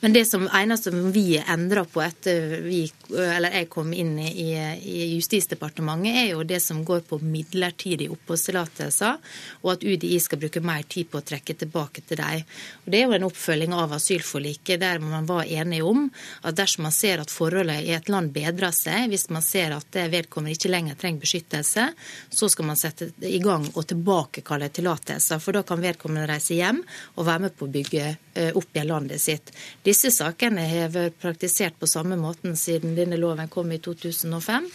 Men 0.00 0.14
det 0.16 0.24
som 0.28 0.46
eneste 0.48 0.92
vi 1.12 1.36
endra 1.38 1.84
på 1.84 2.00
etter 2.04 2.56
vi, 2.64 2.86
eller 3.12 3.52
jeg 3.60 3.68
kom 3.72 3.92
inn 3.92 4.16
i, 4.22 4.32
i, 4.56 4.96
Justisdepartementet, 5.16 6.16
er 6.22 6.30
jo 6.32 6.46
det 6.48 6.60
som 6.64 6.82
går 6.86 7.04
på 7.08 7.18
midlertidige 7.22 8.12
oppholdstillatelser, 8.14 9.20
og 9.62 9.72
at 9.74 9.84
UDI 9.84 10.18
skal 10.22 10.40
bruke 10.40 10.62
mer 10.64 10.86
tid 10.88 11.10
på 11.12 11.20
å 11.20 11.26
trekke 11.26 11.56
tilbake 11.60 12.04
til 12.06 12.20
dem. 12.22 12.44
Og 12.84 12.90
Det 12.92 13.00
er 13.00 13.06
jo 13.06 13.16
en 13.16 13.28
oppfølging 13.28 13.76
av 13.76 13.94
asylforliket 13.96 14.80
der 14.82 15.02
man 15.04 15.28
var 15.28 15.44
enige 15.44 15.84
om 15.86 16.06
at 16.42 16.56
dersom 16.56 16.86
man 16.86 16.94
ser 16.94 17.22
at 17.22 17.32
forholdene 17.32 17.82
i 17.84 17.92
et 17.96 18.10
land 18.12 18.32
bedrer 18.34 18.74
seg, 18.74 19.10
hvis 19.12 19.28
man 19.34 19.44
ser 19.44 19.76
at 19.76 20.00
vedkommende 20.10 20.56
ikke 20.56 20.72
lenger 20.72 20.98
trenger 20.98 21.24
beskyttelse, 21.24 21.88
så 22.30 22.50
skal 22.52 22.68
man 22.70 22.78
sette 22.80 23.10
i 23.26 23.40
gang 23.42 23.65
å 23.74 23.84
tilbakekalle 23.86 24.68
tillatelser. 24.74 25.40
For 25.42 25.56
da 25.56 25.64
kan 25.66 25.82
vedkommende 25.82 26.28
reise 26.30 26.58
hjem 26.58 26.82
og 27.16 27.26
være 27.26 27.46
med 27.46 27.56
på 27.56 27.66
å 27.66 27.72
bygge 27.72 28.04
eh, 28.06 28.52
opp 28.56 28.70
igjen 28.76 28.90
landet 28.90 29.22
sitt. 29.22 29.52
Disse 29.86 30.12
sakene 30.14 30.66
har 30.70 30.94
vært 30.94 31.18
praktisert 31.22 31.78
på 31.80 31.90
samme 31.90 32.18
måten 32.20 32.56
siden 32.58 32.96
denne 32.98 33.18
loven 33.20 33.50
kom 33.52 33.72
i 33.74 33.80
2005. 33.82 34.70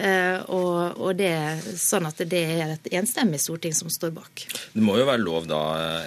Eh, 0.00 0.38
og, 0.54 1.00
og 1.02 1.16
det, 1.18 1.32
sånn 1.76 2.06
at 2.08 2.22
det 2.30 2.40
er 2.54 2.74
et 2.76 2.86
enstemmig 3.00 3.40
storting 3.42 3.74
som 3.76 3.90
står 3.92 4.14
bak. 4.16 4.44
Det 4.72 4.84
må 4.84 4.94
jo 4.96 5.08
være 5.08 5.22
lov 5.22 5.48
da, 5.50 5.60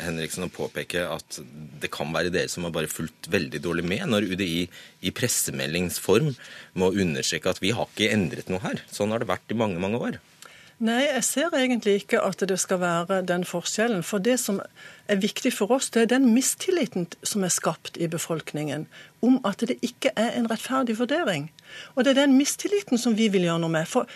Henriksen, 0.06 0.48
å 0.48 0.54
påpeke 0.54 1.06
at 1.06 1.40
det 1.84 1.92
kan 1.94 2.14
være 2.16 2.32
dere 2.34 2.50
som 2.52 2.66
har 2.66 2.74
bare 2.74 2.92
fulgt 2.92 3.30
veldig 3.34 3.62
dårlig 3.64 3.86
med, 3.92 4.08
når 4.10 4.32
UDI 4.34 4.64
i 5.04 5.14
pressemeldingsform 5.14 6.32
må 6.80 6.94
understreke 6.96 7.52
at 7.52 7.62
vi 7.62 7.74
har 7.76 7.90
ikke 7.92 8.14
endret 8.16 8.50
noe 8.50 8.64
her. 8.64 8.82
Sånn 8.90 9.14
har 9.14 9.22
det 9.22 9.30
vært 9.30 9.54
i 9.54 9.60
mange, 9.60 9.82
mange 9.84 10.02
år. 10.02 10.22
Nei, 10.84 11.04
jeg 11.06 11.24
ser 11.24 11.54
egentlig 11.56 11.94
ikke 12.02 12.20
at 12.26 12.42
det 12.50 12.58
skal 12.60 12.82
være 12.82 13.22
den 13.28 13.46
forskjellen. 13.46 14.04
For 14.04 14.24
det 14.24 14.40
som 14.42 14.60
er 15.08 15.22
viktig 15.22 15.54
for 15.54 15.72
oss, 15.76 15.92
det 15.94 16.06
er 16.06 16.12
den 16.16 16.32
mistilliten 16.34 17.08
som 17.24 17.46
er 17.46 17.54
skapt 17.54 17.98
i 18.02 18.10
befolkningen 18.10 18.88
om 19.24 19.40
at 19.48 19.64
det 19.64 19.78
ikke 19.86 20.12
er 20.20 20.34
en 20.38 20.50
rettferdig 20.52 20.98
vurdering. 21.00 21.52
Og 21.96 22.04
det 22.04 22.16
er 22.16 22.26
den 22.26 22.38
mistilliten 22.38 23.00
som 23.00 23.18
vi 23.18 23.30
vil 23.32 23.46
gjøre 23.48 23.62
noe 23.64 23.76
med. 23.76 23.88
For 23.88 24.10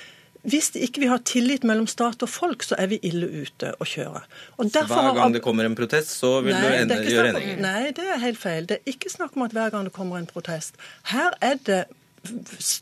hvis 0.48 0.70
ikke 0.76 1.02
vi 1.04 1.10
har 1.12 1.22
tillit 1.28 1.66
mellom 1.68 1.88
stat 1.92 2.24
og 2.24 2.30
folk, 2.32 2.64
så 2.64 2.78
er 2.80 2.92
vi 2.92 3.00
ille 3.06 3.28
ute 3.28 3.74
å 3.78 3.88
kjøre. 3.88 4.22
Og 4.58 4.70
så 4.72 4.84
hver 4.88 5.14
gang 5.18 5.36
det 5.36 5.42
kommer 5.44 5.68
en 5.68 5.76
protest, 5.76 6.14
så 6.22 6.38
vil 6.46 6.56
nei, 6.56 6.84
du 6.88 7.10
gjøre 7.12 7.34
endringer? 7.34 7.62
Nei, 7.64 7.92
det 7.96 8.06
er 8.14 8.22
helt 8.22 8.40
feil. 8.40 8.68
Det 8.70 8.80
er 8.80 8.94
ikke 8.94 9.12
snakk 9.12 9.36
om 9.36 9.48
at 9.48 9.56
hver 9.56 9.74
gang 9.74 9.88
det 9.88 9.94
kommer 9.96 10.22
en 10.22 10.30
protest. 10.30 10.80
Her 11.12 11.36
er 11.44 11.60
det 11.68 11.82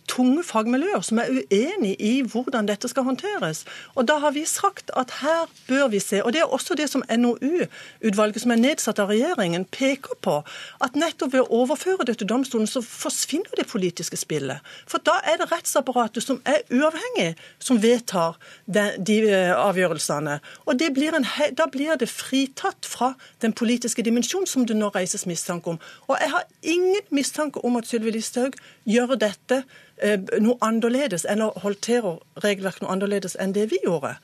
tunge 0.07 0.43
fagmiljøer 0.43 1.03
som 1.05 1.19
er 1.21 1.29
uenig 1.29 1.95
i 2.01 2.13
hvordan 2.25 2.67
dette 2.69 2.89
skal 2.89 3.05
håndteres. 3.07 3.65
Og 3.95 4.07
Da 4.07 4.17
har 4.19 4.31
vi 4.31 4.45
sagt 4.45 4.91
at 4.97 5.11
her 5.21 5.49
bør 5.67 5.87
vi 5.87 5.99
se, 5.99 6.23
og 6.23 6.33
det 6.33 6.41
er 6.41 6.53
også 6.53 6.75
det 6.75 6.89
som 6.89 7.03
NOU-utvalget 7.09 8.41
som 8.41 8.51
er 8.51 8.61
nedsatt 8.61 8.99
av 8.99 9.09
regjeringen, 9.09 9.65
peker 9.65 10.17
på, 10.21 10.43
at 10.81 10.95
nettopp 10.95 11.33
ved 11.33 11.41
å 11.41 11.61
overføre 11.63 12.05
det 12.05 12.17
til 12.17 12.29
domstolen, 12.29 12.67
så 12.67 12.81
forsvinner 12.81 13.57
det 13.57 13.67
politiske 13.67 14.17
spillet. 14.17 14.59
For 14.87 15.03
da 15.03 15.19
er 15.23 15.41
det 15.41 15.51
rettsapparatet 15.51 16.23
som 16.23 16.41
er 16.45 16.63
uavhengig, 16.71 17.35
som 17.59 17.81
vedtar 17.81 18.37
de, 18.65 18.87
de 18.97 19.19
eh, 19.29 19.53
avgjørelsene. 19.53 20.39
Og 20.65 20.81
blir 20.95 21.17
en, 21.17 21.27
da 21.57 21.67
blir 21.71 21.97
det 21.99 22.09
fritatt 22.09 22.85
fra 22.85 23.13
den 23.41 23.53
politiske 23.53 24.03
dimensjonen 24.05 24.47
som 24.47 24.65
det 24.65 24.77
nå 24.77 24.89
reises 24.95 25.25
mistanke 25.25 25.69
om. 25.69 25.79
Og 26.07 26.17
jeg 26.21 26.31
har 26.31 26.45
ingen 26.61 27.09
mistanke 27.09 27.65
om 27.65 27.75
at 27.75 27.87
Sylvi 27.87 28.15
Listhaug 28.15 28.55
gjør 28.85 29.15
dette 29.17 29.24
dette 29.25 29.63
eh, 29.97 30.19
noe 30.39 30.57
annerledes, 30.65 31.25
eller 31.29 31.57
håndterer 31.63 32.19
regelverket 32.45 32.85
noe 32.85 32.93
annerledes 32.95 33.37
enn 33.41 33.55
det 33.57 33.69
vi 33.73 33.81
gjorde. 33.83 34.15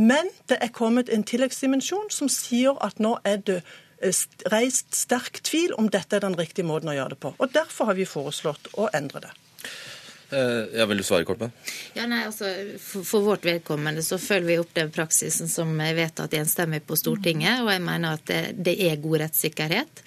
Men 0.00 0.30
det 0.50 0.60
er 0.62 0.72
kommet 0.74 1.10
en 1.10 1.26
tilleggsdimensjon 1.26 2.10
som 2.14 2.30
sier 2.32 2.78
at 2.84 3.00
nå 3.02 3.16
er 3.26 3.42
det 3.46 3.60
eh, 4.02 4.24
reist 4.52 4.94
sterk 4.96 5.42
tvil 5.46 5.74
om 5.78 5.90
dette 5.92 6.16
er 6.16 6.24
den 6.24 6.38
riktige 6.38 6.68
måten 6.68 6.92
å 6.92 6.96
gjøre 6.96 7.16
det 7.16 7.22
på. 7.24 7.34
Og 7.38 7.54
Derfor 7.54 7.90
har 7.90 7.98
vi 7.98 8.08
foreslått 8.08 8.70
å 8.80 8.88
endre 8.96 9.26
det. 9.26 9.34
Eh, 10.30 10.78
ja, 10.78 10.86
Vil 10.86 10.96
du 10.96 11.02
svare 11.02 11.24
kort 11.24 11.40
med? 11.40 11.50
Ja, 11.94 12.06
nei, 12.06 12.20
altså, 12.26 12.46
for, 12.78 13.04
for, 13.06 13.24
vårt 13.26 13.44
vedkommende 13.44 14.02
så 14.06 14.18
følger 14.18 14.46
vi 14.46 14.58
opp 14.62 14.74
den 14.76 14.92
praksisen 14.94 15.50
som 15.50 15.72
er 15.82 15.96
vedtatt 15.98 16.34
enstemmig 16.38 16.84
på 16.86 16.98
Stortinget. 16.98 17.64
Og 17.64 17.72
jeg 17.72 17.82
mener 17.82 18.14
at 18.14 18.26
det, 18.30 18.40
det, 18.54 18.76
er 18.86 19.00
god 19.02 19.24
rettssikkerhet. 19.24 20.02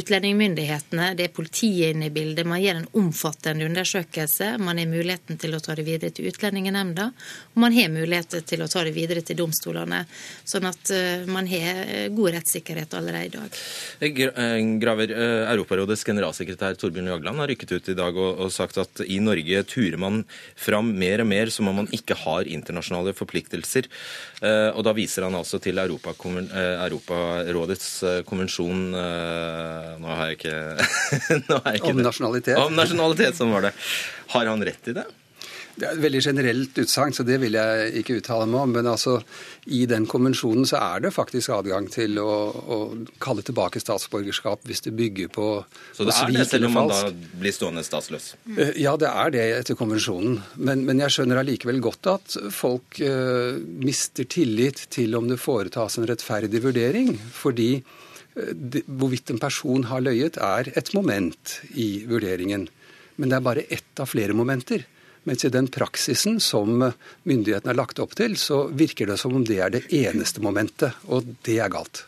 Utlendingmyndighetene, 0.00 1.10
det 1.18 1.28
er 1.28 1.34
politiet 1.36 1.92
inne 1.92 2.08
i 2.08 2.14
bildet. 2.14 2.48
Man 2.48 2.62
gjør 2.62 2.80
en 2.80 2.88
omfattende 3.02 3.68
undersøkelse. 3.68 4.54
Man 4.64 4.80
har 4.80 4.88
muligheten 4.88 5.40
til 5.42 5.56
å 5.56 5.60
ta 5.60 5.76
det 5.76 5.84
videre 5.88 6.14
til 6.16 6.30
Utlendingsnemnda. 6.32 7.10
Og 7.52 7.60
man 7.66 7.76
har 7.76 7.92
mulighet 7.92 8.38
til 8.48 8.64
å 8.64 8.70
ta 8.72 8.86
det 8.86 8.94
videre 8.96 9.24
til 9.26 9.36
domstolene. 9.42 10.06
Sånn 10.48 10.70
at 10.70 10.94
uh, 10.94 11.28
man 11.28 11.48
har 11.50 11.84
god 12.16 12.38
rettssikkerhet 12.38 12.96
allerede 12.96 13.26
i 13.26 13.34
dag. 13.36 13.60
Graver, 14.80 15.12
Europarådets 15.52 16.04
generalsekretær 16.06 16.76
Torbjørn 16.80 17.12
Jagland 17.12 17.42
har 17.42 17.50
rykket 17.50 17.76
ut 17.76 17.92
i 17.92 17.96
dag 17.98 18.16
og, 18.16 18.44
og 18.46 18.52
sagt 18.54 18.80
at 18.80 19.04
i 19.04 19.18
Norge 19.20 19.65
turer 19.68 19.98
man 20.00 20.22
fram 20.58 20.92
mer 20.98 21.22
og 21.24 21.28
mer 21.30 21.52
som 21.52 21.68
om 21.70 21.82
man 21.82 21.90
ikke 21.94 22.16
har 22.22 22.48
internasjonale 22.48 23.14
forpliktelser. 23.16 23.90
Eh, 24.42 24.70
og 24.72 24.84
da 24.86 24.94
viser 24.96 25.26
han 25.26 25.36
altså 25.38 25.60
til 25.62 25.78
eh, 25.78 25.84
Europarådets 26.86 27.90
eh, 28.02 28.22
konvensjon 28.28 28.82
Nå 28.96 30.16
har 30.18 30.30
jeg 30.30 30.38
ikke, 30.38 30.56
har 31.52 31.70
jeg 31.70 31.82
ikke 31.82 31.92
Om 31.92 32.02
nasjonalitet. 32.04 32.58
Om 32.60 32.76
nasjonalitet, 32.76 33.38
sånn 33.38 33.54
var 33.54 33.68
det. 33.68 33.76
Har 34.34 34.52
han 34.52 34.64
rett 34.66 34.92
i 34.92 34.96
det? 34.96 35.06
Det 35.76 35.84
er 35.84 35.92
et 35.92 36.00
veldig 36.00 36.20
generelt 36.24 36.78
utsagn, 36.80 37.12
så 37.12 37.24
det 37.26 37.36
vil 37.42 37.56
jeg 37.58 37.90
ikke 38.00 38.14
uttale 38.22 38.46
meg 38.48 38.62
om. 38.62 38.70
Men 38.78 38.86
altså, 38.88 39.18
i 39.68 39.82
den 39.88 40.06
konvensjonen 40.08 40.64
så 40.68 40.78
er 40.80 41.02
det 41.04 41.12
faktisk 41.12 41.52
adgang 41.52 41.90
til 41.92 42.16
å, 42.22 42.30
å 42.56 42.78
kalle 43.20 43.44
tilbake 43.44 43.82
statsborgerskap 43.82 44.64
hvis 44.68 44.86
det 44.86 44.94
bygger 44.96 45.28
på 45.34 45.50
Så 45.92 46.06
det 46.08 46.16
er 46.16 46.32
det, 46.32 46.46
selv 46.48 46.70
om 46.70 46.78
man 46.78 46.88
da 46.94 47.02
blir 47.12 47.52
stående 47.52 47.84
statsløs? 47.84 48.30
Eh, 48.56 48.72
ja, 48.86 48.96
det 48.96 49.10
er 49.10 49.36
det 49.36 49.44
etter 49.58 49.76
konvensjonen. 49.76 50.40
Men, 50.56 50.86
men 50.88 51.04
jeg 51.04 51.18
skjønner 51.18 51.42
allikevel 51.42 51.82
godt 51.84 52.12
at 52.14 52.38
folk 52.56 53.02
uh, 53.04 53.60
mister 53.60 54.24
tillit 54.32 54.86
til 54.96 55.12
om 55.20 55.28
det 55.28 55.40
foretas 55.42 56.00
en 56.00 56.08
rettferdig 56.08 56.64
vurdering. 56.64 57.12
Fordi 57.36 57.70
uh, 57.82 58.82
hvorvidt 58.88 59.36
en 59.36 59.44
person 59.44 59.90
har 59.92 60.08
løyet, 60.08 60.40
er 60.40 60.72
et 60.72 60.96
moment 60.96 61.58
i 61.76 62.06
vurderingen. 62.08 62.70
Men 63.20 63.28
det 63.28 63.36
er 63.36 63.48
bare 63.52 63.68
ett 63.68 64.00
av 64.00 64.08
flere 64.08 64.32
momenter. 64.36 64.88
Mens 65.26 65.44
i 65.44 65.50
den 65.50 65.66
praksisen 65.66 66.40
som 66.40 66.84
myndighetene 67.26 67.72
har 67.72 67.78
lagt 67.80 67.98
opp 67.98 68.14
til, 68.14 68.36
så 68.38 68.68
virker 68.70 69.10
det 69.10 69.18
som 69.18 69.34
om 69.34 69.44
det 69.46 69.58
er 69.58 69.72
det 69.74 69.86
eneste 69.90 70.42
momentet, 70.44 70.94
og 71.10 71.26
det 71.46 71.58
er 71.58 71.72
galt. 71.72 72.04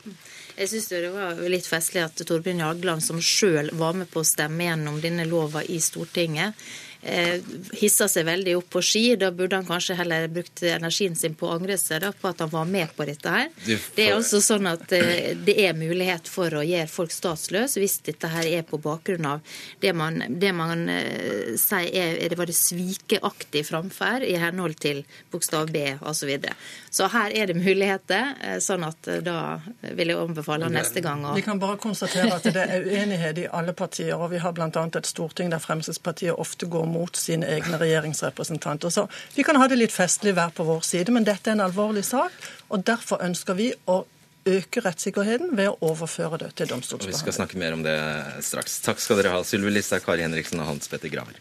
Jeg 0.58 0.70
syns 0.70 0.86
det 0.90 1.10
var 1.14 1.40
litt 1.50 1.66
festlig 1.66 2.02
at 2.02 2.22
Torbjørn 2.26 2.62
Jagland, 2.62 3.02
som 3.02 3.18
sjøl 3.22 3.72
var 3.78 3.98
med 3.98 4.10
på 4.10 4.22
å 4.22 4.26
stemme 4.26 4.66
gjennom 4.66 5.00
denne 5.02 5.26
lova 5.26 5.64
i 5.66 5.80
Stortinget, 5.82 6.54
eh, 7.02 7.38
hissa 7.78 8.08
seg 8.10 8.26
veldig 8.28 8.56
opp 8.58 8.70
på 8.76 8.82
ski. 8.84 9.04
Da 9.20 9.30
burde 9.34 9.60
han 9.60 9.68
kanskje 9.68 9.98
heller 9.98 10.28
brukt 10.32 10.62
energien 10.62 11.16
sin 11.18 11.36
på 11.38 11.48
å 11.48 11.56
angre 11.56 11.78
seg 11.80 12.02
da, 12.04 12.12
på 12.12 12.30
at 12.30 12.42
han 12.44 12.52
var 12.52 12.68
med 12.68 12.92
på 12.96 13.06
dette 13.08 13.32
her. 13.32 13.50
Det 13.64 14.06
er 14.06 14.16
altså 14.16 14.40
sånn 14.44 14.68
at 14.70 14.92
eh, 14.96 15.34
det 15.36 15.56
er 15.64 15.78
mulighet 15.78 16.28
for 16.30 16.54
å 16.58 16.64
gjøre 16.66 16.90
folk 16.90 17.14
statsløse 17.14 17.80
hvis 17.82 17.98
dette 18.06 18.30
her 18.32 18.48
er 18.48 18.66
på 18.66 18.80
bakgrunn 18.82 19.26
av 19.28 19.56
det 19.80 19.92
man, 19.96 20.22
det 20.40 20.52
man 20.56 20.88
eh, 20.92 21.54
sier 21.58 21.88
er, 21.88 22.18
er 22.22 22.32
det 22.32 22.38
var 22.38 22.50
det 22.50 22.56
svikeaktig 22.58 23.64
framferd 23.68 24.26
i 24.26 24.36
henhold 24.40 24.78
til 24.82 25.04
bokstav 25.32 25.72
B 25.72 25.84
osv. 25.98 26.16
Så, 26.18 26.26
videre. 26.26 26.54
så 26.90 27.06
her 27.12 27.30
er 27.30 27.46
det 27.46 27.54
muligheter, 27.56 28.32
eh, 28.42 28.56
sånn 28.62 28.82
at 28.84 29.06
eh, 29.08 29.20
da 29.24 29.60
vil 29.94 30.10
jeg 30.12 30.18
anbefale 30.18 30.68
neste 30.72 31.00
gang 31.04 31.22
å 31.24 31.36
Vi 31.38 31.44
kan 31.46 31.60
bare 31.62 31.78
konstatere 31.80 32.34
at 32.34 32.48
det 32.52 32.64
er 32.64 32.84
uenighet 32.84 33.38
i 33.44 33.46
alle 33.46 33.72
partier, 33.76 34.16
og 34.18 34.32
vi 34.32 34.42
har 34.42 34.52
bl.a. 34.56 34.68
et 34.68 35.08
storting 35.08 35.52
der 35.52 35.62
Fremskrittspartiet 35.62 36.34
ofte 36.34 36.66
går 36.66 36.84
mot 36.88 36.97
mot 36.98 37.16
sine 37.16 37.46
egne 37.56 37.78
regjeringsrepresentanter. 37.80 38.92
Så 38.92 39.06
vi 39.36 39.46
kan 39.46 39.58
ha 39.60 39.68
det 39.70 39.78
litt 39.78 39.94
festlig 39.94 40.34
hver 40.36 40.52
på 40.54 40.66
vår 40.66 40.84
side, 40.86 41.14
men 41.14 41.26
dette 41.26 41.52
er 41.52 41.58
en 41.58 41.66
alvorlig 41.68 42.04
sak, 42.08 42.34
og 42.68 42.86
derfor 42.88 43.22
ønsker 43.24 43.58
vi 43.58 43.72
å 43.86 44.02
øke 44.48 44.82
rettssikkerheten 44.84 45.52
ved 45.58 45.70
å 45.70 45.90
overføre 45.90 46.38
det 46.40 46.54
til 46.58 46.72
Og 46.72 47.04
Vi 47.04 47.16
skal 47.16 47.36
snakke 47.36 47.58
mer 47.60 47.76
om 47.76 47.84
det 47.84 47.98
straks. 48.46 48.80
Takk 48.84 49.02
skal 49.02 49.20
dere 49.20 49.34
ha, 49.34 49.42
Sylvi 49.44 49.72
Listhaug, 49.74 50.04
Kari 50.06 50.24
Henriksen 50.24 50.62
og 50.62 50.70
Hans 50.72 50.88
Petter 50.88 51.12
Graver. 51.12 51.36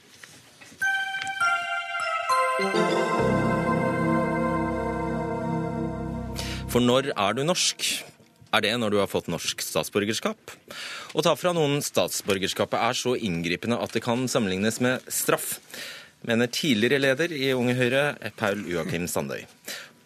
For 6.68 6.84
når 6.84 7.14
er 7.16 7.38
du 7.38 7.46
norsk? 7.48 7.86
Er 8.56 8.64
det 8.64 8.74
når 8.80 8.94
du 8.94 8.98
har 9.02 9.10
fått 9.12 9.28
norsk 9.32 9.62
statsborgerskap? 9.64 10.54
Å 11.14 11.24
ta 11.26 11.36
fra 11.36 11.52
noen 11.56 11.82
statsborgerskapet 11.84 12.80
er 12.80 12.96
så 12.98 13.16
inngripende 13.20 13.80
at 13.84 13.96
det 13.96 14.04
kan 14.06 14.24
sammenlignes 14.32 14.80
med 14.84 15.04
straff, 15.12 15.58
mener 16.28 16.50
tidligere 16.52 17.02
leder 17.04 17.34
i 17.36 17.52
Unge 17.56 17.76
Høyre, 17.78 18.06
Paul 18.40 18.64
Joakim 18.72 19.08
Sandøy. 19.12 19.44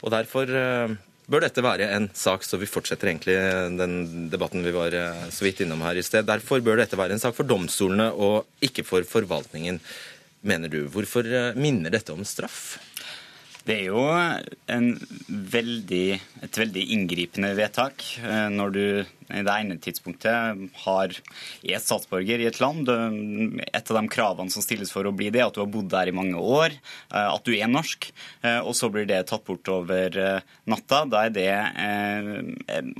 Og 0.01 0.09
derfor 0.13 0.49
eh, 0.49 0.95
bør 1.31 1.45
dette 1.45 1.63
være 1.63 1.91
en 1.95 2.09
sak, 2.17 2.43
så 2.43 2.59
vi 2.59 2.69
fortsetter 2.69 3.11
egentlig 3.11 3.37
den 3.77 4.29
debatten 4.33 4.65
vi 4.65 4.73
var 4.75 4.95
eh, 4.97 5.27
så 5.31 5.45
vidt 5.45 5.61
innom 5.63 5.83
her 5.85 5.99
i 5.99 6.05
sted. 6.05 6.25
Derfor 6.27 6.63
bør 6.65 6.81
dette 6.81 6.99
være 6.99 7.15
en 7.15 7.21
sak 7.21 7.37
for 7.37 7.47
domstolene 7.47 8.09
og 8.11 8.65
ikke 8.65 8.85
for 8.87 9.05
forvaltningen, 9.07 9.79
mener 10.41 10.73
du. 10.73 10.81
Hvorfor 10.91 11.29
eh, 11.29 11.53
minner 11.61 11.93
dette 11.93 12.15
om 12.15 12.25
straff? 12.25 12.79
Det 13.61 13.75
er 13.77 13.89
jo 13.91 14.03
veldig, 15.29 16.05
et 16.47 16.57
veldig 16.63 16.85
inngripende 16.95 17.51
vedtak 17.57 18.05
eh, 18.23 18.47
når 18.49 18.73
du 18.73 18.85
i 19.35 19.43
det 19.45 19.53
ene 19.55 19.77
tidspunktet 19.81 20.61
har, 20.83 21.13
er 21.63 21.81
statsborger 21.83 22.41
i 22.43 22.47
et 22.49 22.59
land. 22.61 22.89
Et 23.65 23.91
av 23.91 23.97
de 23.97 24.11
kravene 24.11 24.51
som 24.53 24.63
stilles 24.63 24.91
for 24.91 25.07
å 25.07 25.13
bli 25.15 25.29
det, 25.33 25.41
er 25.41 25.49
at 25.49 25.57
du 25.57 25.61
har 25.63 25.71
bodd 25.71 25.89
der 25.91 26.11
i 26.11 26.15
mange 26.15 26.39
år, 26.39 26.75
eh, 27.11 27.27
at 27.27 27.45
du 27.47 27.53
er 27.55 27.71
norsk. 27.71 28.09
eh, 28.43 28.59
Og 28.59 28.75
så 28.77 28.89
blir 28.91 29.07
det 29.09 29.21
tatt 29.29 29.45
bort 29.47 29.67
over 29.71 30.17
eh, 30.17 30.41
natta. 30.69 31.03
Da 31.11 31.23
det, 31.31 31.47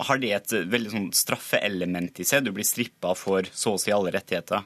har 0.07 0.21
det 0.21 0.31
et 0.35 0.53
veldig 0.71 0.91
sånn 0.93 1.09
straffeelement 1.15 2.19
i 2.21 2.25
seg. 2.27 2.45
Du 2.45 2.51
blir 2.55 2.67
strippa 2.67 3.13
for 3.17 3.47
så 3.51 3.75
å 3.75 3.81
si 3.81 3.91
alle 3.93 4.13
rettigheter. 4.13 4.63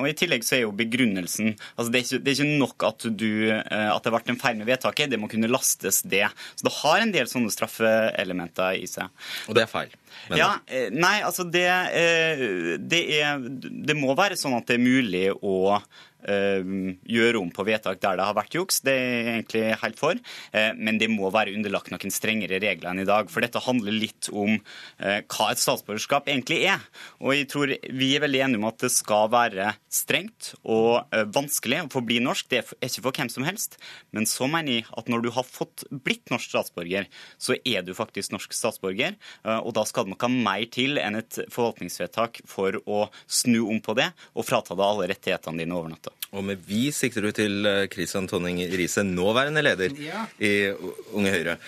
Og 0.00 0.08
I 0.08 0.14
tillegg 0.18 0.44
så 0.46 0.56
er 0.56 0.64
jo 0.64 0.74
begrunnelsen 0.76 1.52
altså 1.52 1.88
det, 1.92 2.00
er 2.00 2.04
ikke, 2.06 2.20
det 2.22 2.32
er 2.32 2.38
ikke 2.38 2.60
nok 2.62 2.86
at, 2.88 3.06
du, 3.08 3.30
at 3.52 4.02
det 4.02 4.10
har 4.10 4.16
vært 4.16 4.32
en 4.32 4.40
feil 4.40 4.58
med 4.60 4.68
vedtaket, 4.68 5.10
det 5.12 5.20
må 5.20 5.30
kunne 5.32 5.50
lastes 5.50 6.02
det. 6.08 6.24
Så 6.56 6.68
det 6.68 6.74
har 6.80 7.02
en 7.02 7.14
del 7.14 7.28
sånne 7.30 7.52
straffeelementer 7.54 8.78
i 8.82 8.88
seg. 8.90 9.10
Og 9.48 9.56
det 9.58 9.66
er 9.66 9.72
feil. 9.72 9.94
Ja, 10.36 10.54
eh, 10.66 10.88
nei, 10.94 11.18
altså 11.26 11.44
det, 11.48 11.66
eh, 11.66 12.44
det 12.78 13.02
er 13.18 13.42
Det 13.42 13.96
må 13.98 14.14
være 14.18 14.38
sånn 14.38 14.56
at 14.58 14.68
det 14.70 14.78
er 14.78 14.84
mulig 14.84 15.24
å 15.34 15.78
gjøre 16.22 17.40
om 17.40 17.50
på 17.52 17.64
vedtak 17.66 18.00
der 18.02 18.16
det 18.18 18.26
har 18.26 18.36
vært 18.36 18.54
juks. 18.54 18.80
Det 18.84 18.92
er 18.92 19.10
jeg 19.12 19.32
egentlig 19.32 19.62
helt 19.82 19.98
for. 19.98 20.18
Eh, 20.52 20.72
Men 20.76 20.98
det 20.98 21.10
må 21.10 21.30
være 21.32 21.54
underlagt 21.56 21.90
noen 21.90 22.14
strengere 22.14 22.60
regler 22.62 22.90
enn 22.92 23.02
i 23.02 23.08
dag. 23.08 23.30
For 23.30 23.40
dette 23.44 23.62
handler 23.62 23.92
litt 23.92 24.28
om 24.32 24.54
eh, 24.98 25.20
hva 25.26 25.50
et 25.50 25.62
statsborgerskap 25.62 26.28
egentlig 26.28 26.62
er. 26.70 26.80
Og 27.20 27.34
jeg 27.34 27.48
tror 27.52 27.74
vi 27.90 28.12
er 28.16 28.24
veldig 28.24 28.42
enige 28.46 28.62
om 28.62 28.68
at 28.70 28.78
det 28.84 28.92
skal 28.94 29.30
være 29.32 29.72
strengt 29.92 30.52
og 30.62 31.08
eh, 31.12 31.26
vanskelig 31.32 31.82
å 31.84 31.90
få 31.92 32.04
bli 32.06 32.20
norsk. 32.24 32.48
Det 32.52 32.62
er 32.62 32.88
ikke 32.88 33.06
for 33.08 33.18
hvem 33.18 33.32
som 33.32 33.46
helst. 33.48 33.78
Men 34.12 34.28
så 34.30 34.48
mener 34.50 34.80
jeg 34.80 34.88
at 34.96 35.10
når 35.12 35.26
du 35.26 35.30
har 35.34 35.48
fått 35.48 35.86
blitt 35.90 36.32
norsk 36.32 36.52
statsborger, 36.54 37.08
så 37.38 37.56
er 37.64 37.82
du 37.82 37.94
faktisk 37.98 38.34
norsk 38.34 38.54
statsborger. 38.56 39.18
eh, 39.44 39.60
Og 39.60 39.74
da 39.76 39.84
skal 39.88 40.06
det 40.06 40.14
noe 40.16 40.32
mer 40.32 40.64
til 40.72 40.98
enn 41.02 41.18
et 41.18 41.42
forvaltningsvedtak 41.52 42.42
for 42.48 42.78
å 42.86 43.06
snu 43.26 43.62
om 43.68 43.80
på 43.82 43.96
det 43.98 44.10
og 44.34 44.46
frata 44.46 44.76
deg 44.76 44.86
alle 44.86 45.10
rettighetene 45.10 45.62
dine 45.64 45.76
over 45.76 45.92
natta. 45.92 46.11
Og 46.32 46.44
med 46.48 46.62
vi 46.64 46.86
sikter 46.96 47.20
du 47.26 47.30
til 47.36 47.58
Kristian 47.62 47.90
Christian 47.92 48.28
Tonning 48.30 48.62
Riise, 48.72 49.02
nåværende 49.04 49.62
leder 49.62 49.92
Ja. 50.00 50.26
i 50.40 50.72
Unge 51.12 51.30
Høyre. 51.34 51.58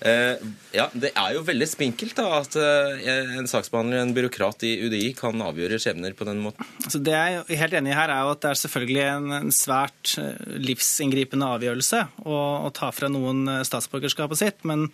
Eh, 0.00 0.36
ja, 0.74 0.84
Det 0.94 1.10
er 1.16 1.32
jo 1.34 1.40
veldig 1.42 1.66
spinkelt 1.66 2.14
da, 2.14 2.26
at 2.38 2.54
eh, 2.54 3.34
en 3.38 3.48
saksbehandler, 3.50 3.98
en 3.98 4.12
byråkrat 4.14 4.62
i 4.68 4.76
UDI, 4.86 5.12
kan 5.18 5.40
avgjøre 5.42 5.78
skjebner 5.82 6.14
på 6.14 6.26
den 6.28 6.38
måten. 6.44 6.66
Altså 6.84 7.00
det 7.02 7.14
jeg 7.16 7.38
er 7.40 7.62
helt 7.64 7.74
enig 7.80 7.90
i 7.90 7.96
her, 7.98 8.12
er 8.14 8.22
jo 8.26 8.34
at 8.36 8.42
det 8.44 8.50
er 8.52 8.60
selvfølgelig 8.62 9.06
en, 9.08 9.32
en 9.40 9.50
svært 9.54 10.12
eh, 10.22 10.36
livsinngripende 10.62 11.48
avgjørelse 11.56 12.04
å, 12.22 12.38
å 12.68 12.70
ta 12.74 12.92
fra 12.94 13.10
noen 13.10 13.42
eh, 13.50 13.64
statsborgerskapet 13.66 14.38
sitt. 14.38 14.62
Men 14.70 14.86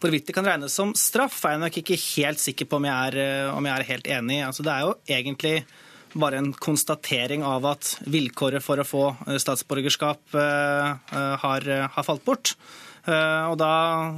hvorvidt 0.00 0.28
det 0.30 0.36
kan 0.36 0.48
regnes 0.48 0.72
som 0.76 0.94
straff, 0.96 1.42
er 1.44 1.56
jeg 1.58 1.64
nok 1.66 1.76
ikke 1.82 2.00
helt 2.16 2.40
sikker 2.40 2.68
på 2.70 2.80
om 2.80 2.88
jeg 2.88 3.12
er, 3.12 3.20
eh, 3.26 3.52
om 3.56 3.68
jeg 3.68 3.76
er 3.76 3.90
helt 3.92 4.10
enig 4.20 4.40
i. 4.40 4.46
Altså 4.48 4.64
det 4.64 4.72
er 4.72 4.86
jo 4.88 4.96
egentlig 5.20 5.56
bare 6.20 6.40
en 6.40 6.50
konstatering 6.52 7.44
av 7.46 7.66
at 7.68 7.94
vilkåret 8.08 8.64
for 8.64 8.80
å 8.80 8.86
få 8.86 9.04
eh, 9.26 9.38
statsborgerskap 9.42 10.36
eh, 10.36 10.90
eh, 10.90 11.32
har, 11.42 11.70
har 11.94 12.06
falt 12.06 12.24
bort. 12.26 12.56
Og 13.06 13.52
da, 13.54 13.68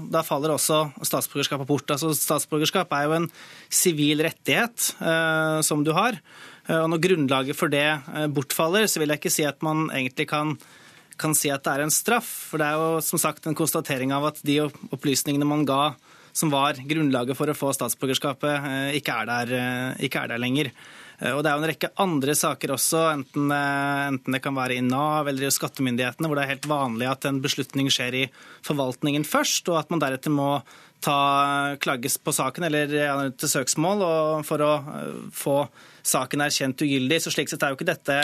da 0.08 0.22
faller 0.24 0.54
også 0.54 0.78
statsborgerskapet 1.04 1.68
bort. 1.68 1.90
Altså, 1.92 2.08
statsborgerskap 2.16 2.94
er 2.96 3.02
jo 3.04 3.16
en 3.18 3.26
sivil 3.68 4.22
rettighet 4.24 4.86
eh, 4.96 5.58
som 5.60 5.82
du 5.84 5.90
har. 5.92 6.16
Og 6.72 6.86
når 6.94 7.02
grunnlaget 7.04 7.56
for 7.56 7.68
det 7.68 7.84
bortfaller, 8.32 8.86
så 8.88 9.02
vil 9.02 9.12
jeg 9.12 9.20
ikke 9.20 9.32
si 9.32 9.44
at 9.44 9.60
man 9.64 9.90
egentlig 9.92 10.24
kan, 10.30 10.54
kan 11.20 11.36
si 11.36 11.52
at 11.52 11.66
det 11.66 11.74
er 11.74 11.84
en 11.84 11.92
straff. 11.92 12.30
For 12.48 12.60
det 12.60 12.70
er 12.70 12.80
jo 12.80 13.02
som 13.04 13.20
sagt 13.20 13.44
en 13.44 13.56
konstatering 13.60 14.14
av 14.16 14.30
at 14.30 14.40
de 14.40 14.56
opplysningene 14.64 15.48
man 15.48 15.68
ga 15.68 15.90
som 16.32 16.48
var 16.52 16.80
grunnlaget 16.88 17.36
for 17.36 17.52
å 17.52 17.56
få 17.56 17.74
statsborgerskapet, 17.76 18.96
ikke 18.96 19.20
er 19.20 19.28
der, 19.28 19.54
ikke 20.08 20.24
er 20.24 20.32
der 20.32 20.40
lenger. 20.40 20.72
Eh, 21.20 21.34
Og 21.34 21.42
Det 21.42 21.50
er 21.50 21.56
jo 21.56 21.62
en 21.64 21.70
rekke 21.72 21.90
andre 21.98 22.34
saker 22.38 22.74
også, 22.74 23.04
enten, 23.12 23.50
eh, 23.50 24.08
enten 24.12 24.32
det 24.32 24.42
kan 24.42 24.54
være 24.54 24.78
i 24.78 24.84
Nav 24.84 25.28
eller 25.28 25.48
i 25.48 25.50
skattemyndighetene, 25.50 26.28
hvor 26.28 26.36
det 26.38 26.44
er 26.44 26.54
helt 26.54 26.68
vanlig 26.70 27.10
at 27.10 27.24
en 27.26 27.40
beslutning 27.42 27.90
skjer 27.90 28.14
i 28.14 28.30
forvaltningen 28.62 29.24
først, 29.26 29.68
og 29.68 29.80
at 29.80 29.90
man 29.90 30.00
deretter 30.00 30.30
må 30.30 30.62
ta 31.00 31.76
klages 31.78 32.18
på 32.18 32.32
saken 32.34 32.64
eller 32.66 33.30
til 33.38 33.48
søksmål 33.48 34.42
for 34.44 34.58
å 34.58 34.72
eh, 34.78 35.12
få 35.32 35.68
saken 36.02 36.40
erkjent 36.40 36.82
ugyldig. 36.82 37.20
Så 37.22 37.34
slik 37.34 37.50
sett 37.50 37.62
er 37.62 37.70
jo 37.70 37.78
ikke 37.78 37.90
dette 37.90 38.14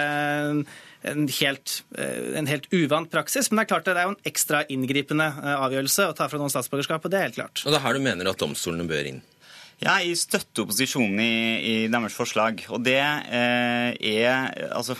en, 1.04 1.28
helt, 1.28 1.82
en 1.98 2.46
helt 2.48 2.66
uvant 2.72 3.10
praksis. 3.10 3.50
Men 3.50 3.60
det 3.60 3.66
er 3.66 3.70
klart 3.74 3.84
det 3.84 3.94
er 3.98 4.08
jo 4.08 4.14
en 4.14 4.24
ekstra 4.24 4.64
inngripende 4.72 5.26
avgjørelse 5.52 6.08
å 6.08 6.16
ta 6.16 6.30
fra 6.30 6.40
noen 6.40 6.50
statsborgerskap, 6.50 7.04
og 7.04 7.12
Det 7.12 7.18
er 7.20 7.28
helt 7.28 7.38
klart. 7.38 7.62
Og 7.66 7.74
det 7.74 7.78
er 7.78 7.84
her 7.84 7.98
du 7.98 8.00
mener 8.06 8.30
at 8.32 8.40
domstolene 8.40 8.88
bør 8.88 9.10
inn. 9.12 9.20
Ja, 9.84 9.98
jeg 10.00 10.16
støtter 10.16 10.64
opposisjonen 10.64 11.18
i, 11.20 11.32
i 11.60 11.74
deres 11.92 12.14
forslag. 12.16 12.62
Og 12.72 12.80
det 12.86 12.96
eh, 12.96 13.90
er 14.00 14.54
Altså, 14.74 14.94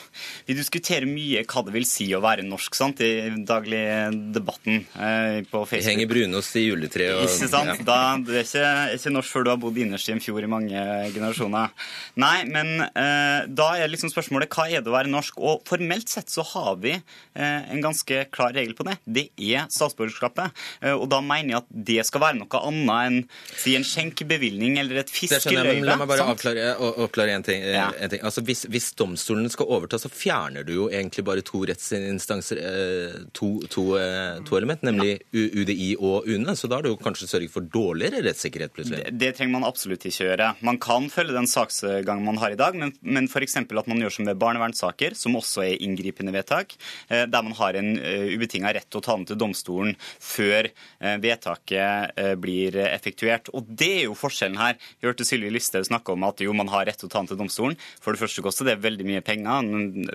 vi 0.47 0.57
diskuterer 0.59 1.07
mye 1.09 1.41
hva 1.49 1.63
det 1.65 1.73
vil 1.73 1.87
si 1.89 2.11
å 2.13 2.21
være 2.21 2.45
norsk, 2.45 2.77
sant, 2.77 3.01
i 3.01 3.31
dagligdebatten 3.49 4.77
eh, 4.95 5.39
på 5.49 5.63
Facebook. 5.67 5.89
henger 5.89 6.11
brunost 6.11 6.57
i 6.61 6.67
juletreet. 6.67 7.15
og- 7.17 7.25
Ikke 7.31 7.49
sant? 7.49 7.71
Ja. 7.73 7.77
Da, 7.89 7.99
du 8.21 8.33
er 8.37 8.43
ikke, 8.45 8.67
ikke 8.99 9.13
norsk 9.15 9.33
før 9.35 9.45
du 9.45 9.51
har 9.55 9.61
bodd 9.63 9.81
innerst 9.81 10.09
i 10.09 10.13
en 10.13 10.21
fjord 10.21 10.45
i 10.45 10.51
mange 10.53 10.85
generasjoner. 11.15 11.73
Nei, 12.21 12.45
men 12.45 12.75
eh, 12.85 13.47
da 13.49 13.71
er 13.81 13.89
liksom 13.93 14.13
spørsmålet 14.13 14.53
hva 14.55 14.69
er 14.69 14.85
det 14.85 14.93
å 14.93 14.97
være 14.99 15.11
norsk? 15.13 15.41
Og 15.41 15.65
formelt 15.69 16.13
sett 16.13 16.29
så 16.33 16.45
har 16.53 16.77
vi 16.83 16.93
eh, 16.93 17.73
en 17.73 17.83
ganske 17.85 18.27
klar 18.35 18.53
regel 18.57 18.77
på 18.79 18.85
det. 18.89 18.99
Det 19.07 19.27
er 19.41 19.67
statsborgerskapet. 19.73 20.53
Eh, 20.83 20.93
og 20.95 21.09
da 21.13 21.21
mener 21.25 21.55
jeg 21.57 21.63
at 21.65 21.73
det 21.91 22.01
skal 22.09 22.21
være 22.29 22.41
noe 22.43 22.63
annet 22.69 22.93
enn 23.09 23.21
si 23.57 23.75
en 23.79 23.85
skjenkebevilgning 23.87 24.74
eller 24.81 25.03
et 25.03 25.13
men 25.55 25.85
La 25.87 25.97
meg 26.01 26.09
bare 26.11 26.27
avklare, 26.33 26.75
oppklare 27.05 27.35
en 27.35 27.45
ting. 27.47 27.63
Ja. 27.75 27.89
En 28.01 28.11
ting. 28.13 28.23
Altså, 28.27 28.43
hvis, 28.47 28.65
hvis 28.71 28.91
domstolene 28.99 29.51
skal 29.53 29.71
overta, 29.71 29.99
så 30.01 30.11
fjerner 30.13 30.67
du 30.67 30.75
jo 30.75 30.89
egentlig 30.91 31.25
bare 31.27 31.45
to 31.47 31.63
rettsinstanser, 31.69 32.61
eh, 32.61 33.17
to, 33.37 33.51
to, 33.73 33.87
eh, 34.01 34.41
to 34.49 34.59
element, 34.59 34.85
nemlig 34.87 35.17
ja. 35.35 35.45
UDI 35.61 35.91
og 35.99 36.29
UNE. 36.29 36.57
Så 36.59 36.71
da 36.71 36.81
har 36.81 36.87
du 36.87 36.95
kanskje 37.01 37.31
sørget 37.31 37.55
for 37.55 37.67
dårligere 37.67 38.25
rettssikkerhet 38.27 38.75
plutselig. 38.77 39.05
Det, 39.09 39.17
det 39.21 39.33
trenger 39.39 39.57
man 39.59 39.69
absolutt 39.69 40.07
ikke 40.09 40.29
gjøre. 40.31 40.51
Man 40.67 40.81
kan 40.83 41.09
følge 41.13 41.37
den 41.37 41.51
saksgangen 41.51 42.27
man 42.27 42.41
har 42.43 42.55
i 42.55 42.61
dag, 42.61 42.77
men, 42.79 42.95
men 43.03 43.31
f.eks. 43.31 43.59
at 43.65 43.91
man 43.91 44.03
gjør 44.03 44.19
som 44.19 44.31
ved 44.31 44.41
barnevernssaker, 44.41 45.19
som 45.19 45.39
også 45.39 45.67
er 45.67 45.83
inngripende 45.85 46.35
vedtak, 46.35 46.77
eh, 47.09 47.27
der 47.31 47.47
man 47.47 47.57
har 47.59 47.79
en 47.79 47.95
ubetinga 48.35 48.73
rett 48.75 48.89
til 48.91 49.01
å 49.01 49.05
ta 49.05 49.17
den 49.19 49.27
til 49.29 49.39
domstolen 49.41 49.95
før 50.23 50.69
eh, 50.69 51.17
vedtaket 51.23 52.19
eh, 52.21 52.35
blir 52.41 52.77
effektuert. 52.85 53.51
Og 53.55 53.67
det 53.69 53.91
er 54.01 54.05
jo 54.09 54.19
forskjellen 54.19 54.54
her. 54.61 54.79
Jeg 55.01 55.11
hørte 55.11 55.27
Sylvi 55.29 55.53
Listhaug 55.53 55.87
snakke 55.89 56.15
om 56.15 56.27
at 56.29 56.43
jo, 56.45 56.55
man 56.57 56.71
har 56.73 56.87
rett 56.89 57.01
til 57.01 57.11
å 57.11 57.13
ta 57.13 57.23
den 57.23 57.31
til 57.33 57.41
domstolen. 57.41 57.79
For 58.03 58.15
det 58.15 58.23
første 58.23 58.45
koster 58.45 58.69
det 58.69 58.81
veldig 58.85 59.07
mye 59.09 59.25
penger. 59.25 59.71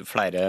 Flere 0.10 0.45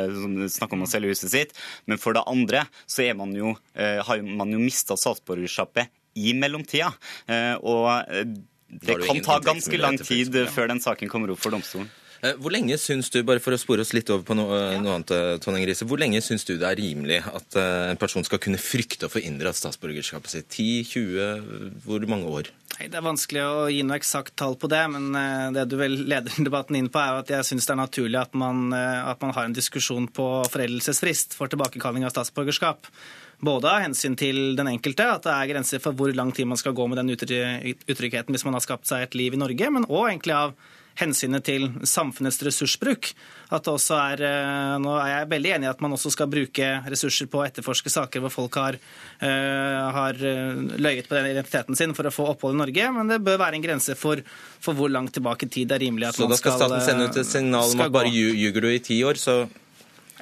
snakker 0.50 0.78
om 0.78 0.86
å 0.86 0.90
selge 0.90 1.14
huset 1.14 1.32
sitt. 1.32 1.56
Men 1.90 2.00
for 2.02 2.16
det 2.16 2.26
andre 2.30 2.66
så 2.86 3.06
er 3.08 3.18
man 3.18 3.34
jo, 3.36 3.54
eh, 3.74 4.00
har 4.06 4.22
man 4.26 4.52
jo 4.54 4.62
mista 4.62 4.98
statsborgerskapet 4.98 5.90
i 6.20 6.34
mellomtida. 6.34 6.92
Eh, 7.30 7.56
og 7.60 7.90
eh, 8.10 8.26
det 8.70 9.00
kan 9.02 9.24
ta 9.26 9.40
ganske 9.42 9.80
lang 9.80 9.98
tid 9.98 10.36
før 10.54 10.70
den 10.70 10.82
saken 10.82 11.10
kommer 11.10 11.32
opp 11.32 11.42
for 11.42 11.54
domstolen. 11.54 11.90
Eh, 12.20 12.36
hvor 12.36 12.52
lenge 12.52 12.76
syns 12.80 13.08
du, 13.12 13.22
bare 13.24 13.40
for 13.40 13.56
å 13.56 13.60
spore 13.60 13.84
oss 13.84 13.94
litt 13.96 14.10
over 14.12 14.24
på 14.28 14.36
noe, 14.36 14.56
ja. 14.58 14.80
noe 14.82 14.98
annet, 14.98 15.10
Tone 15.10 15.42
Tonning 15.44 15.66
Riise, 15.68 15.86
hvor 15.88 16.00
lenge 16.00 16.20
syns 16.24 16.44
du 16.48 16.54
det 16.60 16.68
er 16.68 16.80
rimelig 16.80 17.20
at 17.24 17.56
en 17.60 18.00
person 18.00 18.26
skal 18.26 18.42
kunne 18.42 18.60
frykte 18.60 19.08
å 19.08 19.12
få 19.12 19.22
inndratt 19.24 19.58
statsborgerskapet 19.58 20.34
sitt? 20.34 20.50
10-20? 20.52 21.78
Hvor 21.86 22.04
mange 22.10 22.28
år? 22.28 22.50
Nei, 22.76 22.90
Det 22.92 23.00
er 23.00 23.06
vanskelig 23.06 23.44
å 23.46 23.64
gi 23.72 23.80
noe 23.86 23.96
eksakt 24.00 24.36
tall 24.40 24.58
på 24.60 24.68
det, 24.70 24.82
men 24.92 25.08
det 25.56 25.64
du 25.70 25.78
vel 25.80 25.96
leder 26.10 26.36
debatten 26.48 26.76
inn 26.76 26.92
på, 26.92 27.00
er 27.00 27.22
at 27.22 27.32
jeg 27.32 27.48
syns 27.48 27.68
det 27.68 27.74
er 27.76 27.82
naturlig 27.84 28.20
at 28.20 28.36
man, 28.36 28.68
at 28.74 29.24
man 29.24 29.32
har 29.36 29.48
en 29.48 29.56
diskusjon 29.56 30.10
på 30.12 30.28
foreldelsesfrist 30.52 31.38
for 31.38 31.52
tilbakekalling 31.52 32.04
av 32.04 32.12
statsborgerskap. 32.12 32.92
Både 33.40 33.70
av 33.70 33.80
hensyn 33.86 34.18
til 34.20 34.52
den 34.56 34.68
enkelte, 34.68 35.06
at 35.08 35.24
det 35.24 35.32
er 35.32 35.48
grenser 35.54 35.80
for 35.80 35.96
hvor 35.96 36.12
lang 36.12 36.28
tid 36.36 36.48
man 36.50 36.60
skal 36.60 36.76
gå 36.76 36.84
med 36.90 37.00
den 37.00 37.14
utryggheten 37.16 38.36
hvis 38.36 38.44
man 38.44 38.58
har 38.58 38.64
skapt 38.64 38.90
seg 38.90 39.06
et 39.06 39.16
liv 39.16 39.32
i 39.32 39.40
Norge, 39.40 39.70
men 39.72 39.88
òg 39.88 40.10
egentlig 40.10 40.36
av 40.36 40.52
hensynet 40.98 41.44
til 41.46 41.68
samfunnets 41.86 42.40
ressursbruk. 42.44 43.12
At 43.50 43.66
det 43.66 43.72
også 43.72 43.96
er, 43.98 44.22
eh, 44.26 44.74
nå 44.82 44.94
er 45.00 45.08
jeg 45.10 45.30
veldig 45.32 45.52
enig 45.56 45.68
i 45.68 45.70
at 45.70 45.80
man 45.82 45.94
også 45.96 46.12
skal 46.14 46.30
bruke 46.30 46.68
ressurser 46.90 47.30
på 47.30 47.40
å 47.40 47.46
etterforske 47.46 47.90
saker 47.90 48.22
hvor 48.24 48.34
folk 48.34 48.58
har, 48.60 48.78
uh, 49.22 49.86
har 49.96 50.14
eh, 50.14 50.60
løyet 50.78 51.08
på 51.08 51.16
den 51.18 51.30
identiteten 51.32 51.78
sin 51.78 51.96
for 51.96 52.06
å 52.06 52.14
få 52.14 52.28
opphold 52.34 52.54
i 52.54 52.60
Norge, 52.62 52.90
men 52.94 53.10
det 53.10 53.22
bør 53.26 53.40
være 53.42 53.58
en 53.58 53.64
grense 53.64 53.96
for, 53.98 54.22
for 54.62 54.78
hvor 54.78 54.92
langt 54.92 55.16
tilbake 55.16 55.48
i 55.48 55.50
tid 55.50 55.72
det 55.72 55.80
er 55.80 55.86
rimelig 55.88 56.10
at 56.10 56.20
så 56.20 56.28
man 56.28 56.38
skal 56.38 56.54
Så 56.54 56.60
da 56.60 56.68
skal 56.68 56.70
staten 56.70 56.86
sende 56.86 57.08
ut 57.10 57.18
et 57.24 57.32
signal 57.32 57.74
om 57.74 57.84
at 57.86 57.98
bare 57.98 58.14
ljuger 58.14 58.62
du 58.62 58.70
i 58.70 58.78
ti 58.84 59.02
år, 59.06 59.18
så 59.18 59.42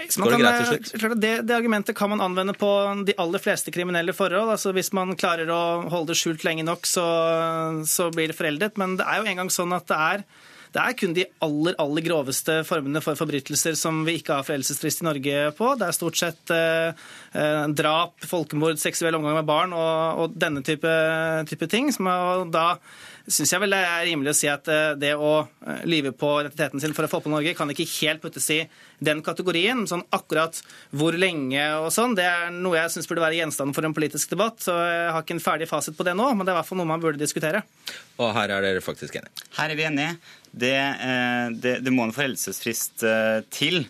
slutt? 0.06 1.20
Det, 1.20 1.42
det, 1.42 1.54
argumentet 1.54 1.96
kan 1.96 2.10
man 2.10 2.20
anvende 2.20 2.54
på 2.54 2.70
de 3.06 3.14
aller 3.18 3.42
fleste 3.42 3.72
kriminelle 3.74 4.14
forhold. 4.14 4.52
Altså 4.54 4.72
Hvis 4.76 4.92
man 4.94 5.16
klarer 5.18 5.50
å 5.50 5.88
holde 5.90 6.12
det 6.12 6.20
skjult 6.20 6.44
lenge 6.46 6.66
nok, 6.66 6.86
så, 6.86 7.06
så 7.88 8.10
blir 8.14 8.30
det 8.30 8.38
foreldet. 8.38 8.78
Men 8.78 8.96
det 9.00 9.08
er 9.08 9.22
jo 9.22 9.32
engang 9.32 9.50
sånn 9.50 9.74
at 9.74 9.88
det 9.90 9.98
er 9.98 10.24
det 10.74 10.82
er 10.82 10.96
kun 10.98 11.14
de 11.16 11.26
aller 11.44 11.76
aller 11.80 12.04
groveste 12.04 12.60
formene 12.68 13.02
for 13.04 13.18
forbrytelser 13.18 13.76
som 13.78 14.02
vi 14.06 14.18
ikke 14.20 14.38
har 14.38 14.46
foreldelsesfrist 14.46 15.02
i 15.02 15.08
Norge 15.08 15.44
på. 15.58 15.72
Det 15.78 15.88
er 15.88 15.96
stort 15.96 16.20
sett 16.20 16.54
eh, 16.54 16.90
eh 17.34 17.66
drap, 17.78 18.16
folkemord, 18.28 18.80
seksuell 18.80 19.18
omgang 19.18 19.38
med 19.40 19.48
barn 19.48 19.76
og, 19.76 20.24
og 20.24 20.40
denne 20.40 20.64
type, 20.66 20.94
type 21.50 21.70
ting. 21.70 21.92
som 21.94 22.10
er, 22.10 22.44
da 22.52 22.68
syns 23.28 23.52
jeg 23.52 23.62
vel 23.62 23.74
det 23.74 23.80
er 23.84 24.06
rimelig 24.08 24.32
å 24.32 24.36
si 24.36 24.48
at 24.50 24.68
eh, 24.72 24.94
det 24.98 25.12
å 25.16 25.32
eh, 25.44 25.82
lyve 25.88 26.12
på 26.16 26.30
identiteten 26.40 26.82
sin 26.82 26.94
for 26.96 27.04
å 27.04 27.10
få 27.10 27.20
opphold 27.20 27.34
i 27.34 27.36
Norge, 27.36 27.54
kan 27.58 27.72
ikke 27.72 27.86
helt 27.98 28.22
puttes 28.24 28.48
i 28.54 28.60
den 29.04 29.20
kategorien. 29.24 29.84
Sånn 29.90 30.04
akkurat 30.14 30.60
hvor 30.96 31.16
lenge 31.18 31.64
og 31.82 31.90
sånn, 31.94 32.16
det 32.18 32.26
er 32.28 32.48
noe 32.54 32.78
jeg 32.78 32.94
syns 32.94 33.10
burde 33.10 33.24
være 33.24 33.40
gjenstand 33.40 33.76
for 33.76 33.86
en 33.86 33.96
politisk 33.96 34.32
debatt. 34.32 34.60
Så 34.64 34.74
jeg 34.74 35.12
har 35.14 35.24
ikke 35.24 35.36
en 35.36 35.44
ferdig 35.44 35.70
fasit 35.70 35.98
på 35.98 36.06
det 36.08 36.16
nå, 36.18 36.30
men 36.34 36.44
det 36.44 36.52
er 36.52 36.58
i 36.58 36.60
hvert 36.62 36.70
fall 36.70 36.80
noe 36.80 36.92
man 36.92 37.04
burde 37.04 37.20
diskutere. 37.20 37.64
Og 38.18 38.32
her 38.36 38.56
er 38.56 38.64
dere 38.64 38.84
faktisk 38.84 39.20
enige? 39.20 39.48
Her 39.58 39.74
er 39.74 39.78
vi 39.78 39.88
enige. 39.88 40.16
Det, 40.52 40.74
eh, 40.74 41.48
det, 41.52 41.74
det, 41.84 41.92
må 41.94 42.06
en 42.06 42.14
foreldelsesfrist 42.14 43.04
til. 43.54 43.84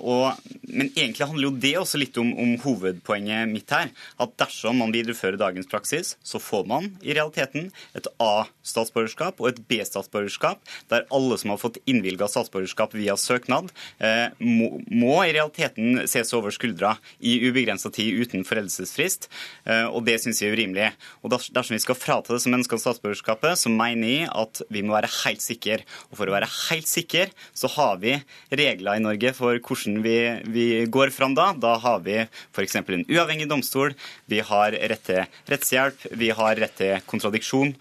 Og, 0.00 0.38
men 0.68 0.90
egentlig 0.90 1.26
handler 1.28 1.46
jo 1.48 1.54
det 1.62 1.72
også 1.80 2.00
litt 2.00 2.18
om, 2.20 2.30
om, 2.38 2.54
hovedpoenget 2.62 3.50
mitt 3.50 3.72
her. 3.72 3.90
At 4.22 4.34
dersom 4.40 4.78
man 4.82 4.92
viderefører 4.94 5.38
dagens 5.40 5.68
praksis, 5.70 6.14
så 6.24 6.40
får 6.42 6.66
man 6.70 6.88
i 7.04 7.14
realiteten 7.16 7.70
et 7.98 8.08
A-statsborgerskap 8.22 9.40
og 9.42 9.50
et 9.50 9.60
B-statsborgerskap, 9.68 10.62
der 10.92 11.06
alle 11.14 11.38
som 11.40 11.52
har 11.52 11.60
fått 11.60 11.80
innvilga 11.88 12.28
statsborgerskap 12.30 12.94
via 12.96 13.16
søknad, 13.20 13.70
eh, 13.98 14.28
må, 14.38 14.70
må, 14.88 15.14
i 15.24 15.34
realiteten 15.34 16.04
ses 16.10 16.32
over 16.36 16.54
skuldra 16.54 16.96
i 17.20 17.38
ubegrensa 17.48 17.92
tid 17.94 18.22
uten 18.22 18.46
foreldelsesfrist. 18.48 19.28
Eh, 19.64 19.86
og 19.88 20.06
det 20.08 20.18
syns 20.22 20.42
jeg 20.42 20.52
er 20.52 20.58
urimelig. 20.58 20.90
Og 21.22 21.34
dersom 21.34 21.76
vi 21.76 21.82
skal 21.82 21.98
frata 21.98 22.36
disse 22.36 22.50
menneskene 22.52 22.82
statsborgerskapet, 22.82 23.60
så 23.60 23.72
mener 23.72 24.08
jeg 24.08 24.30
at 24.32 24.62
vi 24.72 24.84
må 24.86 24.96
være 24.96 25.12
helt 25.22 25.44
sikre. 25.44 25.82
Og 26.10 26.18
for 26.20 26.30
å 26.30 26.36
være 26.36 26.50
helt 26.70 26.88
sikker, 26.90 27.32
så 27.54 27.70
har 27.76 28.00
vi 28.02 28.16
regler 28.50 28.98
i 28.98 29.04
Norge 29.04 29.34
for 29.36 29.58
hvordan 29.58 30.00
vi, 30.04 30.16
vi 30.52 30.66
går 30.92 31.12
fram 31.14 31.36
da. 31.38 31.50
Da 31.58 31.76
har 31.82 32.02
vi 32.06 32.18
f.eks. 32.24 32.80
en 32.82 33.06
uavhengig 33.06 33.48
domstol, 33.50 33.96
vi 34.30 34.42
har 34.44 34.74
rett 34.74 35.06
til 35.06 35.22
rettshjelp, 35.50 36.08
vi 36.18 36.32
har 36.34 36.58
rett 36.62 36.78
til 36.78 36.98
kontradiksjon. 37.10 37.74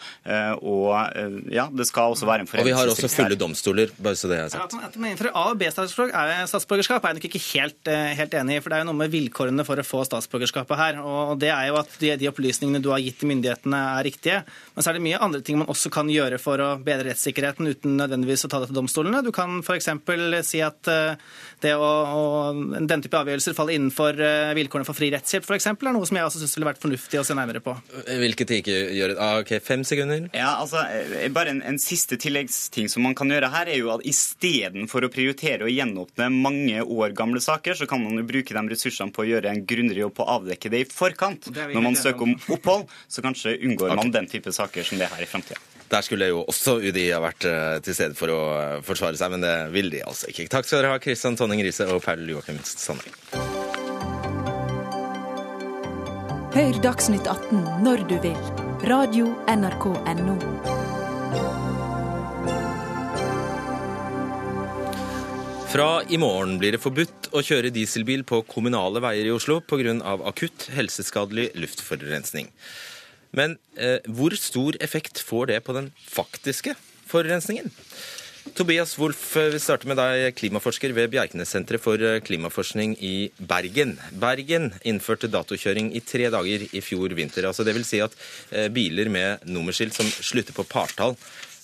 og 0.62 0.82
og 0.82 1.18
eh, 1.18 1.38
ja, 1.56 1.66
det 1.72 1.88
skal 1.90 2.16
også 2.16 2.28
være 2.28 2.46
en 2.46 2.50
foreldelsesfrist. 2.50 2.66
Og 2.66 2.70
vi 2.70 2.78
har 2.78 2.94
også 2.94 3.10
fulle 3.12 3.38
domstoler, 3.40 3.94
bare 4.02 4.20
så 4.20 4.30
det 4.32 4.40
er 4.40 4.52
sagt. 4.54 4.76
Ja, 4.76 4.90
at 4.90 4.98
man 5.00 5.12
innfører 5.12 5.36
A- 5.38 5.46
og 5.52 5.60
B-statsborgerskap 5.62 7.04
er 7.04 7.14
jeg 7.14 7.20
nok 7.20 7.28
ikke 7.30 7.44
helt, 7.48 7.92
eh, 7.92 8.12
helt, 8.18 8.38
enig 8.42 8.58
i. 8.58 8.62
For 8.64 8.72
det 8.72 8.80
er 8.80 8.84
jo 8.86 8.90
noe 8.92 9.00
med 9.02 9.14
vilkårene 9.14 9.66
for 9.68 9.82
å 9.82 9.86
få 9.86 10.04
statsborgerskapet 10.08 10.80
her. 10.80 11.02
Og 11.04 11.36
det 11.42 11.52
er 11.54 11.70
jo 11.70 11.80
at 11.82 11.98
de, 12.02 12.14
de 12.22 12.30
opplysningene 12.32 12.84
du 12.84 12.92
har 12.94 13.04
gitt 13.04 13.20
til 13.22 13.32
myndighetene 13.32 13.82
er 14.00 14.08
riktige. 14.08 14.42
Men 14.76 14.86
så 14.86 14.92
er 14.92 15.00
det 15.00 15.06
mye 15.08 15.22
andre 15.22 15.44
ting 15.46 15.60
man 15.62 15.72
også 15.72 15.92
kan 15.94 16.10
gjøre 16.12 16.40
for 16.42 16.64
å 16.64 16.72
bedre 16.82 17.12
rettssikkerheten 17.12 17.72
uten 17.72 18.01
nødvendigvis 18.02 18.48
å 18.48 18.52
ta 18.52 18.62
det 18.64 18.72
til 18.72 18.80
domstolene. 18.82 19.24
Du 19.26 19.32
kan 19.36 19.60
f.eks. 19.62 19.92
si 20.48 20.64
at 20.66 20.92
eh, 20.92 21.16
det 21.62 21.76
å, 21.78 21.92
å, 22.18 22.26
den 22.80 23.06
type 23.06 23.22
avgjørelser 23.22 23.58
faller 23.58 23.78
innenfor 23.78 24.18
vilkårene 24.58 24.88
for 24.88 24.98
fri 24.98 25.12
rettshjelp 25.14 25.46
f.eks. 25.46 25.68
er 25.72 25.94
noe 25.94 26.08
som 26.08 26.18
jeg 26.18 26.28
også 26.28 26.42
syns 26.42 26.56
ville 26.58 26.68
vært 26.70 26.82
fornuftig 26.82 27.20
å 27.20 27.26
se 27.28 27.36
nærmere 27.38 27.62
på. 27.64 27.76
Hvilket 28.22 28.54
ikke 28.60 28.78
gjør 28.96 29.16
ah, 29.18 29.38
Ok, 29.42 29.54
fem 29.64 29.84
sekunder? 29.88 30.28
Ja, 30.38 30.56
altså 30.62 30.84
eh, 30.90 31.28
bare 31.34 31.54
en, 31.54 31.62
en, 31.66 31.80
siste 31.82 32.18
tilleggsting 32.22 32.90
som 32.92 33.06
man 33.06 33.16
kan 33.18 33.32
gjøre 33.32 33.52
her, 33.54 33.72
er 33.72 33.82
jo 33.82 33.92
at 33.96 34.06
istedenfor 34.08 35.08
å 35.08 35.12
prioritere 35.14 35.68
å 35.68 35.72
gjenåpne 35.72 36.30
mange 36.34 36.84
år 36.84 37.16
gamle 37.18 37.42
saker, 37.44 37.78
så 37.80 37.88
kan 37.90 38.04
man 38.04 38.20
jo 38.20 38.28
bruke 38.28 38.56
de 38.56 38.66
ressursene 38.74 39.14
på 39.16 39.26
å 39.26 39.30
gjøre 39.30 39.52
en 39.52 39.64
grundigere 39.66 40.06
jobb 40.06 40.18
på 40.20 40.28
å 40.28 40.38
avdekke 40.38 40.72
det 40.74 40.86
i 40.86 40.90
forkant. 40.90 41.52
Det 41.54 41.72
Når 41.74 41.88
man 41.88 42.00
søker 42.00 42.28
om 42.28 42.38
opphold, 42.58 42.88
så 43.12 43.26
kanskje 43.26 43.58
unngår 43.60 43.92
okay. 43.92 44.02
man 44.02 44.16
den 44.16 44.30
type 44.32 44.54
saker 44.56 44.88
som 44.88 45.02
det 45.02 45.10
her 45.12 45.24
i 45.24 45.30
framtida. 45.30 45.60
Der 45.92 46.06
skulle 46.08 46.30
jo 46.32 46.46
også 46.48 46.78
UDI 46.80 47.10
ha 47.12 47.20
vært 47.20 47.46
uh, 47.50 47.80
til 47.84 47.96
stede 47.98 48.16
for 48.16 48.32
å 48.32 48.40
uh, 48.56 48.78
forsvare 48.86 49.20
seg, 49.20 49.34
men 49.34 49.44
det 49.44 49.56
vil 49.74 49.92
de 49.92 50.00
altså 50.08 50.32
ikke. 50.32 50.48
Takk 50.52 50.68
skal 50.68 50.80
dere 50.80 50.94
ha, 50.94 51.02
Kristian 51.04 51.36
Tonning 51.40 51.60
Riise 51.66 51.88
og 51.92 52.00
Paul 52.06 52.24
Joakim 52.32 52.62
Sandeng. 52.64 53.12
Hør 56.52 56.80
Dagsnytt 56.84 57.28
18 57.28 57.84
når 57.84 58.06
du 58.08 58.18
vil 58.24 58.40
Radio 58.88 59.34
NRK 59.48 59.86
Radio.nrk.no. 59.92 60.80
Fra 65.72 66.02
i 66.12 66.18
morgen 66.20 66.58
blir 66.60 66.76
det 66.76 66.82
forbudt 66.84 67.30
å 67.32 67.44
kjøre 67.46 67.72
dieselbil 67.72 68.26
på 68.28 68.42
kommunale 68.48 69.00
veier 69.04 69.30
i 69.30 69.32
Oslo 69.32 69.62
pga. 69.64 69.94
akutt 70.28 70.68
helseskadelig 70.76 71.52
luftforurensning. 71.56 72.50
Men 73.38 73.58
eh, 73.80 74.00
hvor 74.08 74.36
stor 74.40 74.78
effekt 74.84 75.22
får 75.24 75.54
det 75.54 75.62
på 75.68 75.76
den 75.78 75.92
faktiske 76.08 76.76
forurensningen? 77.12 77.72
Tobias 78.56 78.98
Wolff, 79.00 79.36
vi 79.38 79.60
starter 79.62 79.88
med 79.88 80.00
deg, 80.00 80.34
klimaforsker 80.36 80.92
ved 80.98 81.12
Bjerknessenteret 81.14 81.82
for 81.82 82.02
eh, 82.02 82.18
klimaforskning 82.26 82.96
i 82.98 83.30
Bergen. 83.38 83.94
Bergen 84.20 84.72
innførte 84.88 85.30
datokjøring 85.32 85.92
i 85.96 86.02
tre 86.04 86.28
dager 86.34 86.66
i 86.66 86.82
fjor 86.84 87.14
vinter. 87.16 87.48
altså 87.48 87.64
vil 87.70 87.86
Si 87.88 88.02
at 88.02 88.18
eh, 88.50 88.68
biler 88.74 89.12
med 89.14 89.46
nummerskilt 89.46 89.96
som 89.96 90.10
slutter 90.10 90.58
på 90.58 90.66
partall, 90.68 91.16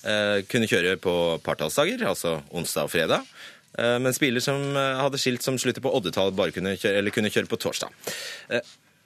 eh, 0.05 0.45
kunne 0.47 0.69
kjøre 0.69 0.95
på 1.01 1.15
partallsdager, 1.43 2.05
altså 2.07 2.37
onsdag 2.51 2.87
og 2.87 2.93
fredag. 2.93 3.37
Mens 3.77 4.17
biler 4.17 4.41
som 4.41 4.73
hadde 4.73 5.19
skilt 5.21 5.43
som 5.45 5.53
slutter 5.61 5.83
på 5.85 5.91
oddetall, 5.93 6.31
bare 6.33 6.49
kunne 6.55 6.71
kjøre, 6.81 7.11
kunne 7.13 7.29
kjøre 7.29 7.49
på 7.51 7.59
torsdag. 7.61 7.91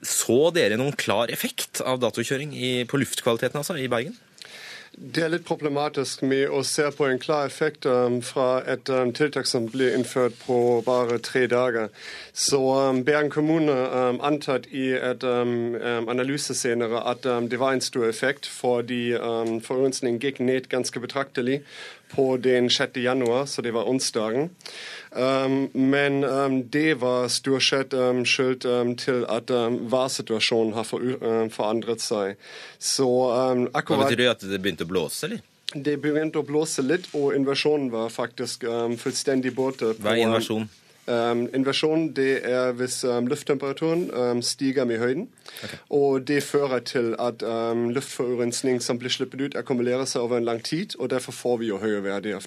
Så 0.02 0.50
dere 0.54 0.78
noen 0.80 0.96
klar 0.98 1.30
effekt 1.30 1.80
av 1.86 2.02
datokjøring 2.02 2.52
i, 2.58 2.74
på 2.90 2.98
luftkvaliteten 2.98 3.60
altså, 3.62 3.78
i 3.78 3.90
Bergen? 3.90 4.18
Det 4.92 5.22
er 5.24 5.30
litt 5.32 5.46
problematisk 5.48 6.20
med 6.28 6.50
å 6.52 6.58
se 6.68 6.84
på 6.92 7.06
en 7.08 7.20
klar 7.20 7.46
effekt 7.48 7.86
um, 7.88 8.18
fra 8.20 8.60
et 8.68 8.90
um, 8.92 9.08
tiltak 9.16 9.48
som 9.48 9.64
ble 9.72 9.88
innført 9.96 10.36
på 10.42 10.56
bare 10.84 11.16
tre 11.24 11.46
dager. 11.48 11.88
Så 12.36 12.60
um, 12.60 13.00
Bergen 13.06 13.32
kommune 13.32 13.72
um, 13.72 14.20
antatt 14.20 14.68
i 14.68 14.90
et 14.98 15.24
um, 15.24 15.72
um, 15.80 16.10
analyse 16.12 16.52
senere 16.58 17.00
at 17.08 17.24
det 17.24 17.60
var 17.62 17.72
en 17.72 17.80
stor 17.80 18.04
effekt, 18.10 18.44
fordi 18.44 19.14
um, 19.16 19.62
forurensningen 19.64 20.20
gikk 20.20 20.42
ned 20.44 20.68
ganske 20.68 21.00
betraktelig 21.00 21.62
på 22.14 22.36
den 22.36 22.70
6. 22.70 22.96
januar, 23.02 23.46
så 23.46 23.62
det 23.62 23.72
var 23.74 23.88
onsdagen. 23.88 24.50
Um, 25.10 25.70
men 25.72 26.24
um, 26.24 26.58
det 26.70 26.94
var 27.00 27.28
stort 27.28 27.62
sett 27.66 27.94
um, 27.94 28.24
skyld 28.24 28.64
til 29.00 29.24
at 29.28 29.52
værsituasjonen 29.92 30.74
har 30.76 30.88
for, 30.88 31.04
forandret 31.52 32.04
seg. 32.04 32.36
Så 32.78 33.08
akkurat 33.72 34.04
Hva 34.04 34.10
betyr 34.10 34.22
det 34.24 34.30
at 34.34 34.46
det 34.48 34.60
begynte 34.62 34.88
å 34.88 34.92
blåse, 34.92 35.26
eller? 35.28 35.42
Det 35.72 35.96
begynte 36.00 36.40
å 36.40 36.44
blåse 36.44 36.84
litt, 36.84 37.08
og 37.16 37.32
invasjonen 37.36 37.88
var 37.92 38.12
faktisk 38.12 38.66
fullstendig 39.00 39.54
borte. 39.56 39.94
Hva 39.96 40.12
er 40.12 40.26
invasjon? 40.26 40.68
Um, 41.06 41.48
inversjon 41.50 42.12
det 42.14 42.44
er 42.46 42.76
hvis 42.78 43.00
um, 43.04 43.26
lufttemperaturen 43.26 44.04
um, 44.14 44.42
stiger 44.42 44.86
med 44.86 45.00
høyden. 45.02 45.24
Okay. 45.64 45.80
Og 45.98 46.22
det 46.28 46.42
fører 46.46 46.84
til 46.86 47.12
at 47.20 47.42
luftforurensning 47.42 48.78
som 48.82 49.00
blir 49.00 49.12
sluppet 49.12 49.42
ut, 49.42 49.56
akkumulerer 49.58 50.06
seg 50.08 50.22
over 50.22 50.38
en 50.38 50.46
lang 50.46 50.62
tid. 50.64 50.96
Og 50.98 51.10
derfor 51.12 51.34
får 51.36 51.58
vi 51.62 51.72
jo 51.72 51.80
høye 51.82 52.00
verdier 52.04 52.38
av, 52.38 52.46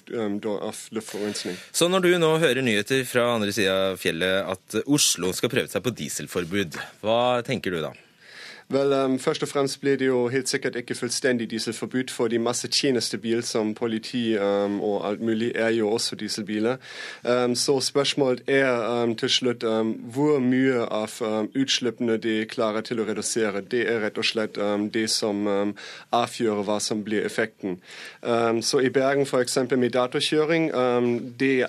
av 0.56 0.80
luftforurensning. 0.96 1.58
Så 1.72 1.90
når 1.92 2.06
du 2.06 2.10
nå 2.22 2.32
hører 2.42 2.64
nyheter 2.64 3.04
fra 3.08 3.28
andre 3.36 3.52
sida 3.54 3.76
av 3.92 4.00
fjellet 4.00 4.50
at 4.56 4.80
Oslo 4.86 5.32
skal 5.36 5.52
prøve 5.52 5.70
seg 5.72 5.84
på 5.84 5.94
dieselforbud, 6.00 6.80
hva 7.04 7.20
tenker 7.46 7.76
du 7.76 7.82
da? 7.84 7.94
Vel, 8.68 8.92
um, 8.92 9.18
Først 9.18 9.42
og 9.42 9.48
fremst 9.48 9.80
blir 9.80 9.96
det 9.96 10.06
jo 10.06 10.28
helt 10.28 10.48
sikkert 10.48 10.76
ikke 10.76 10.94
fullstendig 10.94 11.50
dieselforbud, 11.50 12.10
fordi 12.10 12.38
masse 12.42 12.68
tjenestebil 12.68 13.42
som 13.46 13.74
politi 13.74 14.34
um, 14.38 14.80
og 14.80 15.08
alt 15.08 15.20
mulig 15.22 15.52
er 15.54 15.68
jo 15.68 15.90
også 15.90 16.16
dieselbiler. 16.16 16.76
Um, 17.22 17.54
så 17.54 17.80
spørsmålet 17.80 18.42
er 18.46 19.14
til 19.18 19.30
slutt 19.30 19.62
hvor 20.14 20.38
mye 20.42 20.82
av 20.82 21.14
utslippene 21.54 22.16
de 22.18 22.44
klarer 22.50 22.82
til 22.82 23.00
å 23.00 23.06
redusere. 23.06 23.62
Det 23.62 23.84
er 23.86 24.00
rett 24.02 24.18
og 24.18 24.26
slett 24.26 24.58
det 24.92 25.06
som 25.10 25.46
avgjør 26.14 26.62
hva 26.66 26.80
som 26.80 27.04
blir 27.04 27.24
effekten. 27.26 27.78
så 28.60 28.80
i 28.80 28.90
Bergen 28.90 29.26
f.eks. 29.26 29.58
med 29.76 29.90
datakjøring, 29.90 30.70
det 31.38 31.66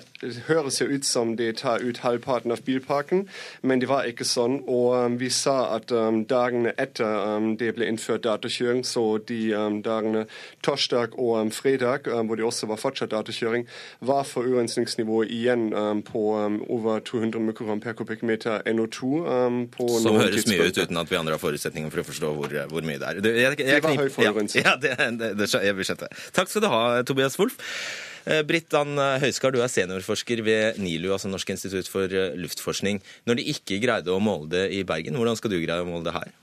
høres 0.48 0.80
jo 0.80 0.86
ut 0.86 1.04
som 1.04 1.36
det 1.36 1.56
tar 1.62 1.82
ut 1.82 1.98
halvparten 1.98 2.52
av 2.52 2.62
bilparken, 2.64 3.28
men 3.62 3.80
det 3.80 3.88
var 3.88 4.04
ikke 4.04 4.24
sånn. 4.24 4.60
Og 4.66 5.18
vi 5.20 5.30
sa 5.30 5.76
at 5.76 5.92
dagene 6.28 6.74
etter 6.76 6.87
etter 6.88 7.36
um, 7.36 7.52
det 7.60 7.72
ble 7.76 7.88
innført 7.88 8.24
datakjøring, 8.26 8.82
så 8.86 9.04
de 9.28 9.40
um, 9.54 9.78
dagene 9.84 10.24
torsdag 10.66 11.14
og 11.18 11.34
um, 11.38 11.52
fredag, 11.54 12.08
hvor 12.08 12.40
det 12.40 12.46
også 12.48 12.68
var 12.70 12.80
fortsatt 12.80 13.12
datakjøring, 13.14 13.68
var 14.00 14.26
forurensningsnivået 14.28 15.30
igjen 15.34 15.68
på 16.06 16.24
over 16.68 17.00
200 17.04 17.40
mikrogram 17.42 17.80
per 17.80 17.96
kubikkmeter 17.98 18.64
NO2. 18.66 19.00
Som 20.02 20.18
høres 20.18 20.42
tidspunkt. 20.42 20.52
mye 20.52 20.68
ut 20.68 20.82
uten 20.82 21.00
at 21.02 21.10
vi 21.10 21.20
andre 21.20 21.36
har 21.36 21.42
forutsetninger 21.42 21.92
for 21.92 22.02
å 22.02 22.06
forstå 22.08 22.34
hvor, 22.38 22.58
hvor 22.72 22.86
mye 22.86 23.00
det 23.00 23.08
er. 23.08 23.22
Det, 23.24 23.34
jeg, 23.36 23.58
jeg, 23.60 23.70
det 23.70 23.80
var 23.84 24.02
høy 24.02 24.12
forurensning. 24.14 24.66
Ja, 24.66 24.76
ja 24.82 25.08
det, 25.12 25.32
det, 25.38 25.48
jeg 25.52 25.88
skjønte. 25.90 26.12
Takk 26.36 26.52
skal 26.52 26.64
du 26.64 26.70
ha, 26.72 26.84
Tobias 27.06 27.38
Wolff. 27.40 27.58
Brittan 28.28 28.44
Britt 28.48 28.74
Ann 28.76 28.98
Høiskar, 29.22 29.54
du 29.54 29.62
er 29.64 29.70
seniorforsker 29.72 30.42
ved 30.44 30.80
NILU, 30.82 31.14
altså 31.14 31.30
Norsk 31.32 31.48
institutt 31.54 31.88
for 31.88 32.12
eh, 32.12 32.36
luftforskning. 32.36 33.00
Når 33.24 33.40
de 33.40 33.46
ikke 33.54 33.78
greide 33.80 34.12
å 34.12 34.20
måle 34.20 34.50
det 34.52 34.66
i 34.76 34.82
Bergen, 34.84 35.16
hvordan 35.16 35.38
skal 35.38 35.54
du 35.54 35.60
greie 35.62 35.80
å 35.80 35.88
måle 35.88 36.04
det 36.04 36.16
her? 36.16 36.34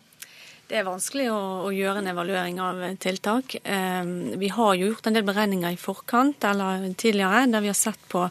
Det 0.66 0.80
er 0.80 0.86
vanskelig 0.88 1.28
å, 1.30 1.42
å, 1.68 1.74
gjøre 1.74 2.02
en 2.02 2.10
evaluering 2.10 2.62
av 2.64 2.80
tiltak. 3.02 3.58
Eh, 3.62 4.08
vi 4.42 4.50
har 4.50 4.78
jo 4.78 4.88
gjort 4.90 5.06
en 5.06 5.18
del 5.18 5.26
beregninger 5.28 5.76
i 5.76 5.78
forkant 5.78 6.48
eller 6.50 6.88
tidligere 6.98 7.44
der 7.52 7.62
vi 7.62 7.70
har 7.70 7.78
sett 7.78 8.02
på 8.10 8.24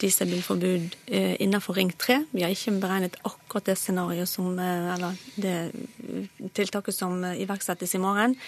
dieselbilforbud 0.00 0.96
eh, 1.06 1.34
innenfor 1.44 1.76
Ring 1.76 1.92
3. 1.92 2.22
Vi 2.32 2.46
har 2.46 2.52
ikke 2.52 2.78
beregnet 2.80 3.20
akkurat 3.28 3.68
det 3.68 3.76
scenarioet 3.80 4.32
som, 4.32 4.56
eh, 4.56 4.88
eller 4.94 5.20
det 5.36 6.50
tiltaket 6.56 6.96
som 6.96 7.20
iverksettes 7.34 7.92
i 7.96 8.00
morgen 8.00 8.38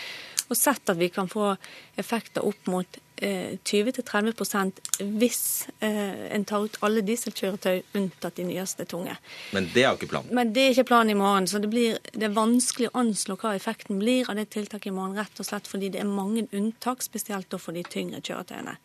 og 0.48 0.56
sett 0.56 0.88
at 0.88 0.96
vi 0.96 1.10
kan 1.12 1.28
få 1.28 1.52
effekter 2.00 2.46
opp 2.48 2.72
mot 2.72 2.98
20-30 3.20 4.80
eh, 5.00 5.06
hvis 5.18 5.68
eh, 5.80 6.26
en 6.34 6.44
tar 6.46 6.66
ut 6.66 6.78
alle 6.86 7.02
dieselkjøretøy 7.06 7.96
unntatt 7.98 8.38
de 8.38 8.46
nyeste 8.48 8.86
tunge. 8.88 9.16
Men 9.56 9.68
det 9.74 9.84
er 9.84 9.88
jo 9.90 9.98
ikke 10.00 10.10
planen? 10.12 10.34
Men 10.38 10.52
det 10.54 10.64
er 10.64 10.76
ikke 10.76 10.88
planen 10.92 11.14
i 11.14 11.18
morgen. 11.18 11.48
Så 11.50 11.60
det, 11.62 11.70
blir, 11.72 11.98
det 12.12 12.28
er 12.28 12.36
vanskelig 12.36 12.90
å 12.90 12.98
anslå 13.02 13.38
hva 13.40 13.54
effekten 13.58 13.98
blir 14.02 14.28
av 14.30 14.38
det 14.38 14.48
tiltaket 14.54 14.92
i 14.92 14.94
morgen, 14.94 15.18
rett 15.18 15.42
og 15.42 15.48
slett 15.48 15.70
fordi 15.70 15.90
det 15.94 16.02
er 16.04 16.10
mange 16.10 16.46
unntak, 16.54 17.02
spesielt 17.02 17.56
for 17.58 17.76
de 17.76 17.82
tyngre 17.86 18.22
kjøretøyene. 18.22 18.76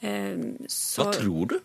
Eh, 0.00 0.46
så... 0.68 1.04
Hva 1.04 1.18
tror 1.18 1.52
du? 1.52 1.60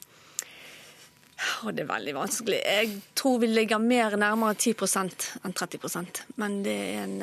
Oh, 1.63 1.71
det 1.75 1.83
er 1.83 1.91
veldig 1.91 2.15
vanskelig. 2.15 2.59
Jeg 2.63 2.99
tror 3.15 3.39
vi 3.43 3.51
ligger 3.51 3.79
mer 3.83 4.15
nærmere 4.19 4.55
10% 4.55 5.31
enn 5.43 5.55
30% 5.55 6.21
Men 6.39 6.61
det 6.63 6.75
er 6.95 7.01
en 7.03 7.17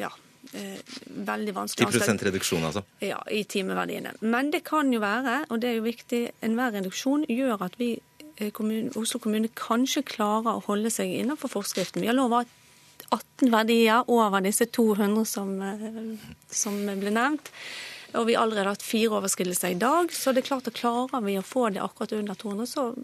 Ja 0.00 0.08
eh, 0.08 0.20
veldig 0.52 1.54
vanskelig 1.56 2.02
10 2.02 2.26
reduksjon, 2.28 2.64
altså? 2.68 2.82
Ja, 3.04 3.20
i 3.30 3.42
timeverdiene. 3.48 4.14
Men 4.20 4.50
det 4.52 4.62
kan 4.68 4.92
jo 4.92 5.00
være, 5.02 5.42
og 5.48 5.62
det 5.62 5.70
er 5.70 5.78
jo 5.78 5.86
viktig, 5.86 6.22
enhver 6.44 6.74
reduksjon 6.76 7.24
gjør 7.30 7.64
at 7.68 7.78
vi, 7.80 7.94
eh, 8.36 8.50
kommune, 8.50 8.92
Oslo 8.96 9.20
kommune 9.20 9.48
kanskje 9.48 10.04
klarer 10.04 10.58
å 10.58 10.64
holde 10.66 10.90
seg 10.90 11.12
innenfor 11.20 11.52
forskriften. 11.52 12.02
Vi 12.02 12.10
har 12.10 12.18
lova 12.18 12.44
18 13.10 13.50
verdier 13.50 14.04
over 14.08 14.40
disse 14.40 14.66
200 14.66 15.24
som, 15.26 15.60
eh, 15.62 16.18
som 16.50 16.76
ble 16.86 17.10
nevnt. 17.10 17.50
Og 18.14 18.26
vi 18.26 18.34
har 18.34 18.44
allerede 18.44 18.68
hatt 18.68 18.82
fire 18.82 19.16
overskridelser 19.20 19.70
i 19.70 19.78
dag, 19.80 20.10
så 20.12 20.34
det 20.34 20.44
er 20.44 20.48
klart 20.48 20.66
at 20.68 20.74
klarer 20.74 21.24
vi 21.24 21.38
å 21.38 21.42
få 21.42 21.72
det 21.72 21.80
akkurat 21.80 22.12
under 22.12 22.34
200, 22.34 22.66
så 22.66 22.94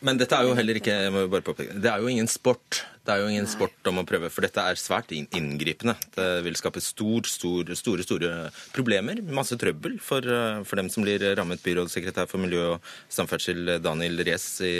men 0.00 0.16
dette 0.16 0.36
er 0.36 0.48
jo 0.48 0.56
heller 0.56 0.78
ikke 0.80 0.94
jeg 0.96 1.12
må 1.12 1.26
bare 1.28 1.44
påpeke, 1.44 1.76
det 1.76 1.90
er 1.92 2.00
jo 2.00 2.08
ingen 2.08 2.28
sport. 2.30 2.84
Det 3.10 3.16
er 3.16 3.24
jo 3.24 3.30
ingen 3.32 3.48
sport 3.50 3.88
om 3.90 3.96
å 3.98 4.04
prøve, 4.06 4.28
for 4.30 4.46
dette 4.46 4.62
er 4.62 4.78
svært 4.78 5.10
inngripende. 5.10 5.96
Det 6.14 6.26
vil 6.46 6.54
skape 6.54 6.78
stor, 6.78 7.26
stor, 7.26 7.72
store 7.74 8.04
store 8.06 8.28
problemer. 8.70 9.18
Masse 9.34 9.56
trøbbel 9.58 9.96
for, 9.98 10.22
eh, 10.22 10.60
for, 10.62 10.78
dem 10.78 10.86
som 10.94 11.02
blir 11.02 11.18
rammet. 11.34 11.58
Byrådssekretær 11.64 12.28
for 12.30 12.38
miljø 12.38 12.76
og 12.76 12.92
samferdsel 13.10 13.80
Daniel 13.82 14.22
Rees 14.22 14.44
i 14.62 14.70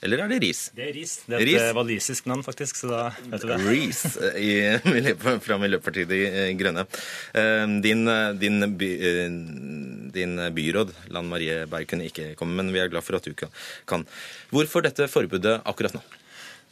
Eller 0.00 0.22
er 0.22 0.28
det 0.30 0.38
Ris? 0.44 0.60
Det 0.70 0.84
er 0.86 0.94
Ris. 0.94 1.16
Det 1.26 1.34
er 1.34 1.40
et 1.40 1.48
Ris. 1.48 1.74
walisisk 1.74 2.26
navn, 2.30 2.44
faktisk. 2.46 2.76
så 2.76 2.92
da 2.92 3.00
vet 3.26 3.42
du 3.42 3.48
det. 3.48 3.58
Ris 3.66 4.02
fra 5.48 5.58
Miljøpartiet 5.58 6.06
De 6.08 6.54
Grønne. 6.54 6.86
Eh, 7.34 7.66
din, 7.82 8.06
din, 8.38 8.76
by, 8.78 8.92
eh, 9.10 9.26
din 10.14 10.38
byråd, 10.54 10.94
Lan 11.10 11.26
Marie 11.26 11.66
Berg, 11.66 11.88
kunne 11.88 12.06
ikke 12.06 12.36
komme, 12.36 12.54
men 12.54 12.70
vi 12.72 12.78
er 12.78 12.86
glad 12.86 13.02
for 13.02 13.18
at 13.18 13.26
du 13.26 13.34
kan. 13.34 14.06
Hvorfor 14.54 14.86
dette 14.86 15.10
forbudet 15.10 15.58
akkurat 15.66 15.98
nå? 15.98 16.06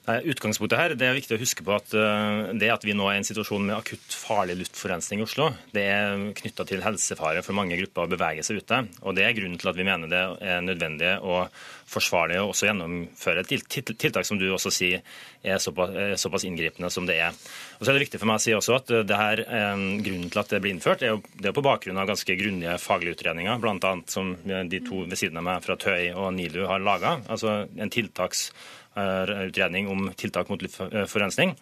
Utgangspunktet 0.07 0.79
her, 0.79 0.93
det 0.95 1.03
er 1.03 1.17
viktig 1.17 1.35
å 1.35 1.41
huske 1.41 1.65
på 1.67 1.73
at 1.75 1.91
eh, 1.99 2.53
det 2.55 2.69
at 2.71 2.85
vi 2.87 2.95
nå 2.95 3.09
er 3.11 3.17
i 3.17 3.21
en 3.25 3.27
situasjon 3.27 3.65
med 3.67 3.75
akutt 3.75 4.15
farlig 4.15 4.55
luftforurensning 4.61 5.19
i 5.19 5.25
Oslo, 5.25 5.49
det 5.75 5.83
er 5.91 6.23
knytta 6.39 6.67
til 6.69 6.85
helsefare 6.85 7.43
for 7.43 7.59
mange 7.59 7.75
grupper 7.81 8.07
å 8.07 8.13
bevege 8.13 8.45
seg 8.47 8.61
ute. 8.63 8.85
Og 9.03 9.17
Det 9.19 9.25
er 9.27 9.35
grunnen 9.35 9.59
til 9.59 9.73
at 9.73 9.79
vi 9.79 9.87
mener 9.89 10.13
det 10.13 10.21
er 10.47 10.63
nødvendig 10.63 11.17
og 11.27 11.51
forsvarlig 11.91 12.39
å 12.39 12.53
også 12.53 12.69
gjennomføre 12.69 13.43
et 13.43 13.51
tiltak 13.99 14.29
som 14.29 14.39
du 14.39 14.47
også 14.53 14.71
sier 14.75 15.03
er 15.47 15.59
såpass, 15.63 15.93
såpass 16.23 16.47
inngripende 16.47 16.91
som 16.91 17.07
det 17.07 17.19
er. 17.27 17.35
Og 17.79 17.83
så 17.83 17.91
er 17.91 17.99
det 17.99 18.07
viktig 18.07 18.23
for 18.23 18.31
meg 18.31 18.39
å 18.39 18.45
si 18.47 18.55
også 18.55 18.79
at 18.79 18.95
det 19.11 19.21
her, 19.21 19.43
eh, 19.43 19.75
Grunnen 20.07 20.31
til 20.31 20.45
at 20.45 20.55
det 20.55 20.63
blir 20.63 20.77
innført, 20.77 21.03
er 21.03 21.17
jo, 21.17 21.21
det 21.35 21.51
er 21.51 21.57
på 21.57 21.67
bakgrunn 21.67 21.99
av 21.99 22.07
ganske 22.07 22.39
grundige 22.39 22.79
faglige 22.79 23.19
utredninger, 23.19 23.59
bl.a. 23.59 23.95
som 24.07 24.37
de 24.47 24.83
to 24.87 25.03
ved 25.03 25.19
siden 25.19 25.43
av 25.43 25.47
meg 25.51 25.67
fra 25.67 25.75
Tøy 25.81 26.13
og 26.15 26.31
NILU 26.39 26.63
har 26.71 26.83
laga. 26.85 27.19
Altså 27.27 27.65
en 27.67 27.91
tiltaks 27.91 28.53
utredning 28.97 29.89
om 29.93 30.11
tiltak 30.17 30.49
mot 30.49 30.63
luftforurensning, 30.63 31.55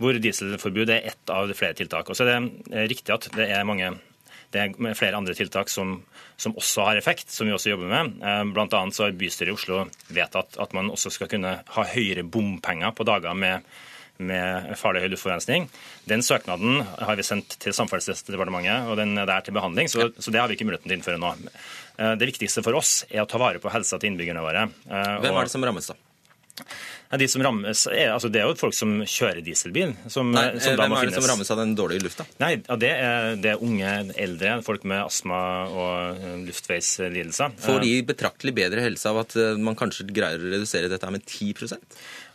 hvor 0.00 0.18
dieselforbud 0.18 0.92
er 0.94 1.10
ett 1.12 1.32
av 1.32 1.52
flere 1.56 1.76
tiltak. 1.76 2.08
Og 2.08 2.16
så 2.16 2.24
er 2.24 2.30
det 2.32 2.38
eh, 2.72 2.86
riktig 2.90 3.14
at 3.14 3.28
det 3.36 3.50
er 3.52 3.66
mange 3.68 3.96
det 4.54 4.62
er 4.62 4.96
flere 4.96 5.18
andre 5.18 5.34
tiltak 5.36 5.68
som, 5.68 5.98
som, 6.40 6.54
også 6.56 6.86
har 6.86 6.96
effekt, 6.96 7.28
som 7.32 7.44
vi 7.44 7.52
også 7.52 7.74
jobber 7.74 7.90
med. 7.90 8.14
Eh, 8.24 8.44
blant 8.54 8.72
annet 8.78 8.96
så 8.96 9.04
har 9.04 9.18
bystyret 9.18 9.52
i 9.52 9.56
Oslo 9.56 9.82
vedtatt 10.08 10.56
at 10.62 10.72
man 10.76 10.88
også 10.94 11.12
skal 11.12 11.28
kunne 11.28 11.58
ha 11.74 11.86
høyere 11.92 12.24
bompenger 12.24 12.94
på 12.96 13.04
dager 13.08 13.36
med, 13.36 13.68
med 14.16 14.72
farlig 14.80 15.04
høy 15.04 15.10
luftforurensning. 15.12 15.68
Den 16.08 16.24
søknaden 16.24 16.80
har 16.80 17.20
vi 17.20 17.28
sendt 17.28 17.58
til 17.60 17.76
Samferdselsdepartementet, 17.76 18.88
og 18.88 18.96
den 19.00 19.12
er 19.20 19.28
der 19.28 19.44
til 19.44 19.58
behandling, 19.58 19.92
så, 19.92 20.08
så 20.16 20.32
det 20.32 20.40
har 20.40 20.48
vi 20.48 20.56
ikke 20.56 20.70
muligheten 20.70 20.88
til 20.88 20.96
å 20.96 21.00
innføre 21.02 21.20
nå. 21.20 21.34
Eh, 22.00 22.16
det 22.16 22.32
viktigste 22.32 22.64
for 22.64 22.80
oss 22.80 23.02
er 23.10 23.26
å 23.26 23.28
ta 23.28 23.40
vare 23.42 23.60
på 23.60 23.72
helsa 23.74 24.00
til 24.00 24.14
innbyggerne 24.14 24.48
våre. 24.48 24.70
Hvem 24.88 25.34
er 25.34 25.42
det 25.44 25.52
som 25.52 25.68
rammes, 25.68 25.92
da? 25.92 26.00
De 27.08 27.24
som 27.30 27.40
rammes, 27.40 27.86
er, 27.88 28.10
altså 28.12 28.28
det 28.28 28.42
er 28.42 28.50
jo 28.50 28.56
folk 28.60 28.74
som 28.76 28.90
kjører 29.00 29.40
dieselbil. 29.40 29.94
Som, 30.12 30.34
Nei, 30.36 30.58
som 30.60 30.74
hvem 30.76 30.92
er 30.92 31.08
det 31.08 31.16
som 31.16 31.24
rammes 31.30 31.50
av 31.54 31.60
den 31.62 31.70
dårlige 31.78 32.04
lufta? 32.04 32.26
Nei, 32.42 32.50
det 32.60 32.90
er, 32.92 33.38
det 33.40 33.54
er 33.54 33.62
unge, 33.64 33.92
eldre, 34.20 34.58
folk 34.66 34.84
med 34.88 35.00
astma 35.06 35.38
og 35.72 36.18
eh, 36.20 36.34
luftveislidelser. 36.44 37.54
Får 37.64 37.80
de 37.86 37.92
betraktelig 38.10 38.52
bedre 38.58 38.84
helse 38.84 39.08
av 39.08 39.22
at 39.22 39.36
eh, 39.40 39.56
man 39.56 39.78
kanskje 39.78 40.04
greier 40.12 40.42
å 40.42 40.50
redusere 40.52 40.90
dette 40.92 41.12
med 41.14 41.24
10% 41.24 41.80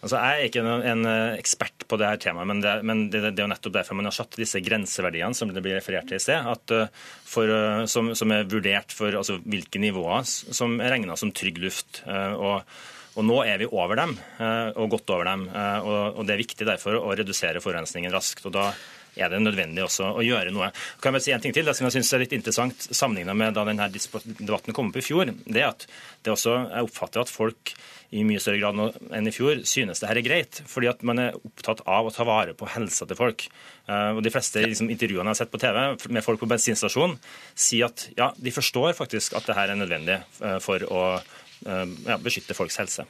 Altså, 0.03 0.17
Jeg 0.19 0.39
er 0.39 0.49
ikke 0.49 0.63
en, 0.89 1.05
eh, 1.07 1.35
ekspert 1.37 1.85
på 1.87 1.99
det 2.01 2.09
her 2.09 2.17
temaet, 2.25 2.49
men, 2.49 2.63
det, 2.65 2.73
men 2.83 3.05
det, 3.13 3.21
det, 3.29 3.37
er 3.37 3.45
jo 3.45 3.51
nettopp 3.53 3.77
derfor 3.77 3.99
man 3.99 4.09
har 4.09 4.15
satt 4.17 4.39
disse 4.41 4.59
grenseverdiene 4.65 5.37
som 5.37 5.53
det 5.53 5.63
blir 5.63 5.77
referert 5.77 6.09
til 6.09 6.17
i 6.17 6.23
sted, 6.25 6.49
at, 6.49 6.73
for, 7.29 7.53
som, 7.87 8.09
som, 8.17 8.33
er 8.33 8.49
vurdert 8.49 8.91
for 8.91 9.15
altså, 9.21 9.37
hvilke 9.45 9.79
nivåer 9.79 10.25
som 10.27 10.75
er 10.81 10.97
regna 10.97 11.15
som 11.19 11.31
trygg 11.31 11.61
luft. 11.63 12.01
og 12.09 12.65
og 13.13 13.27
Nå 13.27 13.43
er 13.45 13.61
vi 13.61 13.69
over 13.69 13.99
dem, 13.99 14.17
eh, 14.39 14.73
og 14.73 14.89
godt 14.95 15.13
over 15.13 15.29
dem. 15.29 15.47
Eh, 15.49 15.79
og 16.17 16.25
Det 16.25 16.33
er 16.33 16.43
viktig 16.43 16.65
derfor 16.65 16.97
å 16.97 17.15
redusere 17.15 17.61
forurensningen 17.61 18.11
raskt. 18.11 18.45
og 18.45 18.53
da 18.53 18.73
er 19.15 19.29
det 19.29 19.41
nødvendig 19.43 19.83
også 19.85 20.09
å 20.17 20.23
gjøre 20.25 20.51
noe. 20.53 20.71
Kan 21.01 21.13
jeg 21.13 21.21
si 21.21 21.31
en 21.31 21.41
ting 21.41 21.53
til, 21.53 21.65
Det 21.65 21.75
som 21.75 21.85
jeg 21.85 21.93
synes 21.93 22.13
er 22.13 22.19
litt 22.19 22.33
interessant 22.33 22.77
sammenlignet 22.89 23.35
med 23.35 23.53
da 23.53 23.63
denne 23.63 23.89
debatten 23.91 24.73
kom 24.73 24.89
opp 24.89 24.97
i 24.97 25.05
fjor, 25.05 25.25
det 25.45 25.61
er 25.61 25.69
at 25.69 25.85
det 26.23 26.33
også, 26.33 26.71
jeg 26.71 26.83
oppfatter 26.83 27.21
at 27.21 27.29
folk 27.29 27.73
i 28.11 28.23
mye 28.23 28.39
større 28.39 28.59
grad 28.59 28.97
enn 29.11 29.27
i 29.27 29.31
fjor 29.31 29.63
synes 29.65 29.99
det 29.99 30.07
her 30.09 30.17
er 30.17 30.25
greit. 30.25 30.61
Fordi 30.65 30.89
at 30.89 31.03
man 31.03 31.19
er 31.19 31.33
opptatt 31.33 31.81
av 31.85 32.05
å 32.05 32.13
ta 32.13 32.23
vare 32.23 32.53
på 32.53 32.69
helsa 32.69 33.05
til 33.05 33.15
folk. 33.15 33.47
Eh, 33.87 34.11
og 34.17 34.23
De 34.23 34.29
fleste 34.33 34.65
liksom, 34.65 34.89
intervjuene 34.89 35.29
jeg 35.29 35.35
har 35.35 35.41
sett 35.45 35.51
på 35.51 35.61
TV 35.61 36.09
med 36.09 36.23
folk 36.23 36.39
på 36.39 36.49
bensinstasjon, 36.49 37.17
sier 37.53 37.85
at 37.85 38.09
ja, 38.17 38.31
de 38.37 38.51
forstår 38.51 38.93
faktisk 38.93 39.33
at 39.37 39.45
det 39.45 39.55
her 39.55 39.69
er 39.69 39.77
nødvendig 39.77 40.21
for 40.61 40.81
å 40.89 41.21
ja, 41.65 42.17
beskytte 42.21 42.55
folks 42.57 42.77
helse. 42.81 43.05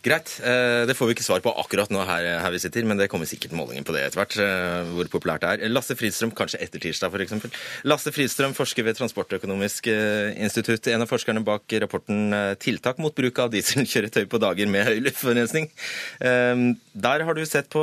Greit. 0.00 0.30
Eh, 0.40 0.86
det 0.88 0.94
får 0.96 1.10
vi 1.10 1.12
ikke 1.12 1.24
svar 1.26 1.42
på 1.44 1.52
akkurat 1.60 1.90
nå 1.92 2.00
her, 2.08 2.24
her 2.40 2.52
vi 2.54 2.58
sitter, 2.62 2.86
men 2.88 2.96
det 2.96 3.10
kommer 3.12 3.28
sikkert 3.28 3.52
målingen 3.52 3.84
på 3.84 3.92
det 3.92 4.06
etter 4.06 4.16
hvert. 4.22 4.36
eh, 4.40 4.92
Hvor 4.96 5.10
populært 5.12 5.42
det 5.44 5.50
er. 5.50 5.68
Lasse 5.68 5.92
Fridstrøm, 5.92 6.30
kanskje 6.32 6.56
etter 6.64 6.80
tirsdag 6.80 7.12
f.eks. 7.12 7.58
Lasse 7.84 8.08
Fridstrøm, 8.16 8.54
forsker 8.56 8.86
ved 8.86 8.96
Transportøkonomisk 8.96 9.90
eh, 9.92 10.30
institutt. 10.40 10.88
En 10.88 11.04
av 11.04 11.10
forskerne 11.10 11.42
bak 11.44 11.68
rapporten 11.84 12.32
eh, 12.32 12.54
'Tiltak 12.56 12.96
mot 12.96 13.12
bruk 13.14 13.42
av 13.44 13.50
dieselkjøretøy 13.52 14.24
på 14.24 14.40
dager 14.40 14.72
med 14.72 14.88
høy 14.88 15.02
luftforurensning'. 15.04 15.68
Eh, 16.24 16.62
Der 16.96 17.24
har 17.28 17.34
du 17.36 17.44
sett 17.44 17.68
på 17.68 17.82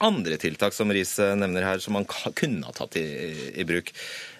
andre 0.00 0.38
tiltak 0.40 0.72
som 0.72 0.88
Riis 0.88 1.18
eh, 1.20 1.34
nevner 1.36 1.68
her, 1.68 1.78
som 1.84 1.92
man 2.00 2.06
kunne 2.08 2.64
ha 2.64 2.72
tatt 2.72 2.96
i, 2.96 3.04
i 3.60 3.68
bruk. 3.68 3.92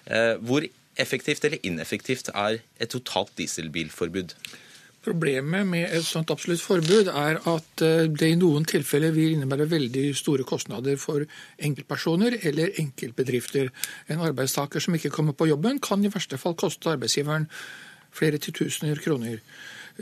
Eh, 0.08 0.40
Hvor 0.40 0.64
effektivt 0.96 1.44
eller 1.44 1.60
ineffektivt 1.60 2.32
er 2.32 2.62
et 2.80 2.88
totalt 2.88 3.36
dieselbilforbud? 3.36 4.32
Problemet 4.98 5.62
med 5.66 5.92
et 5.94 6.02
sånt 6.02 6.30
absolutt 6.34 6.62
forbud 6.64 7.06
er 7.12 7.36
at 7.38 7.82
eh, 7.86 8.08
det 8.10 8.32
i 8.32 8.38
noen 8.38 8.64
tilfeller 8.66 9.12
vil 9.14 9.36
innebære 9.36 9.68
veldig 9.70 10.08
store 10.18 10.46
kostnader 10.48 10.98
for 10.98 11.22
enkeltpersoner 11.62 12.40
eller 12.50 12.74
enkeltbedrifter. 12.82 13.70
En 14.10 14.24
arbeidstaker 14.26 14.82
som 14.82 14.96
ikke 14.98 15.12
kommer 15.14 15.38
på 15.38 15.46
jobben, 15.52 15.78
kan 15.78 16.02
i 16.02 16.10
verste 16.10 16.40
fall 16.42 16.58
koste 16.58 16.90
arbeidsgiveren 16.96 17.46
flere 18.10 18.42
titusener 18.42 18.98
kroner. 19.04 19.38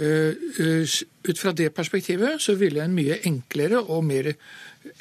Eh, 0.00 0.32
eh, 0.64 0.96
Ut 1.26 1.42
fra 1.42 1.52
det 1.52 1.74
perspektivet 1.76 2.40
så 2.40 2.56
ville 2.56 2.80
en 2.80 2.96
mye 2.96 3.20
enklere 3.26 3.82
og 3.82 4.04
mer 4.06 4.32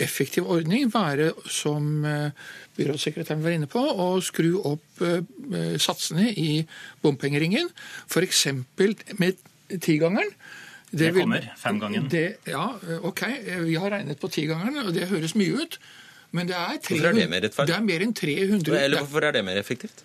effektiv 0.01 0.47
ordning 0.49 0.89
være, 0.91 1.31
som 1.45 2.01
byrådssekretæren 2.75 3.43
var 3.43 3.53
inne 3.53 3.69
på, 3.69 3.79
å 3.79 4.17
skru 4.25 4.55
opp 4.65 5.03
satsene 5.77 6.31
i 6.33 6.63
bompengeringen. 7.05 7.69
F.eks. 8.09 8.47
med 9.21 9.37
tigangeren. 9.81 10.31
Det 10.91 11.09
det 11.11 11.13
kommer, 11.21 11.45
femgangen. 11.59 12.07
Det, 12.11 12.37
ja, 12.47 12.65
OK. 13.03 13.21
Vi 13.65 13.75
har 13.75 13.91
regnet 13.91 14.19
på 14.21 14.29
tigangeren, 14.31 14.77
og 14.87 14.93
det 14.95 15.07
høres 15.09 15.33
mye 15.35 15.61
ut. 15.65 15.79
Men 16.35 16.47
det 16.47 16.55
er, 16.55 16.77
300, 16.83 17.11
Hvorfor 17.11 17.35
er 17.35 17.41
det? 17.41 17.51
Det 17.67 17.75
er 17.75 17.83
mer 17.85 18.03
enn 18.05 18.13
300 18.13 18.77
Eller 18.83 18.99
hvorfor 19.03 19.23
er 19.27 19.31
det 19.37 19.45
mer 19.47 19.57
effektivt? 19.61 20.03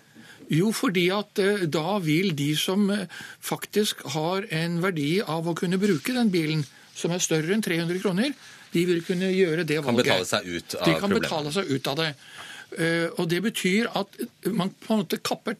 jo, 0.51 0.67
fordi 0.75 1.05
at 1.15 1.39
eh, 1.39 1.61
da 1.71 1.97
vil 2.03 2.33
de 2.35 2.49
som 2.59 2.89
eh, 2.91 3.05
faktisk 3.39 4.01
har 4.15 4.43
en 4.51 4.81
verdi 4.83 5.21
av 5.23 5.47
å 5.47 5.53
kunne 5.55 5.77
bruke 5.79 6.11
den 6.11 6.27
bilen, 6.33 6.65
som 6.93 7.13
er 7.15 7.23
større 7.23 7.53
enn 7.55 7.63
300 7.63 8.01
kroner, 8.03 8.33
de 8.73 8.83
vil 8.89 8.99
kunne 9.07 9.29
gjøre 9.31 9.63
det 9.63 9.77
valget. 9.83 10.09
Kan 10.09 10.19
betale 10.19 10.27
seg 10.27 10.49
ut 10.51 10.75
av 10.75 10.85
De 10.89 10.91
kan 10.97 11.01
problemet. 11.07 11.23
betale 11.23 11.53
seg 11.55 11.71
ut 11.71 11.87
av 11.87 12.01
det. 12.01 12.09
Eh, 12.77 13.07
Og 13.17 13.29
det 13.31 13.39
betyr 13.47 13.87
at 13.95 14.19
man 14.51 14.73
på 14.75 14.91
en 14.97 15.03
måte 15.05 15.21
kapper 15.23 15.55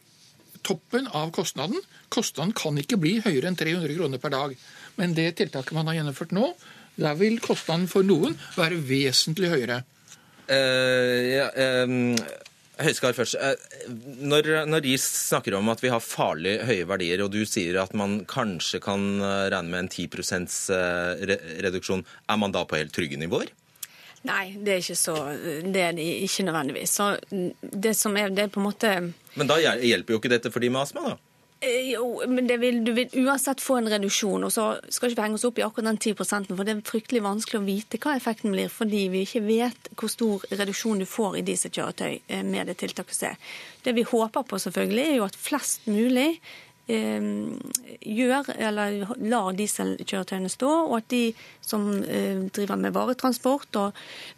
toppen 0.66 1.08
av 1.08 1.32
kostnaden. 1.34 1.80
Kostnaden 2.12 2.54
kan 2.56 2.78
ikke 2.80 3.00
bli 3.00 3.16
høyere 3.24 3.50
enn 3.50 3.58
300 3.58 3.96
kroner 3.98 4.22
per 4.22 4.34
dag. 4.34 4.54
Men 5.00 5.16
det 5.16 5.32
tiltaket 5.40 5.76
man 5.76 5.90
har 5.90 6.00
gjennomført 6.00 6.34
nå, 6.36 6.52
der 7.00 7.18
vil 7.20 7.40
kostnaden 7.42 7.88
for 7.90 8.06
noen 8.06 8.36
være 8.58 8.80
vesentlig 8.88 9.52
høyere. 9.52 9.82
Uh, 10.50 11.18
ja, 11.32 11.50
um 11.86 12.16
Høyskar 12.82 13.14
først. 13.14 13.36
Eh, 13.36 13.90
når, 14.24 14.48
når 14.66 14.82
Riis 14.82 15.04
snakker 15.28 15.54
om 15.58 15.68
at 15.70 15.82
vi 15.84 15.90
har 15.92 16.02
farlig 16.02 16.56
høye 16.66 16.86
verdier, 16.88 17.20
og 17.24 17.32
du 17.34 17.42
sier 17.46 17.76
at 17.82 17.92
man 17.98 18.22
kanskje 18.28 18.80
kan 18.82 19.20
regne 19.22 19.68
med 19.68 19.84
en 19.84 19.90
10 19.92 20.06
eh, 20.74 21.26
re 21.28 21.36
reduksjon, 21.68 22.02
er 22.02 22.40
man 22.40 22.54
da 22.54 22.64
på 22.66 22.80
helt 22.80 22.94
trygge 22.96 23.20
nivåer? 23.20 23.52
Nei, 24.28 24.52
det 24.54 24.76
er 24.76 24.84
ikke 24.84 24.98
så 24.98 25.16
Det 25.66 25.82
er 25.82 25.96
det 25.98 26.06
ikke 26.22 26.46
nødvendigvis. 26.46 26.94
Så 26.94 27.10
det 27.60 27.96
som 27.98 28.16
er, 28.16 28.30
det 28.30 28.46
er 28.46 28.54
på 28.54 28.62
en 28.62 28.68
måte 28.68 28.94
Men 29.34 29.50
da 29.50 29.58
hjelper 29.58 30.14
jo 30.14 30.22
ikke 30.22 30.30
dette 30.30 30.52
for 30.54 30.62
de 30.62 30.70
med 30.70 30.84
astma, 30.84 31.12
da. 31.12 31.18
Eh, 31.62 31.92
Jo, 31.92 32.22
men 32.26 32.46
det 32.46 32.58
vil, 32.62 32.80
du 32.84 32.92
vil 32.96 33.10
uansett 33.24 33.60
få 33.62 33.76
en 33.80 33.90
reduksjon. 33.90 34.44
og 34.44 34.52
så 34.52 34.66
skal 34.88 35.10
ikke 35.10 35.20
vi 35.20 35.26
henge 35.26 35.38
oss 35.38 35.46
opp 35.46 35.58
i 35.58 35.66
akkurat 35.66 35.90
den 35.90 35.98
10% 35.98 36.50
for 36.50 36.64
det 36.64 36.74
er 36.76 36.82
fryktelig 36.86 37.22
vanskelig 37.22 37.60
å 37.60 37.66
vite 37.66 38.00
hva 38.02 38.16
effekten 38.18 38.54
blir, 38.54 38.70
fordi 38.70 39.08
vi 39.12 39.22
ikke 39.26 39.44
vet 39.46 39.92
hvor 39.94 40.10
stor 40.10 40.46
reduksjon 40.50 41.02
du 41.02 41.06
får 41.06 41.38
i 41.38 41.46
dieselkjøretøy 41.46 42.18
kjøretøy 42.18 42.50
med 42.50 42.66
det 42.66 42.78
tiltaket 42.82 43.22
er. 43.30 43.36
Det 43.84 43.94
vi 43.94 44.02
håper 44.02 44.42
på, 44.42 44.58
selvfølgelig, 44.58 45.06
er 45.06 45.16
jo 45.18 45.26
at 45.26 45.38
flest 45.38 45.86
mulig 45.86 46.28
eh, 46.32 46.71
gjør, 46.88 48.48
eller 48.58 49.12
lar 49.22 49.52
dieselkjøretøyene 49.56 50.50
stå, 50.50 50.70
og 50.88 50.96
at 50.98 51.08
de 51.12 51.22
som 51.62 51.86
eh, 52.02 52.42
driver 52.52 52.80
med 52.80 52.94
varetransport, 52.96 53.78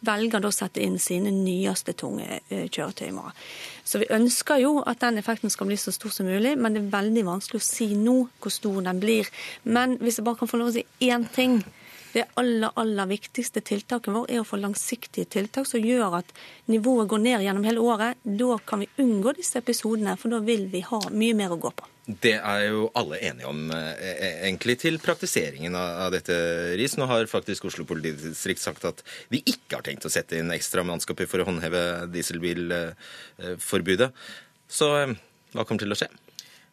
velger 0.05 0.45
å 0.45 0.53
sette 0.55 0.83
inn 0.85 0.99
sine 1.01 1.33
nyeste 1.35 1.97
tunge 1.99 2.41
eh, 2.49 2.67
kjøretøy 2.69 3.09
i 3.09 3.15
morgen. 3.17 3.39
Så 3.85 4.01
vi 4.01 4.11
ønsker 4.13 4.61
jo 4.63 4.79
at 4.85 5.01
den 5.05 5.21
effekten 5.21 5.53
skal 5.53 5.69
bli 5.69 5.79
så 5.81 5.93
stor 5.93 6.13
som 6.13 6.29
mulig, 6.29 6.55
men 6.57 6.77
det 6.77 6.85
er 6.85 6.93
veldig 6.95 7.25
vanskelig 7.29 7.61
å 7.61 7.67
si 7.67 7.91
nå 7.97 8.17
hvor 8.41 8.53
stor 8.53 8.81
den 8.87 9.01
blir. 9.01 9.29
Men 9.65 9.99
hvis 10.01 10.21
jeg 10.21 10.29
bare 10.29 10.41
kan 10.41 10.51
få 10.51 10.61
lov 10.61 10.73
å 10.73 10.77
si 10.77 10.87
én 11.05 11.27
ting. 11.35 11.63
Det 12.15 12.23
aller, 12.39 12.71
aller 12.79 13.09
viktigste 13.11 13.59
tiltaket 13.67 14.15
vårt 14.15 14.31
er 14.31 14.43
å 14.43 14.47
få 14.47 14.61
langsiktige 14.63 15.27
tiltak 15.35 15.67
som 15.67 15.83
gjør 15.83 16.21
at 16.21 16.29
nivået 16.71 17.09
går 17.11 17.25
ned 17.25 17.43
gjennom 17.43 17.67
hele 17.67 17.83
året. 17.83 18.21
Da 18.23 18.59
kan 18.63 18.85
vi 18.85 18.93
unngå 19.03 19.35
disse 19.35 19.59
episodene, 19.59 20.15
for 20.21 20.31
da 20.31 20.39
vil 20.45 20.69
vi 20.71 20.85
ha 20.87 21.01
mye 21.11 21.35
mer 21.35 21.57
å 21.57 21.59
gå 21.59 21.73
på. 21.75 21.89
Det 22.05 22.35
er 22.37 22.67
jo 22.69 22.91
alle 23.01 23.17
enige 23.25 23.49
om, 23.49 23.71
eh, 23.73 24.45
egentlig, 24.47 24.79
til 24.79 24.99
praktiseringen 25.01 25.75
av 25.75 26.13
dette, 26.13 26.35
Riis. 26.77 26.99
Nå 27.01 27.07
har 27.09 27.27
faktisk 27.27 27.65
Oslo 27.65 27.85
politidistrikt 27.85 28.61
sagt 28.61 28.85
at 28.85 29.03
de 29.31 29.41
ikke 29.41 29.79
har 29.79 29.83
tenkt 29.83 30.05
å 30.05 30.13
sette 30.13 30.37
inn 30.37 30.53
ekstra 30.53 30.85
mannskaper 30.85 31.27
for 31.27 31.39
å 31.41 31.49
håndheve 31.49 32.07
dieselbilforbudet. 32.13 34.13
Så 34.69 34.97
eh, 35.01 35.15
hva 35.55 35.65
kommer 35.65 35.81
til 35.81 35.91
å 35.91 35.99
skje? 35.99 36.09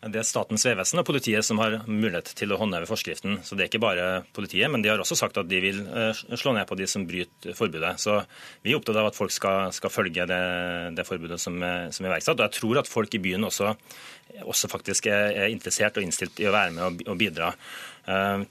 Det 0.02 0.18
er 0.18 0.26
Statens 0.26 0.64
vegvesen 0.66 0.98
og 0.98 1.06
politiet 1.06 1.46
som 1.46 1.60
har 1.62 1.76
mulighet 1.86 2.32
til 2.34 2.50
å 2.50 2.58
håndheve 2.58 2.88
forskriften. 2.90 3.36
Så 3.46 3.54
det 3.54 3.68
er 3.68 3.70
ikke 3.70 3.84
bare 3.84 4.06
politiet, 4.34 4.66
men 4.74 4.82
de 4.82 4.90
har 4.90 5.02
også 5.02 5.14
sagt 5.20 5.38
at 5.38 5.46
de 5.46 5.60
vil 5.62 5.84
eh, 5.86 6.24
slå 6.34 6.56
ned 6.58 6.66
på 6.66 6.78
de 6.80 6.88
som 6.90 7.06
bryter 7.06 7.54
forbudet. 7.54 7.92
Så 8.02 8.16
vi 8.66 8.74
er 8.74 8.80
opptatt 8.80 8.98
av 8.98 9.12
at 9.12 9.20
folk 9.20 9.34
skal, 9.36 9.70
skal 9.78 9.94
følge 9.94 10.26
det, 10.26 10.42
det 10.98 11.06
forbudet 11.06 11.38
som 11.44 11.62
er, 11.62 11.92
som 11.94 12.08
er 12.08 12.16
iverksatt. 12.16 12.42
Og 12.42 12.48
jeg 12.48 12.58
tror 12.58 12.82
at 12.82 12.90
folk 12.90 13.14
i 13.14 13.22
byen 13.22 13.46
også, 13.46 13.76
også 14.42 14.72
faktisk 14.74 15.12
er, 15.12 15.36
er 15.44 15.54
interessert 15.54 16.02
og 16.02 16.08
innstilt 16.08 16.42
i 16.42 16.50
å 16.50 16.56
være 16.56 16.74
med 16.80 17.06
og, 17.06 17.16
bidra 17.22 17.52
eh, 17.54 17.62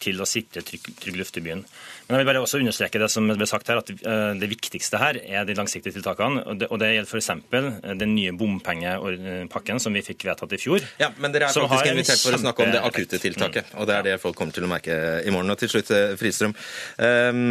til 0.01 0.21
å 0.23 0.27
sikre 0.29 0.63
trygg, 0.63 0.85
trygg 1.01 1.17
luft 1.19 1.37
i 1.37 1.43
byen. 1.45 1.65
Men 2.09 2.17
jeg 2.17 2.23
vil 2.25 2.29
bare 2.31 2.43
også 2.45 2.59
understreke 2.61 2.99
det 3.03 3.09
som 3.11 3.27
ble 3.29 3.47
sagt 3.47 3.69
her, 3.71 3.81
at 3.83 3.91
eh, 3.91 4.35
det 4.39 4.49
viktigste 4.51 4.99
her 4.99 5.19
er 5.21 5.45
de 5.49 5.55
langsiktige 5.59 5.95
tiltakene. 5.97 6.45
Og 6.47 6.59
det, 6.61 6.69
og 6.71 6.79
det 6.83 6.93
gjelder 6.95 7.11
f.eks. 7.11 7.99
den 8.01 8.15
nye 8.15 8.33
bompengepakken 8.33 9.81
som 9.83 9.95
vi 9.97 10.03
fikk 10.07 10.25
vedtatt 10.31 10.55
i 10.57 10.61
fjor. 10.61 10.87
Ja, 11.03 11.11
men 11.19 11.35
dere 11.35 11.51
er 11.51 11.55
faktisk 11.67 11.91
invitert 11.93 12.23
for 12.25 12.39
å 12.39 12.43
snakke 12.43 12.67
om 12.67 12.73
det 12.75 12.83
akutte 12.87 13.21
tiltaket. 13.23 13.75
Og 13.79 13.87
det 13.91 13.99
er 13.99 14.09
det 14.13 14.17
folk 14.23 14.39
kommer 14.39 14.55
til 14.57 14.67
å 14.67 14.71
merke 14.71 14.97
i 15.27 15.35
morgen. 15.35 15.51
Og 15.55 15.61
til 15.63 15.73
slutt, 15.75 15.91
eh, 15.95 16.17
Fristrøm. 16.21 16.55
eh, 16.99 17.45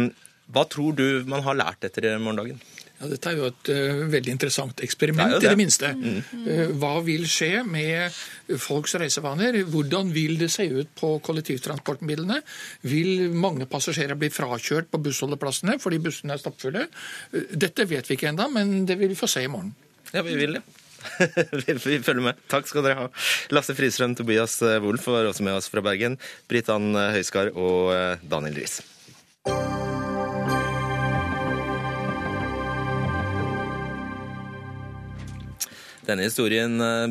Hva 0.50 0.64
tror 0.66 0.96
du 0.98 1.24
man 1.30 1.44
har 1.46 1.54
lært 1.54 1.84
etter 1.86 2.18
morgendagen? 2.18 2.58
Ja, 3.00 3.08
dette 3.08 3.30
er 3.30 3.38
jo 3.38 3.46
et 3.48 3.68
uh, 3.72 4.02
veldig 4.12 4.32
interessant 4.34 4.82
eksperiment, 4.84 5.32
Det 5.32 5.40
det. 5.40 5.48
i 5.48 5.54
det 5.54 5.60
minste. 5.60 5.92
minste. 5.96 6.40
Uh, 6.44 6.74
hva 6.82 6.92
vil 7.06 7.24
skje 7.30 7.62
med 7.64 8.12
folks 8.60 8.92
reisevaner? 9.00 9.56
Hvordan 9.72 10.10
vil 10.12 10.36
det 10.40 10.50
se 10.52 10.66
ut 10.68 10.90
på 10.98 11.14
kollektivtransportmidlene? 11.24 12.42
Vil 12.92 13.30
mange 13.32 13.64
passasjerer 13.70 14.20
bli 14.20 14.28
frakjørt 14.34 14.92
på 14.92 15.00
bussholdeplassene 15.06 15.78
fordi 15.80 16.02
bussene 16.04 16.36
er 16.36 16.44
stappfulle? 16.44 16.84
Uh, 17.32 17.48
dette 17.56 17.88
vet 17.88 18.10
vi 18.10 18.20
ikke 18.20 18.34
ennå, 18.34 18.50
men 18.52 18.84
det 18.84 19.00
vil 19.00 19.14
vi 19.14 19.18
få 19.18 19.30
se 19.32 19.46
i 19.46 19.50
morgen. 19.50 19.72
Ja, 20.12 20.20
vi 20.26 20.36
vil 20.36 20.58
det. 20.58 20.64
vi, 21.64 21.96
følger 22.04 22.20
med. 22.20 22.46
Takk 22.52 22.68
skal 22.68 22.84
dere 22.84 23.06
ha. 23.06 23.10
Lasse 23.56 23.72
Fristrøm, 23.78 24.12
Tobias 24.18 24.60
Wolff 24.84 25.08
var 25.08 25.32
også 25.32 25.48
med 25.48 25.56
oss 25.56 25.72
fra 25.72 25.80
Bergen. 25.88 26.20
Britt 26.52 26.68
Ann 26.68 26.92
Høiskar 26.92 27.54
og 27.56 27.94
Daniel 28.28 28.60
Riis. 28.60 28.82
Denne 36.10 36.26
historien 36.26 36.80
eh, 36.82 37.06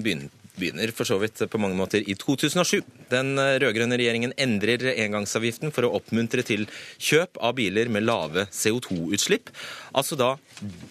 begynner 0.60 0.92
for 0.92 1.08
så 1.08 1.16
vidt 1.22 1.40
på 1.48 1.60
mange 1.62 1.78
måter 1.80 2.04
i 2.04 2.16
2007. 2.20 2.82
Den 3.12 3.38
eh, 3.40 3.56
rød-grønne 3.64 4.00
regjeringen 4.00 4.34
endrer 4.36 4.90
engangsavgiften 4.92 5.72
for 5.76 5.88
å 5.88 5.94
oppmuntre 6.00 6.44
til 6.44 6.66
kjøp 6.98 7.40
av 7.40 7.56
biler 7.60 7.92
med 7.92 8.04
lave 8.08 8.50
CO2-utslipp. 8.52 9.54
Altså 9.96 10.20
da 10.20 10.34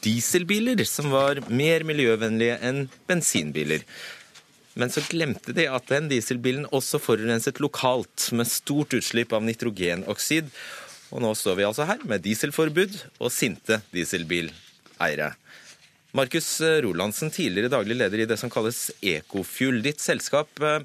dieselbiler 0.04 0.80
som 0.88 1.12
var 1.12 1.42
mer 1.52 1.84
miljøvennlige 1.88 2.56
enn 2.64 2.86
bensinbiler. 3.10 3.84
Men 4.78 4.92
så 4.94 5.02
glemte 5.10 5.52
de 5.52 5.66
at 5.68 5.90
den 5.90 6.06
dieselbilen 6.08 6.68
også 6.70 7.00
forurenset 7.02 7.58
lokalt, 7.60 8.30
med 8.30 8.46
stort 8.48 8.94
utslipp 8.94 9.34
av 9.34 9.42
nitrogenoksid. 9.44 10.52
Og 11.10 11.24
nå 11.24 11.32
står 11.36 11.58
vi 11.58 11.66
altså 11.66 11.88
her 11.88 12.04
med 12.06 12.22
dieselforbud 12.22 12.94
og 13.18 13.32
sinte 13.34 13.80
dieselbileiere. 13.90 15.32
Markus 16.18 16.60
Rolandsen, 16.82 17.30
tidligere 17.30 17.70
daglig 17.70 17.94
leder 17.94 18.24
i 18.24 18.26
det 18.26 18.36
som 18.40 18.50
kalles 18.50 18.88
Ecofuel. 19.06 19.78
Ditt 19.84 20.02
selskap 20.02 20.50
eh, 20.66 20.80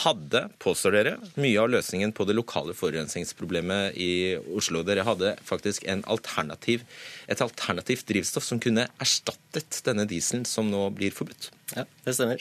hadde, 0.00 0.46
påstår 0.62 0.96
dere, 0.96 1.12
mye 1.36 1.60
av 1.60 1.68
løsningen 1.74 2.14
på 2.16 2.24
det 2.24 2.38
lokale 2.38 2.72
forurensningsproblemet 2.78 3.98
i 4.00 4.10
Oslo. 4.56 4.80
Dere 4.86 5.04
hadde 5.04 5.34
faktisk 5.44 5.84
alternativ, 6.08 6.86
et 7.28 7.44
alternativt 7.44 8.08
drivstoff 8.08 8.48
som 8.48 8.62
kunne 8.62 8.88
erstattet 8.96 9.82
denne 9.84 10.08
dieselen 10.08 10.48
som 10.48 10.72
nå 10.72 10.88
blir 10.96 11.12
forbudt. 11.12 11.50
Ja, 11.76 11.84
det 12.06 12.16
stemmer. 12.16 12.40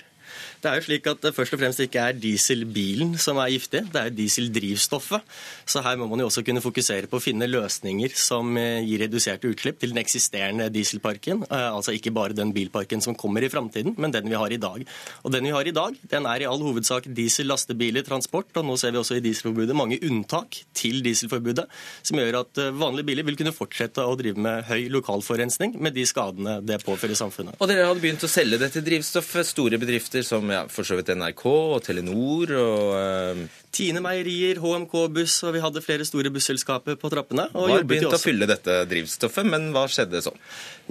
Det 0.62 0.72
er 0.72 0.80
jo 0.80 0.86
slik 0.88 1.10
at 1.12 1.22
det 1.24 1.34
først 1.36 1.56
og 1.56 1.62
fremst 1.62 1.82
ikke 1.84 2.04
er 2.10 2.18
dieselbilen 2.18 3.16
som 3.22 3.40
er 3.42 3.54
giftig, 3.54 3.84
det 3.94 4.02
er 4.02 4.10
jo 4.10 4.18
dieseldrivstoffet. 4.20 5.26
Så 5.70 5.84
her 5.86 5.98
må 6.00 6.08
man 6.12 6.24
jo 6.24 6.30
også 6.30 6.44
kunne 6.46 6.64
fokusere 6.64 7.10
på 7.12 7.20
å 7.20 7.24
finne 7.24 7.50
løsninger 7.50 8.16
som 8.20 8.56
eh, 8.60 8.82
gir 8.86 9.06
reduserte 9.06 9.50
utslipp 9.52 9.80
til 9.82 9.94
den 9.94 10.02
eksisterende 10.02 10.70
dieselparken. 10.74 11.46
Eh, 11.50 11.68
altså 11.70 11.96
ikke 11.96 12.14
bare 12.16 12.38
den 12.38 12.54
bilparken 12.56 13.04
som 13.04 13.18
kommer 13.18 13.46
i 13.46 13.52
framtiden, 13.52 13.96
men 14.02 14.14
den 14.14 14.30
vi 14.32 14.40
har 14.40 14.52
i 14.52 14.62
dag. 14.62 14.86
Og 15.24 15.34
den 15.34 15.48
vi 15.48 15.54
har 15.56 15.68
i 15.68 15.76
dag, 15.76 15.98
den 16.12 16.30
er 16.30 16.44
i 16.44 16.50
all 16.50 16.64
hovedsak 16.66 17.10
diesel, 17.16 17.50
lastebiler, 17.52 18.06
transport, 18.08 18.52
og 18.56 18.68
nå 18.68 18.78
ser 18.82 18.96
vi 18.96 19.02
også 19.02 19.20
i 19.20 19.24
dieselforbudet 19.26 19.78
mange 19.78 20.00
unntak 20.06 20.60
til 20.78 21.02
dieselforbudet, 21.06 21.68
som 22.06 22.20
gjør 22.22 22.42
at 22.42 22.64
eh, 22.64 22.74
vanlige 22.76 23.10
biler 23.12 23.28
vil 23.28 23.40
kunne 23.40 23.56
fortsette 23.56 24.04
å 24.04 24.18
drive 24.20 24.42
med 24.42 24.66
høy 24.70 24.88
lokalforurensning 24.94 25.78
med 25.82 25.96
de 25.96 26.06
skadene 26.10 26.60
det 26.66 26.82
påfører 26.86 27.18
samfunnet. 27.18 27.60
Og 27.60 27.70
dere 27.70 27.88
hadde 27.90 28.04
begynt 28.04 28.26
å 28.26 28.32
selge 28.32 28.60
dette 28.62 28.84
drivstoffet. 28.86 29.48
Store 29.56 29.78
bedrifter 29.80 30.25
som 30.26 30.50
ja, 30.52 30.66
for 30.72 30.88
så 30.88 30.98
vidt 31.00 31.14
NRK 31.16 31.46
og 31.50 31.84
Telenor 31.86 32.56
og 32.60 32.96
uh... 32.98 33.62
Tine 33.76 34.00
Meierier, 34.00 34.62
HMK 34.64 34.94
Buss, 35.12 35.34
og 35.44 35.52
vi 35.52 35.60
hadde 35.60 35.82
flere 35.84 36.06
store 36.08 36.30
busselskaper 36.32 36.96
på 37.00 37.10
trappene. 37.12 37.50
Og 37.60 37.74
var 37.74 37.84
begynt 37.84 38.16
å 38.16 38.20
fylle 38.22 38.48
dette 38.48 38.78
drivstoffet, 38.88 39.44
men 39.52 39.68
hva 39.76 39.84
skjedde 39.92 40.22
sånn? 40.24 40.38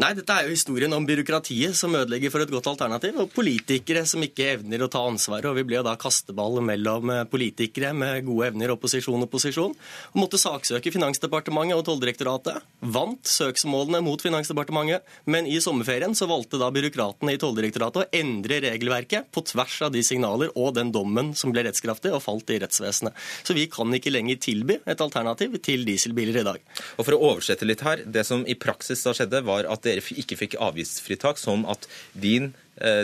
Nei, 0.03 0.11
dette 0.18 0.35
er 0.35 0.45
jo 0.45 0.53
historien 0.53 0.93
om 0.93 1.07
byråkratiet 1.09 1.78
som 1.78 1.95
ødelegger 1.97 2.32
for 2.35 2.45
et 2.45 2.53
godt 2.53 2.68
alternativ, 2.74 3.16
og 3.22 3.30
politikere 3.32 4.03
som 4.11 4.20
ikke 4.26 4.51
evner 4.59 4.85
å 4.85 4.91
ta 4.93 5.01
ansvaret. 5.09 5.49
Og 5.49 5.57
vi 5.57 5.64
ble 5.70 5.80
da 5.87 5.95
kasteball 5.97 6.61
mellom 6.66 7.12
eh, 7.14 7.22
politikere 7.30 7.95
med 7.97 8.26
gode 8.26 8.51
evner, 8.51 8.74
opposisjon 8.76 9.24
og 9.24 9.32
posisjon. 9.32 9.72
Og 10.12 10.20
måtte 10.20 10.43
saksøke 10.43 10.93
Finansdepartementet 10.93 11.78
og 11.78 11.87
Tolldirektoratet. 11.89 12.68
Vant 12.85 13.32
søksmålene 13.32 14.03
mot 14.05 14.20
Finansdepartementet, 14.20 15.09
men 15.24 15.49
i 15.49 15.57
sommerferien 15.64 16.12
så 16.12 16.28
valgte 16.28 16.61
da 16.61 16.68
byråkratene 16.74 17.32
i 17.32 17.41
Tolldirektoratet 17.41 18.05
å 18.05 18.20
endre 18.20 18.61
regelverket 18.66 19.32
på 19.32 19.47
tvers 19.55 19.80
av 19.89 19.97
de 19.97 20.05
signaler 20.05 20.53
og 20.53 20.74
den 20.76 20.93
dommen 20.93 21.32
som 21.39 21.55
ble 21.55 21.64
rettskraftig 21.64 22.12
og 22.12 22.20
falt 22.26 22.53
i 22.53 22.61
rettsvesenet 22.61 22.74
rettsvesenet. 22.75 23.14
Så 23.43 23.55
vi 23.55 23.66
kan 23.70 23.93
ikke 23.95 24.12
lenger 24.12 24.41
tilby 24.43 24.79
et 24.85 25.01
alternativ 25.01 25.57
til 25.62 25.85
dieselbiler 25.87 26.41
i 26.41 26.47
dag. 26.47 26.61
Og 26.99 27.05
For 27.05 27.14
å 27.14 27.22
oversette 27.33 27.66
litt 27.66 27.85
her, 27.85 28.05
det 28.05 28.27
som 28.27 28.45
i 28.47 28.55
praksis 28.55 29.05
da 29.05 29.14
skjedde, 29.14 29.45
var 29.47 29.68
at 29.70 29.85
dere 29.85 30.03
ikke 30.03 30.39
fikk 30.41 30.59
avgiftsfritak, 30.62 31.39
sånn 31.39 31.66
at 31.70 31.89
din 32.12 32.53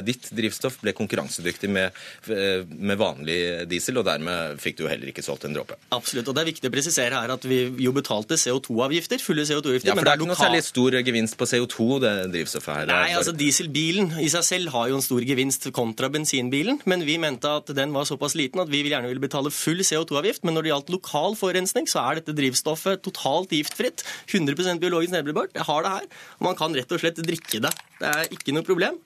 ditt 0.05 0.31
drivstoff 0.35 0.81
ble 0.83 0.95
konkurransedyktig 0.97 1.71
med, 1.71 1.97
eh, 2.29 2.64
med, 2.66 2.99
vanlig 3.01 3.39
diesel, 3.71 4.01
og 4.01 4.07
dermed 4.09 4.59
fikk 4.61 4.81
du 4.81 4.87
heller 4.91 5.12
ikke 5.12 5.25
solgt 5.25 5.47
en 5.49 5.55
dråpe. 5.57 5.79
Absolutt, 5.95 6.29
og 6.29 6.37
det 6.37 6.43
er 6.43 6.51
viktig 6.51 6.71
å 6.71 6.75
presisere 6.75 7.21
her 7.23 7.33
at 7.33 7.47
vi 7.49 7.62
jo 7.81 7.93
betalte 7.97 8.39
CO2-avgifter, 8.41 9.23
fulle 9.23 9.47
CO2-avgifter. 9.49 9.93
Ja, 9.93 9.97
for 9.97 10.09
det 10.09 10.14
er 10.14 10.21
ikke 10.21 10.31
noe 10.31 10.41
særlig 10.41 10.62
stor 10.66 10.99
gevinst 11.01 11.39
på 11.41 11.49
CO2, 11.49 11.89
det 12.05 12.14
drivstoffet 12.35 12.81
her. 12.81 12.91
Nei, 12.91 13.14
altså 13.18 13.35
Dieselbilen 13.37 14.12
i 14.21 14.29
seg 14.33 14.47
selv 14.47 14.75
har 14.75 14.91
jo 14.91 14.99
en 14.99 15.07
stor 15.07 15.25
gevinst 15.25 15.71
kontra 15.77 16.11
bensinbilen, 16.12 16.81
men 16.91 17.07
vi 17.07 17.16
mente 17.23 17.51
at 17.61 17.71
den 17.77 17.95
var 17.95 18.09
såpass 18.09 18.37
liten 18.39 18.62
at 18.62 18.71
vi 18.71 18.83
gjerne 18.91 19.11
ville 19.11 19.23
betale 19.23 19.53
full 19.55 19.83
CO2-avgift. 19.87 20.45
Men 20.47 20.57
når 20.57 20.66
det 20.66 20.73
gjaldt 20.73 20.95
lokal 20.95 21.37
forurensning, 21.39 21.89
så 21.91 22.03
er 22.05 22.21
dette 22.21 22.37
drivstoffet 22.37 23.05
totalt 23.07 23.55
giftfritt. 23.55 24.05
100% 24.31 24.83
biologisk 24.83 25.14
nedbrytbart. 25.14 25.55
Jeg 25.57 25.68
har 25.68 25.87
det 25.87 25.95
her. 25.97 26.11
og 26.39 26.49
Man 26.49 26.59
kan 26.59 26.75
rett 26.77 26.97
og 26.97 27.03
slett 27.03 27.23
drikke 27.25 27.62
det. 27.62 27.73
Det 28.01 28.11
er 28.11 28.35
ikke 28.35 28.57
noe 28.57 28.66
problem. 28.66 28.99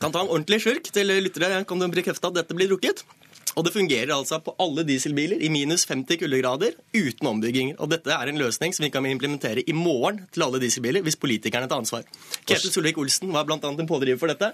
Kan 0.00 0.12
ta 0.12 0.22
en 0.22 0.30
ordentlig 0.30 0.62
slurk 0.64 0.92
til 0.92 1.12
lyttere. 1.22 1.64
Kan 1.68 1.82
du 1.82 1.88
bekrefte 1.92 2.30
at 2.30 2.40
dette 2.40 2.56
blir 2.56 2.70
drukket? 2.72 3.04
Og 3.52 3.66
det 3.66 3.74
fungerer 3.74 4.12
altså 4.14 4.38
på 4.40 4.54
alle 4.62 4.84
dieselbiler 4.88 5.42
i 5.44 5.50
minus 5.52 5.84
50 5.88 6.22
kuldegrader 6.22 6.76
uten 6.96 7.28
ombygginger. 7.28 7.76
Og 7.84 7.90
dette 7.92 8.12
er 8.14 8.30
en 8.30 8.40
løsning 8.40 8.72
som 8.72 8.86
vi 8.86 8.90
kan 8.92 9.04
implementere 9.08 9.64
i 9.68 9.74
morgen 9.76 10.22
til 10.32 10.46
alle 10.46 10.60
dieselbiler 10.62 11.04
hvis 11.04 11.18
politikerne 11.20 11.68
tar 11.68 11.82
ansvar. 11.82 12.06
Ketil 12.48 12.72
Solvik-Olsen 12.72 13.32
var 13.34 13.44
bl.a. 13.48 13.58
en 13.60 13.88
pådriver 13.88 14.20
for 14.20 14.32
dette. 14.32 14.52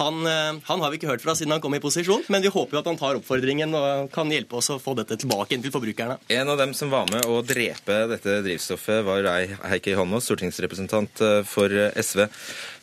Han, 0.00 0.24
eh, 0.26 0.58
han, 0.66 0.82
har 0.82 0.90
vi 0.90 0.98
ikke 0.98 1.12
hørt 1.12 1.22
fra 1.22 1.36
siden 1.38 1.54
han 1.54 1.62
kom 1.62 1.76
i 1.78 1.82
posisjon, 1.82 2.26
men 2.32 2.42
vi 2.42 2.50
håper 2.50 2.76
jo 2.76 2.82
at 2.82 2.90
han 2.90 2.98
tar 2.98 3.20
oppfordringen 3.20 3.76
og 3.78 4.10
kan 4.14 4.32
hjelpe 4.34 4.58
oss 4.58 4.72
å 4.74 4.80
få 4.82 4.96
dette 4.98 5.20
tilbake 5.20 5.54
inn 5.54 5.62
til 5.62 5.74
forbrukerne. 5.74 6.18
En 6.34 6.50
av 6.50 6.58
dem 6.58 6.74
som 6.74 6.90
var 6.90 7.06
med 7.12 7.30
å 7.30 7.40
drepe 7.46 8.02
dette 8.10 8.40
drivstoffet, 8.46 9.04
var 9.06 9.30
Heikki 9.70 9.94
Holmås, 9.94 10.26
stortingsrepresentant 10.26 11.22
eh, 11.22 11.40
for 11.46 11.70
SV. 11.70 12.26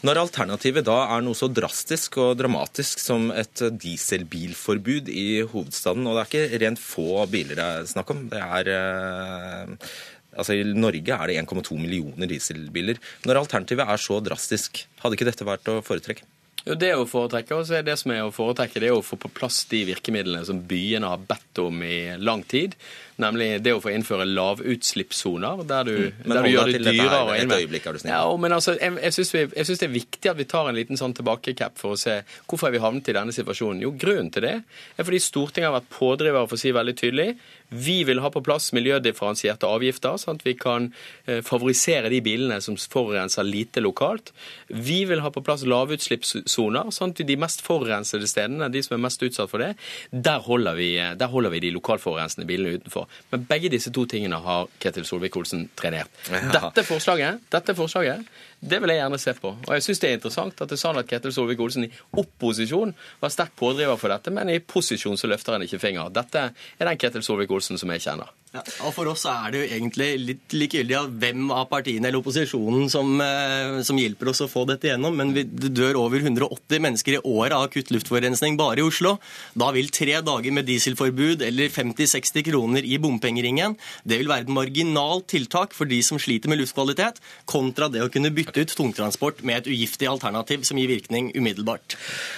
Når 0.05 0.19
alternativet 0.21 0.85
da 0.85 0.97
er 1.15 1.23
noe 1.25 1.37
så 1.37 1.47
drastisk 1.49 2.19
og 2.21 2.35
dramatisk 2.37 3.01
som 3.01 3.31
et 3.33 3.63
dieselbilforbud 3.81 5.09
i 5.09 5.41
hovedstaden, 5.49 6.05
og 6.05 6.13
det 6.13 6.21
er 6.21 6.29
ikke 6.29 6.61
rent 6.61 6.81
få 6.81 7.25
biler 7.31 7.57
det 7.57 7.65
er 7.65 7.89
snakk 7.89 8.13
om, 8.13 8.27
det 8.29 8.43
er 8.43 8.71
eh, 8.75 9.89
Altså 10.37 10.53
I 10.53 10.65
Norge 10.77 11.15
er 11.15 11.31
det 11.31 11.37
1,2 11.41 11.79
millioner 11.81 12.29
dieselbiler. 12.29 12.99
Når 13.25 13.39
alternativet 13.39 13.89
er 13.89 14.01
så 14.01 14.19
drastisk, 14.21 14.83
hadde 15.01 15.17
ikke 15.17 15.25
dette 15.31 15.47
vært 15.47 15.71
å 15.71 15.79
foretrekke? 15.81 16.27
Jo, 16.67 16.75
Det 16.75 16.91
å 16.93 17.07
foretrekke, 17.09 17.55
og 17.55 17.85
det 17.87 17.95
som 17.97 18.13
er 18.13 18.21
å 18.21 18.33
foretrekke, 18.35 18.81
det 18.83 18.91
er 18.91 18.97
å 18.97 19.05
få 19.05 19.17
på 19.17 19.31
plass 19.33 19.63
de 19.71 19.81
virkemidlene 19.87 20.45
som 20.45 20.59
byene 20.67 21.09
har 21.09 21.23
bedt 21.25 21.63
om 21.63 21.81
i 21.81 22.17
lang 22.19 22.43
tid. 22.43 22.75
Nemlig 23.17 23.47
det 23.65 23.73
å 23.73 23.81
få 23.81 23.89
innføre 23.95 24.27
lavutslippssoner, 24.29 25.63
der 25.69 25.87
du, 25.87 25.93
mm. 25.97 26.27
der 26.29 26.45
du 26.45 26.49
gjør 26.51 26.71
det 26.71 26.81
dyrere 26.85 27.21
å 27.25 27.37
innvende. 27.37 27.93
Ja, 28.05 28.21
men 28.37 28.53
altså, 28.53 28.75
jeg, 28.77 28.93
jeg 29.01 29.15
syns 29.17 29.81
det 29.81 29.87
er 29.87 29.93
viktig 29.93 30.31
at 30.31 30.37
vi 30.37 30.45
tar 30.49 30.69
en 30.69 30.77
liten 30.77 30.99
sånn 30.99 31.15
tilbakecap 31.17 31.81
for 31.81 31.95
å 31.95 31.99
se 31.99 32.19
hvorfor 32.45 32.69
er 32.69 32.77
vi 32.77 32.83
havnet 32.83 33.09
i 33.09 33.17
denne 33.17 33.33
situasjonen. 33.33 33.81
Jo, 33.87 33.93
grunnen 33.97 34.29
til 34.33 34.45
det 34.45 34.55
er 34.59 35.07
fordi 35.07 35.21
Stortinget 35.23 35.71
har 35.71 35.79
vært 35.79 35.89
pådriver 35.97 36.45
for 36.45 36.59
å 36.59 36.61
si 36.61 36.75
veldig 36.75 36.97
tydelig 37.01 37.31
vi 37.69 38.03
vil 38.07 38.21
ha 38.23 38.29
på 38.31 38.39
plass 38.43 38.69
miljødifferensierte 38.75 39.67
avgifter, 39.67 40.15
sånn 40.21 40.37
at 40.39 40.45
vi 40.47 40.53
kan 40.55 40.87
eh, 41.27 41.41
favorisere 41.43 42.07
de 42.13 42.21
bilene 42.23 42.61
som 42.63 42.77
forurenser 42.79 43.43
lite 43.43 43.83
lokalt. 43.83 44.31
Vi 44.71 45.01
vil 45.09 45.19
ha 45.23 45.31
på 45.33 45.43
plass 45.43 45.65
lavutslippssoner, 45.67 46.93
sånn 46.95 47.11
at 47.11 47.23
de 47.27 47.39
mest 47.39 47.63
forurensede 47.65 48.29
stedene, 48.29 48.69
de 48.71 48.83
som 48.85 48.95
er 48.95 49.03
mest 49.03 49.23
utsatt 49.23 49.51
for 49.51 49.63
det, 49.63 49.73
der 50.11 50.45
holder 50.47 50.79
vi, 50.79 50.93
eh, 51.01 51.15
der 51.19 51.33
holder 51.33 51.51
vi 51.51 51.65
de 51.65 51.73
lokalforurensende 51.75 52.47
bilene 52.47 52.79
utenfor. 52.79 53.06
Men 53.31 53.45
begge 53.49 53.71
disse 53.73 53.91
to 53.93 54.05
tingene 54.09 54.39
har 54.43 54.67
Ketil 54.81 55.05
Solvik-Olsen 55.07 55.67
trenert. 55.79 56.11
Dette 56.27 56.83
forslaget, 56.87 57.43
dette 57.53 57.75
forslaget 57.77 58.27
det 58.59 58.79
vil 58.81 58.89
jeg 58.89 59.01
gjerne 59.03 59.19
se 59.21 59.33
på. 59.37 59.51
Og 59.53 59.73
jeg 59.75 59.83
syns 59.85 59.99
det 60.01 60.09
er 60.09 60.15
interessant 60.17 60.61
at 60.63 60.69
det 60.71 60.77
er 60.77 60.81
sånn 60.81 60.97
at 60.97 61.09
Ketil 61.09 61.33
Solvik-Olsen 61.35 61.85
i 61.85 61.91
opposisjon 62.17 62.93
var 63.21 63.33
sterk 63.33 63.53
pådriver 63.59 63.99
for 64.01 64.13
dette, 64.13 64.33
men 64.33 64.49
i 64.49 64.57
posisjon 64.59 65.19
så 65.19 65.29
løfter 65.29 65.57
han 65.57 65.65
ikke 65.67 65.81
finger. 65.81 66.09
Dette 66.13 66.49
er 66.49 66.89
den 66.89 66.99
Ketil 67.01 67.25
Solvik-Olsen 67.25 67.77
som 67.77 67.93
jeg 67.93 68.05
kjenner. 68.07 68.33
Ja, 68.55 68.61
og 68.87 68.93
For 68.95 69.09
oss 69.11 69.25
er 69.27 69.51
det 69.51 69.59
jo 69.59 69.67
egentlig 69.75 70.05
litt 70.23 70.53
likegyldig 70.55 70.95
av 70.95 71.09
hvem 71.19 71.49
av 71.51 71.65
partiene 71.67 72.07
eller 72.07 72.21
opposisjonen 72.21 72.87
som, 72.89 73.09
eh, 73.19 73.81
som, 73.83 73.97
hjelper 73.99 74.31
oss 74.31 74.39
å 74.45 74.47
få 74.47 74.63
dette 74.69 74.87
gjennom, 74.87 75.17
men 75.19 75.33
det 75.35 75.73
dør 75.75 75.99
over 76.05 76.23
180 76.23 76.79
mennesker 76.79 77.17
i 77.17 77.21
året 77.27 77.55
av 77.57 77.65
akutt 77.67 77.91
luftforurensning 77.91 78.55
bare 78.55 78.79
i 78.79 78.85
Oslo. 78.87 79.17
Da 79.51 79.73
vil 79.75 79.91
tre 79.91 80.21
dager 80.23 80.55
med 80.55 80.65
dieselforbud 80.69 81.43
eller 81.43 81.67
50-60 81.67 82.45
kroner 82.47 82.87
i 82.87 82.97
bompengeringen 83.03 83.75
det 84.07 84.21
vil 84.21 84.31
være 84.31 84.47
et 84.47 84.53
marginalt 84.53 85.27
tiltak 85.27 85.75
for 85.75 85.89
de 85.89 85.99
som 86.05 86.19
sliter 86.21 86.47
med 86.47 86.61
luftkvalitet, 86.61 87.19
kontra 87.45 87.91
det 87.91 88.05
å 88.05 88.11
kunne 88.13 88.31
bytte 88.31 88.63
ut 88.63 88.75
tungtransport 88.79 89.43
med 89.43 89.59
et 89.59 89.69
ugiftig 89.73 90.07
alternativ 90.07 90.63
som 90.63 90.79
gir 90.79 90.87
virkning 90.87 91.33
umiddelbart. 91.35 91.97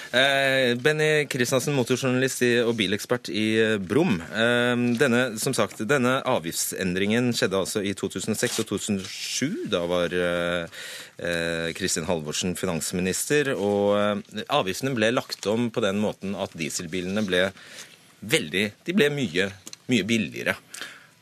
Eh, 0.10 0.74
Benny 0.82 1.28
Kristiansen, 1.30 1.78
motorjournalist 1.78 2.42
og 2.66 2.74
bilekspert 2.80 3.30
i 3.30 3.48
eh, 3.62 3.78
Brum. 3.78 4.18
Eh, 4.34 4.74
denne, 4.98 5.24
som 5.38 5.54
sagt, 5.54 5.86
denne 5.86 5.99
denne 6.00 6.20
avgiftsendringen 6.28 7.34
skjedde 7.36 7.60
altså 7.60 7.84
i 7.84 7.94
2006 7.98 8.62
og 8.64 8.70
2007. 8.72 9.66
Da 9.72 9.84
var 9.90 10.16
eh, 10.16 10.80
eh, 11.20 11.70
Kristin 11.78 12.08
Halvorsen 12.10 12.56
finansminister. 12.60 13.52
Og 13.56 13.98
eh, 14.00 14.46
avgiftene 14.56 14.96
ble 14.98 15.12
lagt 15.14 15.48
om 15.52 15.70
på 15.74 15.84
den 15.86 16.00
måten 16.02 16.38
at 16.40 16.56
dieselbilene 16.58 17.26
ble 17.28 17.50
veldig 18.20 18.66
De 18.84 18.96
ble 18.96 19.08
mye, 19.16 19.46
mye 19.92 20.08
billigere. 20.08 20.58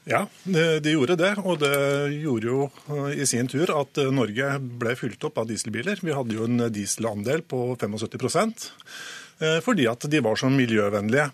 Ja, 0.08 0.24
de 0.48 0.94
gjorde 0.94 1.18
det. 1.20 1.34
Og 1.44 1.60
det 1.62 1.76
gjorde 2.16 2.48
jo 2.48 3.10
i 3.12 3.26
sin 3.28 3.50
tur 3.52 3.74
at 3.76 4.00
Norge 4.16 4.54
ble 4.80 4.96
fylt 4.98 5.26
opp 5.28 5.42
av 5.42 5.50
dieselbiler. 5.50 6.00
Vi 6.00 6.16
hadde 6.16 6.38
jo 6.38 6.48
en 6.48 6.70
dieselandel 6.72 7.44
på 7.44 7.76
75 7.76 8.24
Eh, 8.24 9.17
fordi 9.62 9.86
at 9.90 10.06
de 10.10 10.22
var 10.26 10.40
så 10.40 10.50
miljøvennlige. 10.50 11.28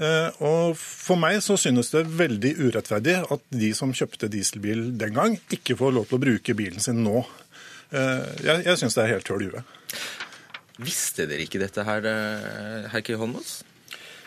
Eh, 0.00 0.42
og 0.46 0.76
For 0.80 1.20
meg 1.20 1.42
så 1.44 1.58
synes 1.60 1.92
det 1.92 2.06
veldig 2.16 2.54
urettferdig 2.62 3.18
at 3.34 3.42
de 3.52 3.72
som 3.76 3.92
kjøpte 3.92 4.30
dieselbil 4.32 4.86
den 5.00 5.16
gang, 5.16 5.36
ikke 5.52 5.76
får 5.76 5.96
lov 5.96 6.08
til 6.08 6.16
å 6.16 6.24
bruke 6.24 6.56
bilen 6.56 6.80
sin 6.80 7.02
nå. 7.04 7.24
Eh, 7.92 8.28
jeg, 8.46 8.64
jeg 8.64 8.80
synes 8.80 8.96
det 8.96 9.04
er 9.04 9.14
helt 9.16 9.32
høl 9.32 9.44
i 9.44 9.50
huet. 9.52 9.74
Visste 10.80 11.26
dere 11.28 11.44
ikke 11.44 11.60
dette 11.60 11.84
her, 11.84 12.06
Heikki 12.94 13.18
Holmås? 13.20 13.58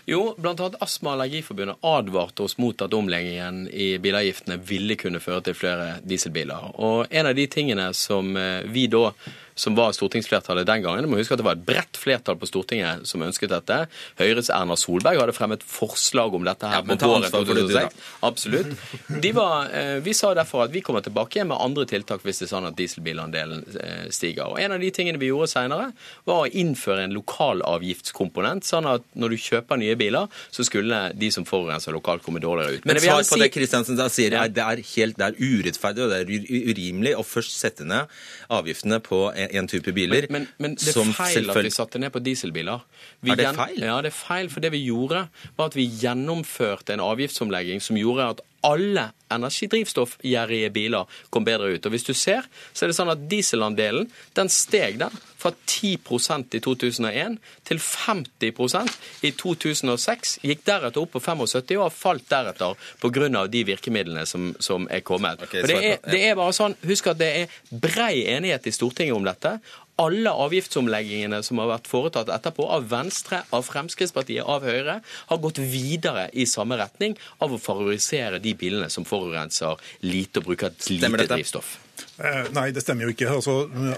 Jo, 0.05 0.35
bl.a. 0.37 0.67
Astma- 0.83 1.13
og 1.13 1.15
Allergiforbundet 1.15 1.87
advarte 1.89 2.43
oss 2.45 2.59
mot 2.61 2.77
at 2.83 2.93
omleggingen 2.93 3.63
i 3.71 3.95
bilavgiftene 4.03 4.59
ville 4.67 4.97
kunne 4.99 5.21
føre 5.23 5.47
til 5.47 5.57
flere 5.57 5.87
dieselbiler. 6.05 6.75
Og 6.75 7.07
en 7.09 7.31
av 7.31 7.33
de 7.39 7.47
tingene 7.49 7.87
som 7.97 8.35
vi 8.69 8.83
da 8.91 9.07
som 9.55 9.75
var 9.75 9.91
stortingsflertallet 9.93 10.65
den 10.65 10.81
gangen. 10.85 11.03
Du 11.03 11.09
må 11.11 11.17
huske 11.19 11.33
at 11.35 11.41
Det 11.43 11.45
var 11.45 11.57
et 11.57 11.65
bredt 11.65 11.97
flertall 11.99 12.37
på 12.39 12.47
Stortinget 12.49 13.05
som 13.07 13.21
ønsket 13.21 13.49
dette. 13.49 13.87
Høyres 14.19 14.49
Erna 14.49 14.75
Solberg 14.79 15.19
hadde 15.19 15.33
fremmet 15.35 15.63
forslag 15.63 16.33
om 16.33 16.43
dette 16.47 16.65
her 16.69 16.79
Ja, 16.79 16.81
på 16.81 16.95
våren 16.97 17.23
ansvar 17.23 17.45
for 17.45 17.53
det, 17.53 17.67
du, 17.67 17.73
da. 17.73 17.87
2006. 17.89 17.95
Absolutt. 18.29 19.21
De 19.23 19.31
var, 19.35 19.69
eh, 19.73 19.99
vi 20.05 20.13
sa 20.13 20.33
derfor 20.33 20.63
at 20.65 20.71
vi 20.73 20.81
kommer 20.81 21.01
tilbake 21.05 21.37
igjen 21.37 21.47
med 21.51 21.57
andre 21.61 21.85
tiltak 21.85 22.23
hvis 22.23 22.39
det 22.41 22.47
er 22.47 22.53
sånn 22.55 22.67
at 22.69 22.77
dieselbilandelen 22.79 23.63
eh, 23.79 24.09
stiger. 24.09 24.53
Og 24.53 24.59
En 24.59 24.71
av 24.71 24.79
de 24.79 24.89
tingene 24.91 25.19
vi 25.19 25.29
gjorde 25.31 25.49
senere, 25.51 25.91
var 26.25 26.45
å 26.45 26.49
innføre 26.49 27.03
en 27.03 27.13
lokalavgiftskomponent, 27.13 28.63
sånn 28.67 28.87
at 28.89 29.03
når 29.19 29.35
du 29.35 29.37
kjøper 29.37 29.79
nye 29.81 29.95
biler, 29.99 30.27
så 30.53 30.63
skulle 30.65 31.11
de 31.17 31.29
som 31.33 31.45
forurenser 31.47 31.93
lokalt, 31.95 32.23
komme 32.23 32.39
dårligere 32.43 32.79
ut. 32.79 32.85
Men 32.85 32.95
Men 32.95 33.03
svar 33.03 33.23
på 33.23 33.33
på 33.33 33.39
det 33.41 33.51
Kristiansen 33.53 33.97
sier, 34.09 34.31
Ja. 34.31 34.47
det 34.47 34.63
er 34.63 34.81
helt 34.95 35.17
det 35.17 35.25
er 35.25 35.35
urettferdig 35.39 36.03
og 36.03 36.09
det 36.09 36.19
er 36.21 36.73
urimelig 36.73 37.15
å 37.17 37.23
først 37.25 37.57
sette 37.59 37.83
ned 37.85 38.07
avgiftene 38.49 38.99
på 39.03 39.33
en, 39.35 39.42
en 39.51 39.67
type 39.67 39.93
biler. 39.95 40.27
Men, 40.33 40.47
men 40.61 40.77
det 40.79 40.93
er 40.93 41.11
feil 41.17 41.51
at 41.51 41.59
vi 41.65 41.73
satte 41.73 42.01
ned 42.01 42.13
på 42.13 42.21
dieselbiler. 42.23 42.85
Vi 43.21 43.33
Er 43.33 43.39
det 43.41 43.51
feil? 43.57 43.83
Ja, 43.83 43.99
det 44.05 44.13
er 44.13 44.17
feil. 44.17 44.49
For 44.53 44.63
det 44.63 44.73
vi 44.75 44.83
gjorde, 44.85 45.27
var 45.57 45.71
at 45.71 45.77
vi 45.77 45.87
gjennomførte 45.87 46.95
en 46.95 47.03
avgiftsomlegging 47.03 47.83
som 47.83 47.99
gjorde 47.99 48.29
at 48.35 48.43
alle 48.63 49.09
energidrivstoffgjerrige 49.33 50.69
biler 50.73 51.09
kom 51.33 51.45
bedre 51.45 51.73
ut. 51.73 51.85
Og 51.85 51.93
hvis 51.93 52.05
du 52.07 52.13
ser, 52.13 52.45
så 52.73 52.85
er 52.85 52.91
det 52.91 52.97
sånn 52.97 53.11
at 53.13 53.23
dieselandelen 53.29 54.09
den 54.37 54.51
steg 54.51 54.99
den 55.01 55.13
fra 55.43 55.51
10% 55.67 56.55
i 56.55 56.61
2001 56.63 57.37
til 57.67 57.81
50% 57.83 58.93
i 59.27 59.33
2006. 59.39 60.37
Gikk 60.47 60.63
deretter 60.67 61.03
opp 61.03 61.15
på 61.17 61.23
75 61.23 61.75
og 61.79 61.85
har 61.87 61.95
falt 61.95 62.29
deretter 62.31 62.77
pga. 63.01 63.47
de 63.47 63.63
virkemidlene 63.67 64.25
som, 64.29 64.53
som 64.59 64.87
er 64.89 65.03
kommet. 65.03 65.43
Okay, 65.43 65.65
det, 65.67 65.79
er, 65.83 65.97
det 66.07 66.21
er 66.29 66.39
bare 66.39 66.55
sånn, 66.55 66.77
Husk 66.87 67.07
at 67.11 67.19
det 67.19 67.31
er 67.43 67.57
brei 67.69 68.23
enighet 68.31 68.67
i 68.67 68.75
Stortinget 68.75 69.15
om 69.15 69.27
dette. 69.27 69.57
Alle 70.01 70.31
avgiftsomleggingene 70.45 71.43
som 71.45 71.59
har 71.61 71.69
vært 71.69 71.89
foretatt 71.89 72.31
etterpå, 72.33 72.65
av 72.65 72.87
Venstre, 72.89 73.43
av 73.53 73.65
Fremskrittspartiet, 73.67 74.41
av 74.41 74.65
Høyre, 74.65 74.99
har 75.29 75.41
gått 75.43 75.61
videre 75.61 76.29
i 76.33 76.47
samme 76.49 76.79
retning 76.79 77.13
av 77.43 77.53
å 77.53 77.61
favorisere 77.61 78.41
de 78.41 78.55
bilene 78.57 78.89
som 78.89 79.05
forurenser 79.05 79.77
lite 80.01 80.41
og 80.41 80.49
bruker 80.49 80.73
lite 80.89 81.11
dette? 81.13 81.29
drivstoff. 81.35 81.75
Eh, 82.17 82.49
Nei, 82.53 82.71
det 82.73 82.81
stemmer 82.81 83.05
jo 83.05 83.13
ikke. 83.13 83.29
Altså, 83.35 83.55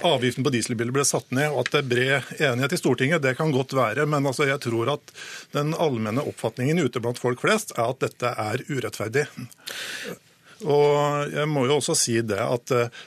avgiften 0.07 0.43
på 0.43 0.51
dieselbiler 0.51 0.95
ble 0.95 1.07
satt 1.07 1.31
ned, 1.35 1.53
og 1.53 1.63
at 1.63 1.71
det 1.71 1.81
er 1.81 1.89
bred 1.93 2.35
enighet 2.49 2.75
i 2.75 2.81
Stortinget, 2.81 3.23
det 3.23 3.35
kan 3.39 3.55
godt 3.55 3.75
være. 3.77 4.07
Men 4.09 4.27
altså, 4.27 4.49
jeg 4.49 4.59
tror 4.67 4.97
at 4.97 5.15
den 5.55 5.71
allmenne 5.79 6.23
oppfatningen 6.27 6.83
ute 6.83 7.03
blant 7.03 7.21
folk 7.21 7.43
flest 7.43 7.75
er 7.77 7.87
at 7.87 8.03
dette 8.03 8.35
er 8.35 8.67
urettferdig. 8.67 9.27
Og 10.63 11.35
jeg 11.35 11.51
må 11.51 11.65
jo 11.67 11.79
også 11.79 11.95
si 11.99 12.19
det 12.23 12.39
at 12.39 12.71
eh, 12.75 13.03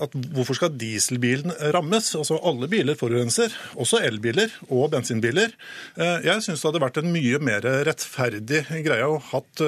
at 0.00 0.14
hvorfor 0.34 0.56
skal 0.56 0.72
dieselbilen 0.80 1.52
rammes? 1.74 2.14
Altså 2.16 2.38
Alle 2.48 2.68
biler 2.72 2.96
forurenser, 2.96 3.52
også 3.76 4.00
elbiler 4.06 4.52
og 4.70 4.90
bensinbiler. 4.94 5.52
Eh, 5.96 6.18
Jeg 6.24 6.42
syns 6.46 6.62
det 6.62 6.70
hadde 6.70 6.84
vært 6.86 7.00
en 7.02 7.12
mye 7.12 7.38
mer 7.44 7.66
rettferdig 7.86 8.64
greie 8.86 9.06
å 9.06 9.20
hatt 9.32 9.64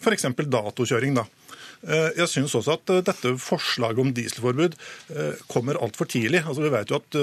f.eks. 0.00 0.28
datokjøring. 0.46 1.14
da. 1.18 1.26
Eh, 1.82 2.10
Jeg 2.20 2.28
syns 2.30 2.54
også 2.54 2.76
at 2.76 2.90
eh, 2.94 3.00
dette 3.02 3.32
forslaget 3.42 3.98
om 4.02 4.12
dieselforbud 4.14 4.76
eh, 5.14 5.40
kommer 5.50 5.80
altfor 5.82 6.06
tidlig. 6.10 6.44
Altså, 6.46 6.62
vi 6.62 6.70
vet 6.70 6.92
jo 6.92 7.00
at 7.00 7.18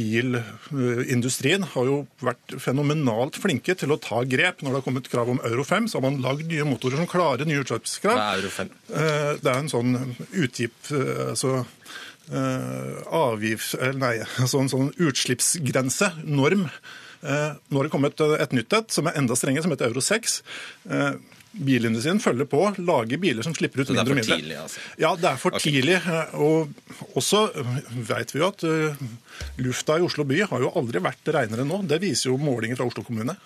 bilindustrien 0.00 1.64
har 1.74 1.86
jo 1.88 2.00
vært 2.24 2.56
fenomenalt 2.62 3.38
flinke 3.40 3.76
til 3.78 3.94
å 3.94 4.00
ta 4.02 4.22
grep. 4.28 4.62
Når 4.64 4.70
det 4.74 4.80
har 4.80 4.86
kommet 4.88 5.10
krav 5.12 5.30
om 5.32 5.42
Euro 5.46 5.64
5, 5.66 5.88
så 5.92 6.00
har 6.00 6.06
man 6.08 6.20
lagd 6.24 6.50
nye 6.50 6.66
motorer 6.68 6.98
som 7.00 7.10
klarer 7.10 7.46
nye 7.48 7.62
utslippskrav. 7.62 8.18
Hva 8.18 8.30
Euro 8.40 8.50
5? 8.56 8.72
Det 8.90 9.52
er 9.52 9.60
en 9.60 9.70
sånn 9.72 9.94
utgift 10.34 10.90
eh, 10.96 11.28
altså 11.32 11.60
avgif, 12.30 13.06
avgift, 13.10 13.72
eller 13.80 13.98
nei, 13.98 14.14
sånn, 14.52 14.68
sånn 14.70 14.92
utslippsgrense, 15.02 16.12
norm. 16.30 16.66
Nå 17.20 17.74
har 17.80 17.86
det 17.88 17.90
kommet 17.92 18.22
et 18.22 18.54
nytt 18.54 18.76
et 18.78 18.94
som 18.94 19.08
er 19.10 19.18
enda 19.18 19.34
strengere, 19.36 19.64
som 19.66 19.74
heter 19.74 19.90
Euro 19.90 20.02
6. 20.04 20.36
Eh, 21.50 21.64
Bilindustrien 21.66 22.20
følger 22.22 22.46
på, 22.46 22.62
lager 22.78 23.18
biler 23.18 23.42
som 23.42 23.54
slipper 23.54 23.82
ut 23.82 23.90
mindre 23.90 24.04
og 24.14 24.18
mindre. 24.20 24.36
tidlig, 24.38 24.56
altså? 24.56 24.80
Ja, 24.98 25.14
det 25.16 25.30
er 25.32 25.36
for 25.36 25.50
okay. 25.54 25.70
tidlig. 25.70 25.96
eh, 25.98 26.34
Og 26.34 26.70
også 27.18 27.50
vet 28.10 28.34
vi 28.34 28.40
jo 28.40 28.48
at 28.48 28.64
eh, 28.64 28.96
lufta 29.58 29.98
i 29.98 30.04
Oslo 30.06 30.24
by 30.24 30.42
har 30.46 30.60
jo 30.60 30.72
aldri 30.78 31.02
vært 31.02 31.32
renere 31.34 31.66
nå. 31.66 31.82
Det 31.90 32.00
viser 32.00 32.30
jo 32.30 32.38
målinger 32.38 32.76
fra 32.76 32.86
Oslo 32.86 33.02
kommune. 33.02 33.36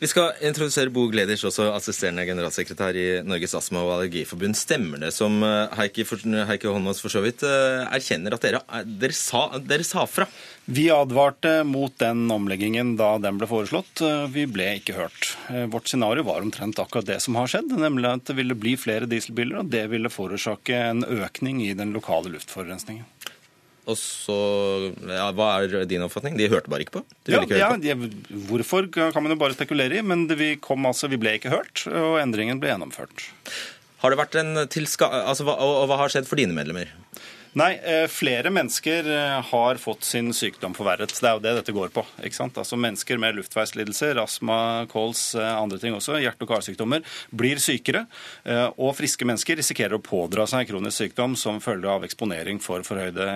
Vi 0.00 0.08
skal 0.10 0.32
introdusere 0.44 0.92
Bo 0.92 1.06
Gleders, 1.12 1.44
også 1.46 1.68
assisterende 1.74 2.24
generalsekretær 2.26 2.96
i 2.98 3.06
Norges 3.26 3.54
astma- 3.54 3.84
og 3.84 3.92
allergiforbund. 3.96 4.58
Stemmer 4.58 5.00
det 5.04 5.12
som 5.14 5.38
Heike 5.78 6.04
Heikki, 6.04 6.68
Holmås 6.68 7.02
for 7.02 7.12
så 7.12 7.22
vidt 7.24 7.44
eh, 7.46 7.84
erkjenner 7.94 8.34
at 8.34 8.44
dere, 8.44 8.60
dere, 8.84 9.16
sa, 9.16 9.46
dere 9.62 9.86
sa 9.86 10.04
fra? 10.10 10.26
Vi 10.64 10.88
advarte 10.90 11.60
mot 11.68 11.94
den 12.00 12.26
omleggingen 12.32 12.94
da 12.98 13.14
den 13.22 13.38
ble 13.38 13.48
foreslått. 13.48 14.02
Vi 14.32 14.46
ble 14.50 14.70
ikke 14.80 14.96
hørt. 14.96 15.34
Vårt 15.70 15.90
scenario 15.90 16.24
var 16.26 16.42
omtrent 16.42 16.80
akkurat 16.80 17.08
det 17.08 17.20
som 17.22 17.36
har 17.38 17.50
skjedd, 17.52 17.74
nemlig 17.78 18.08
at 18.10 18.30
det 18.30 18.38
ville 18.40 18.56
bli 18.58 18.74
flere 18.80 19.08
dieselbiler, 19.10 19.60
og 19.60 19.72
det 19.74 19.86
ville 19.92 20.12
forårsake 20.12 20.80
en 20.90 21.04
økning 21.04 21.60
i 21.66 21.74
den 21.76 21.92
lokale 21.94 22.32
luftforurensningen. 22.32 23.04
Og 23.84 23.98
så, 24.00 24.36
ja, 25.04 25.26
Hva 25.36 25.48
er 25.60 25.84
din 25.88 26.04
oppfatning? 26.06 26.38
De 26.40 26.48
hørte 26.48 26.70
bare 26.72 26.86
ikke 26.86 26.98
på? 26.98 27.04
De 27.26 27.34
Ja, 27.34 27.42
ikke 27.44 27.58
ja, 27.60 27.68
på. 27.74 27.80
de, 27.84 28.38
hvorfor 28.48 28.88
kan 28.88 29.12
man 29.20 29.34
jo 29.34 29.40
bare 29.40 29.56
spekulere 29.56 29.98
i, 30.00 30.04
men 30.06 30.26
det, 30.30 30.38
vi, 30.40 30.54
kom, 30.56 30.86
altså, 30.88 31.10
vi 31.12 31.20
ble 31.20 31.36
ikke 31.36 31.52
hørt, 31.52 31.84
og 31.90 32.16
endringen 32.22 32.62
ble 32.62 32.72
gjennomført. 32.72 33.26
Har 34.04 34.12
det 34.12 34.20
vært 34.20 34.38
en 34.40 34.64
tilska... 34.72 35.08
Altså, 35.24 35.44
hva, 35.48 35.58
og, 35.60 35.82
og 35.82 35.90
hva 35.90 36.00
har 36.00 36.12
skjedd 36.12 36.28
for 36.28 36.40
dine 36.40 36.56
medlemmer? 36.56 36.90
Nei, 37.54 37.76
eh, 37.86 38.08
flere 38.10 38.50
mennesker 38.50 39.06
eh, 39.06 39.40
har 39.46 39.78
fått 39.78 40.02
sin 40.04 40.32
sykdom 40.34 40.72
forverret. 40.74 41.12
Det 41.14 41.28
er 41.28 41.36
jo 41.36 41.42
det 41.44 41.52
dette 41.60 41.74
går 41.76 41.92
på. 41.94 42.02
ikke 42.26 42.34
sant? 42.34 42.56
Altså 42.58 42.74
Mennesker 42.74 43.20
med 43.22 43.38
luftveislidelser, 43.38 44.18
astma, 44.18 44.56
kols, 44.90 45.22
eh, 45.38 45.52
andre 45.54 45.78
ting 45.78 45.94
også, 45.94 46.16
hjerte- 46.18 46.42
og 46.42 46.50
karsykdommer, 46.50 47.06
blir 47.30 47.62
sykere. 47.62 48.08
Og 48.74 48.90
friske 48.98 49.26
mennesker 49.26 49.60
risikerer 49.60 49.94
å 49.94 50.02
pådra 50.02 50.48
seg 50.50 50.66
kronisk 50.66 50.98
sykdom 51.04 51.38
som 51.38 51.62
følge 51.62 51.90
av 51.90 52.02
eksponering 52.06 52.58
for 52.62 52.82
forhøyde 52.82 53.28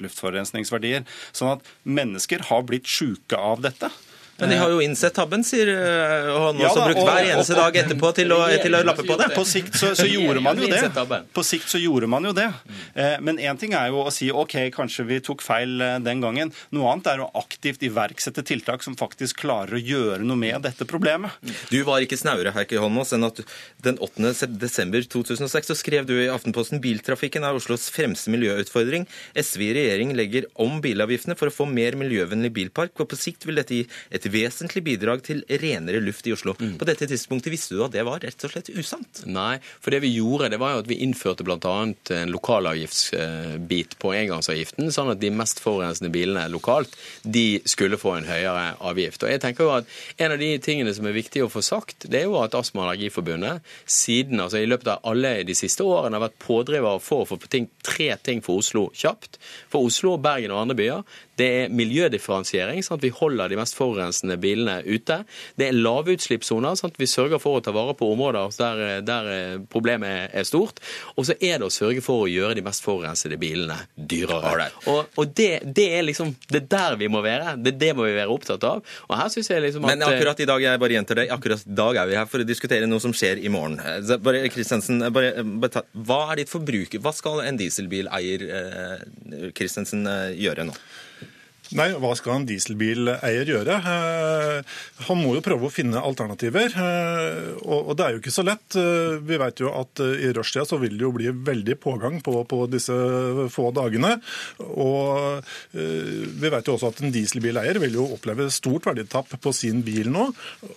luftforurensningsverdier. 0.00 1.04
Sånn 1.36 1.52
at 1.58 1.72
mennesker 1.84 2.48
har 2.48 2.64
blitt 2.64 2.88
syke 2.88 3.36
av 3.36 3.60
dette. 3.60 3.92
Men 4.38 4.50
de 4.52 4.56
har 4.60 4.68
jo 4.70 4.80
innsett 4.84 5.14
tabben, 5.16 5.44
sier 5.46 5.68
eh, 5.72 6.26
han 6.28 6.58
Ja 6.60 6.68
også 6.68 6.80
da, 6.82 6.86
brukt 6.90 7.06
hver 7.08 7.24
eneste 7.32 7.54
og- 7.54 7.58
og- 7.58 7.72
dag 7.72 7.78
etterpå 7.84 8.10
til 8.18 8.32
å, 8.36 8.40
til 8.62 8.74
å 8.76 8.82
lappe 8.84 9.04
på 9.08 9.16
det. 9.18 9.28
På 9.34 9.44
sikt 9.48 9.74
så, 9.80 9.94
så 9.96 10.04
gjorde 10.06 10.42
man 10.44 10.58
jo 10.60 10.66
det. 10.74 11.22
På 11.32 11.44
sikt 11.46 11.68
så 11.72 11.80
gjorde 11.80 12.06
man 12.12 12.24
jo 12.28 12.32
det. 12.36 12.48
Eh, 12.94 13.16
Men 13.20 13.38
én 13.38 13.58
ting 13.58 13.72
er 13.74 13.88
jo 13.88 14.02
å 14.04 14.12
si 14.12 14.30
OK, 14.30 14.56
kanskje 14.76 15.06
vi 15.08 15.20
tok 15.24 15.40
feil 15.42 15.80
eh, 15.80 15.98
den 16.04 16.20
gangen. 16.20 16.52
Noe 16.76 16.92
annet 16.92 17.06
er 17.14 17.22
å 17.24 17.30
aktivt 17.40 17.80
iverksette 17.88 18.44
tiltak 18.44 18.82
som 18.84 18.96
faktisk 18.96 19.40
klarer 19.44 19.78
å 19.78 19.80
gjøre 19.82 20.20
noe 20.26 20.36
med 20.36 20.60
dette 20.62 20.84
problemet. 20.84 21.32
Du 21.70 21.78
var 21.88 22.04
ikke 22.04 22.18
snauere, 22.20 22.52
Heikki 22.52 22.76
Holmås, 22.80 23.14
enn 23.16 23.24
at 23.24 23.40
den 23.82 23.96
8. 24.04 24.34
desember 24.60 25.00
2006 25.00 25.72
så 25.72 25.76
skrev 25.78 26.04
du 26.06 26.14
i 26.20 26.28
Aftenposten 26.28 26.80
biltrafikken 26.84 27.44
er 27.46 27.56
Oslos 27.56 27.88
fremste 27.90 28.28
miljøutfordring. 28.34 29.06
SV 29.34 29.60
i 29.70 29.72
regjering 29.80 30.12
legger 30.16 30.44
om 30.60 30.80
bilavgiftene 30.84 31.36
for 31.38 31.48
å 31.48 31.54
få 31.56 31.66
mer 31.70 31.96
miljøvennlig 31.98 32.52
bilpark, 32.52 32.92
og 33.00 33.08
på 33.08 33.16
sikt 33.18 33.46
vil 33.48 33.56
dette 33.62 33.74
gi 33.80 33.86
et 34.10 34.25
vesentlig 34.32 34.82
bidrag 34.86 35.22
til 35.26 35.42
renere 35.62 36.00
luft 36.02 36.26
i 36.26 36.34
Oslo. 36.34 36.54
På 36.56 36.88
dette 36.88 37.08
tidspunktet 37.08 37.52
visste 37.52 37.76
du 37.76 37.84
at 37.84 37.94
det 37.94 38.04
var 38.06 38.22
rett 38.22 38.46
og 38.46 38.52
slett 38.52 38.70
usant? 38.74 39.22
Nei, 39.28 39.58
for 39.80 39.94
det 39.94 40.02
vi 40.04 40.14
gjorde, 40.16 40.50
det 40.52 40.60
var 40.62 40.74
jo 40.74 40.82
at 40.84 40.90
vi 40.90 41.00
innførte 41.04 41.46
bl.a. 41.46 41.74
en 42.16 42.32
lokalavgiftsbit 42.34 43.96
på 44.02 44.12
engangsavgiften, 44.16 44.90
sånn 44.94 45.12
at 45.14 45.22
de 45.22 45.32
mest 45.34 45.62
forurensende 45.64 46.12
bilene 46.14 46.46
lokalt, 46.52 46.94
de 47.22 47.62
skulle 47.68 48.00
få 48.00 48.16
en 48.18 48.28
høyere 48.28 48.74
avgift. 48.80 49.24
Og 49.24 49.32
jeg 49.32 49.42
tenker 49.44 49.66
jo 49.66 49.74
at 49.78 49.94
En 50.18 50.32
av 50.32 50.40
de 50.40 50.48
tingene 50.62 50.92
som 50.94 51.06
er 51.06 51.14
viktig 51.14 51.42
å 51.44 51.50
få 51.52 51.60
sagt, 51.64 52.06
det 52.10 52.22
er 52.22 52.26
jo 52.26 52.38
at 52.40 52.54
Astma- 52.56 52.82
og 52.82 52.88
Allergiforbundet 52.90 53.64
siden, 53.84 54.40
altså 54.42 54.60
i 54.60 54.68
løpet 54.68 54.88
av 54.90 55.04
alle 55.10 55.32
de 55.46 55.54
siste 55.56 55.84
årene 55.84 56.16
har 56.16 56.24
vært 56.26 56.38
pådriver 56.42 57.00
for 57.04 57.24
å 57.24 57.28
få 57.28 57.38
ting, 57.52 57.68
tre 57.84 58.08
ting 58.24 58.42
for 58.44 58.62
Oslo 58.62 58.86
kjapt. 58.96 59.38
For 59.72 59.86
Oslo, 59.86 60.16
Bergen 60.22 60.54
og 60.54 60.64
andre 60.64 60.78
byer. 60.78 61.16
Det 61.36 61.48
er 61.60 61.74
miljødifferensiering, 61.76 62.80
sånn 62.84 62.96
at 62.96 63.04
vi 63.04 63.12
holder 63.12 63.52
de 63.52 63.58
mest 63.60 63.76
forurensende 63.76 64.15
bilene 64.40 64.78
ute. 64.86 65.20
Det 65.58 65.68
er 65.68 65.76
lavutslippssoner, 65.76 66.76
sånn 66.78 66.94
vi 66.96 67.08
sørger 67.10 67.40
for 67.42 67.58
å 67.58 67.64
ta 67.64 67.74
vare 67.76 67.94
på 67.98 68.08
områder 68.14 68.54
der, 68.56 68.82
der 69.06 69.58
problemet 69.72 70.32
er 70.36 70.46
stort. 70.48 70.80
Og 71.16 71.26
så 71.28 71.36
er 71.40 71.58
det 71.60 71.68
å 71.68 71.72
sørge 71.72 72.02
for 72.04 72.24
å 72.24 72.30
gjøre 72.30 72.56
de 72.58 72.64
mest 72.66 72.84
forurensede 72.84 73.38
bilene 73.40 73.76
dyrere. 73.96 74.70
Og, 74.88 75.12
og 75.18 75.34
det, 75.36 75.50
det 75.76 75.88
er 75.98 76.06
liksom 76.06 76.34
det 76.50 76.62
er 76.62 76.68
der 76.72 76.98
vi 77.00 77.08
må 77.12 77.22
være. 77.24 77.56
Det 77.60 77.74
er 77.74 77.80
det 77.80 77.92
må 77.98 78.06
vi 78.06 78.16
være 78.16 78.32
opptatt 78.32 78.64
av. 78.66 78.82
Og 79.08 79.16
her 79.18 79.32
synes 79.32 79.50
jeg 79.50 79.64
liksom 79.64 79.86
at 79.86 79.94
Men 79.94 80.06
akkurat 80.06 80.40
i 80.40 80.48
dag 80.48 80.62
jeg 80.62 80.82
bare 80.82 80.96
gjentar 80.98 81.20
det, 81.20 81.28
akkurat 81.34 81.66
i 81.66 81.76
dag 81.82 82.00
er 82.02 82.10
vi 82.10 82.18
her 82.20 82.28
for 82.30 82.42
å 82.44 82.48
diskutere 82.48 82.88
noe 82.88 83.02
som 83.02 83.14
skjer 83.16 83.42
i 83.42 83.52
morgen. 83.52 83.78
Eh, 83.82 84.14
Bare, 84.26 84.46
Kristensen, 84.50 85.02
bare, 85.12 85.42
bare 85.44 85.84
hva 86.06 86.20
er 86.32 86.40
ditt 86.40 86.50
forbruker? 86.52 87.02
Hva 87.04 87.12
skal 87.14 87.42
en 87.44 87.58
dieselbileier 87.60 88.46
eh, 88.46 89.50
Kristensen 89.56 90.06
eh, 90.10 90.32
gjøre 90.40 90.66
nå? 90.68 90.74
Nei, 91.74 91.88
hva 91.98 92.12
skal 92.14 92.36
en 92.36 92.44
dieselbileier 92.46 93.48
gjøre? 93.50 93.74
Eh, 93.90 94.74
han 95.08 95.18
må 95.18 95.32
jo 95.34 95.42
prøve 95.42 95.66
å 95.66 95.72
finne 95.72 95.98
alternativer. 95.98 96.70
eh, 96.78 97.56
Og 97.66 97.96
det 97.98 98.04
er 98.06 98.12
jo 98.14 98.20
ikke 98.20 98.30
så 98.34 98.44
lett. 98.46 98.76
Eh, 98.78 99.18
Vi 99.26 99.36
vet 99.36 99.58
jo 99.58 99.72
at 99.74 99.98
i 99.98 100.30
rushtida 100.36 100.64
så 100.68 100.78
vil 100.78 100.94
det 100.94 101.02
jo 101.02 101.10
bli 101.12 101.26
veldig 101.32 101.74
pågang 101.82 102.20
på, 102.22 102.44
på 102.46 102.70
disse 102.70 102.92
få 103.50 103.72
dagene. 103.74 104.20
Og 104.62 105.42
vi 105.74 106.48
vet 106.52 106.66
jo 106.68 106.76
også 106.76 106.92
at 106.92 107.00
en 107.02 107.10
dieselbileier 107.14 107.80
vil 107.82 107.94
jo 107.98 108.06
oppleve 108.14 108.46
stort 108.54 108.86
verditap 108.86 109.26
på 109.40 109.52
sin 109.52 109.82
bil 109.82 110.10
nå. 110.12 110.28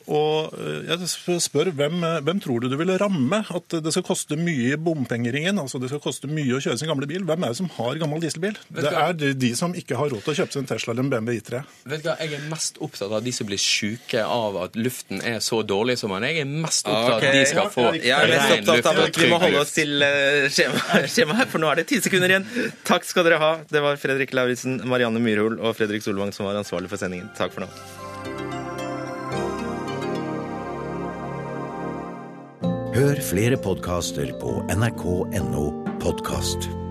Og 0.08 0.58
jeg 0.90 1.10
spør 1.44 1.70
hvem, 1.76 2.02
hvem 2.26 2.42
tror 2.42 2.62
du 2.62 2.70
du 2.70 2.78
vil 2.80 2.96
ramme? 2.98 3.44
At 3.54 3.78
det 3.84 3.94
skal 3.94 4.04
koste 4.10 4.38
mye 4.40 4.74
i 4.74 4.80
bompengeringen, 4.80 5.60
altså 5.62 5.80
det 5.80 5.90
skal 5.92 6.02
koste 6.04 6.28
mye 6.32 6.58
å 6.58 6.62
kjøre 6.64 6.80
sin 6.82 6.90
gamle 6.90 7.06
bil. 7.10 7.22
Hvem 7.30 7.44
er 7.46 7.54
det 7.54 7.58
som 7.62 7.70
har 7.78 8.00
gammel 8.02 8.20
dieselbil? 8.24 8.58
Det 8.74 8.90
er 8.90 9.14
de 9.38 9.54
som 9.56 9.74
ikke 9.78 9.96
har 10.00 10.10
råd 10.10 10.24
til 10.26 10.34
å 10.34 10.40
kjøpe 10.42 10.52
seg 10.56 10.64
en 10.64 10.66
Tesla 10.66 10.79
en 10.88 11.10
BMW 11.12 11.40
I3. 11.40 11.62
Vet 11.92 12.04
du 12.04 12.10
hva, 12.10 12.16
Jeg 12.22 12.34
er 12.38 12.46
mest 12.52 12.80
opptatt 12.80 13.12
av 13.12 13.24
de 13.24 13.34
som 13.36 13.48
blir 13.50 13.60
syke 13.62 14.24
av 14.24 14.58
at 14.64 14.76
luften 14.80 15.22
er 15.22 15.40
så 15.44 15.62
dårlig 15.64 15.98
som 16.00 16.14
den 16.16 16.24
er. 16.24 16.38
Jeg 16.40 16.48
er 16.48 16.52
mest 16.66 16.88
opptatt 16.88 17.12
av 17.12 17.30
at 17.30 17.38
de 17.38 17.46
skal 17.52 17.72
få 17.74 17.86
Jeg 17.98 18.16
er 18.16 18.34
mest 18.34 18.74
opptatt 18.74 18.92
av 18.94 19.04
at 19.06 19.22
vi 19.22 19.30
må 19.32 19.40
holde 19.44 19.64
oss 19.64 19.76
til 19.76 19.96
skjemaet, 20.00 20.50
skjema, 20.56 21.08
skjema 21.16 21.48
for 21.50 21.64
nå 21.64 21.72
er 21.72 21.82
det 21.82 21.88
ti 21.92 22.02
sekunder 22.04 22.36
igjen. 22.36 22.48
Takk 22.88 23.08
skal 23.08 23.28
dere 23.28 23.42
ha. 23.42 23.52
Det 23.70 23.84
var 23.84 24.00
Fredrik 24.02 24.34
Lauritzen, 24.38 24.82
Marianne 24.90 25.22
Myrhol 25.24 25.60
og 25.60 25.76
Fredrik 25.78 26.06
Solvang 26.06 26.34
som 26.36 26.48
var 26.50 26.60
ansvarlig 26.60 26.92
for 26.92 27.02
sendingen. 27.02 27.32
Takk 27.38 27.56
for 27.56 27.68
nå. 27.68 27.72
Hør 33.00 33.22
flere 33.24 33.56
podkaster 33.64 34.34
på 34.42 34.58
nrk.no 34.76 35.66
podkast. 36.04 36.89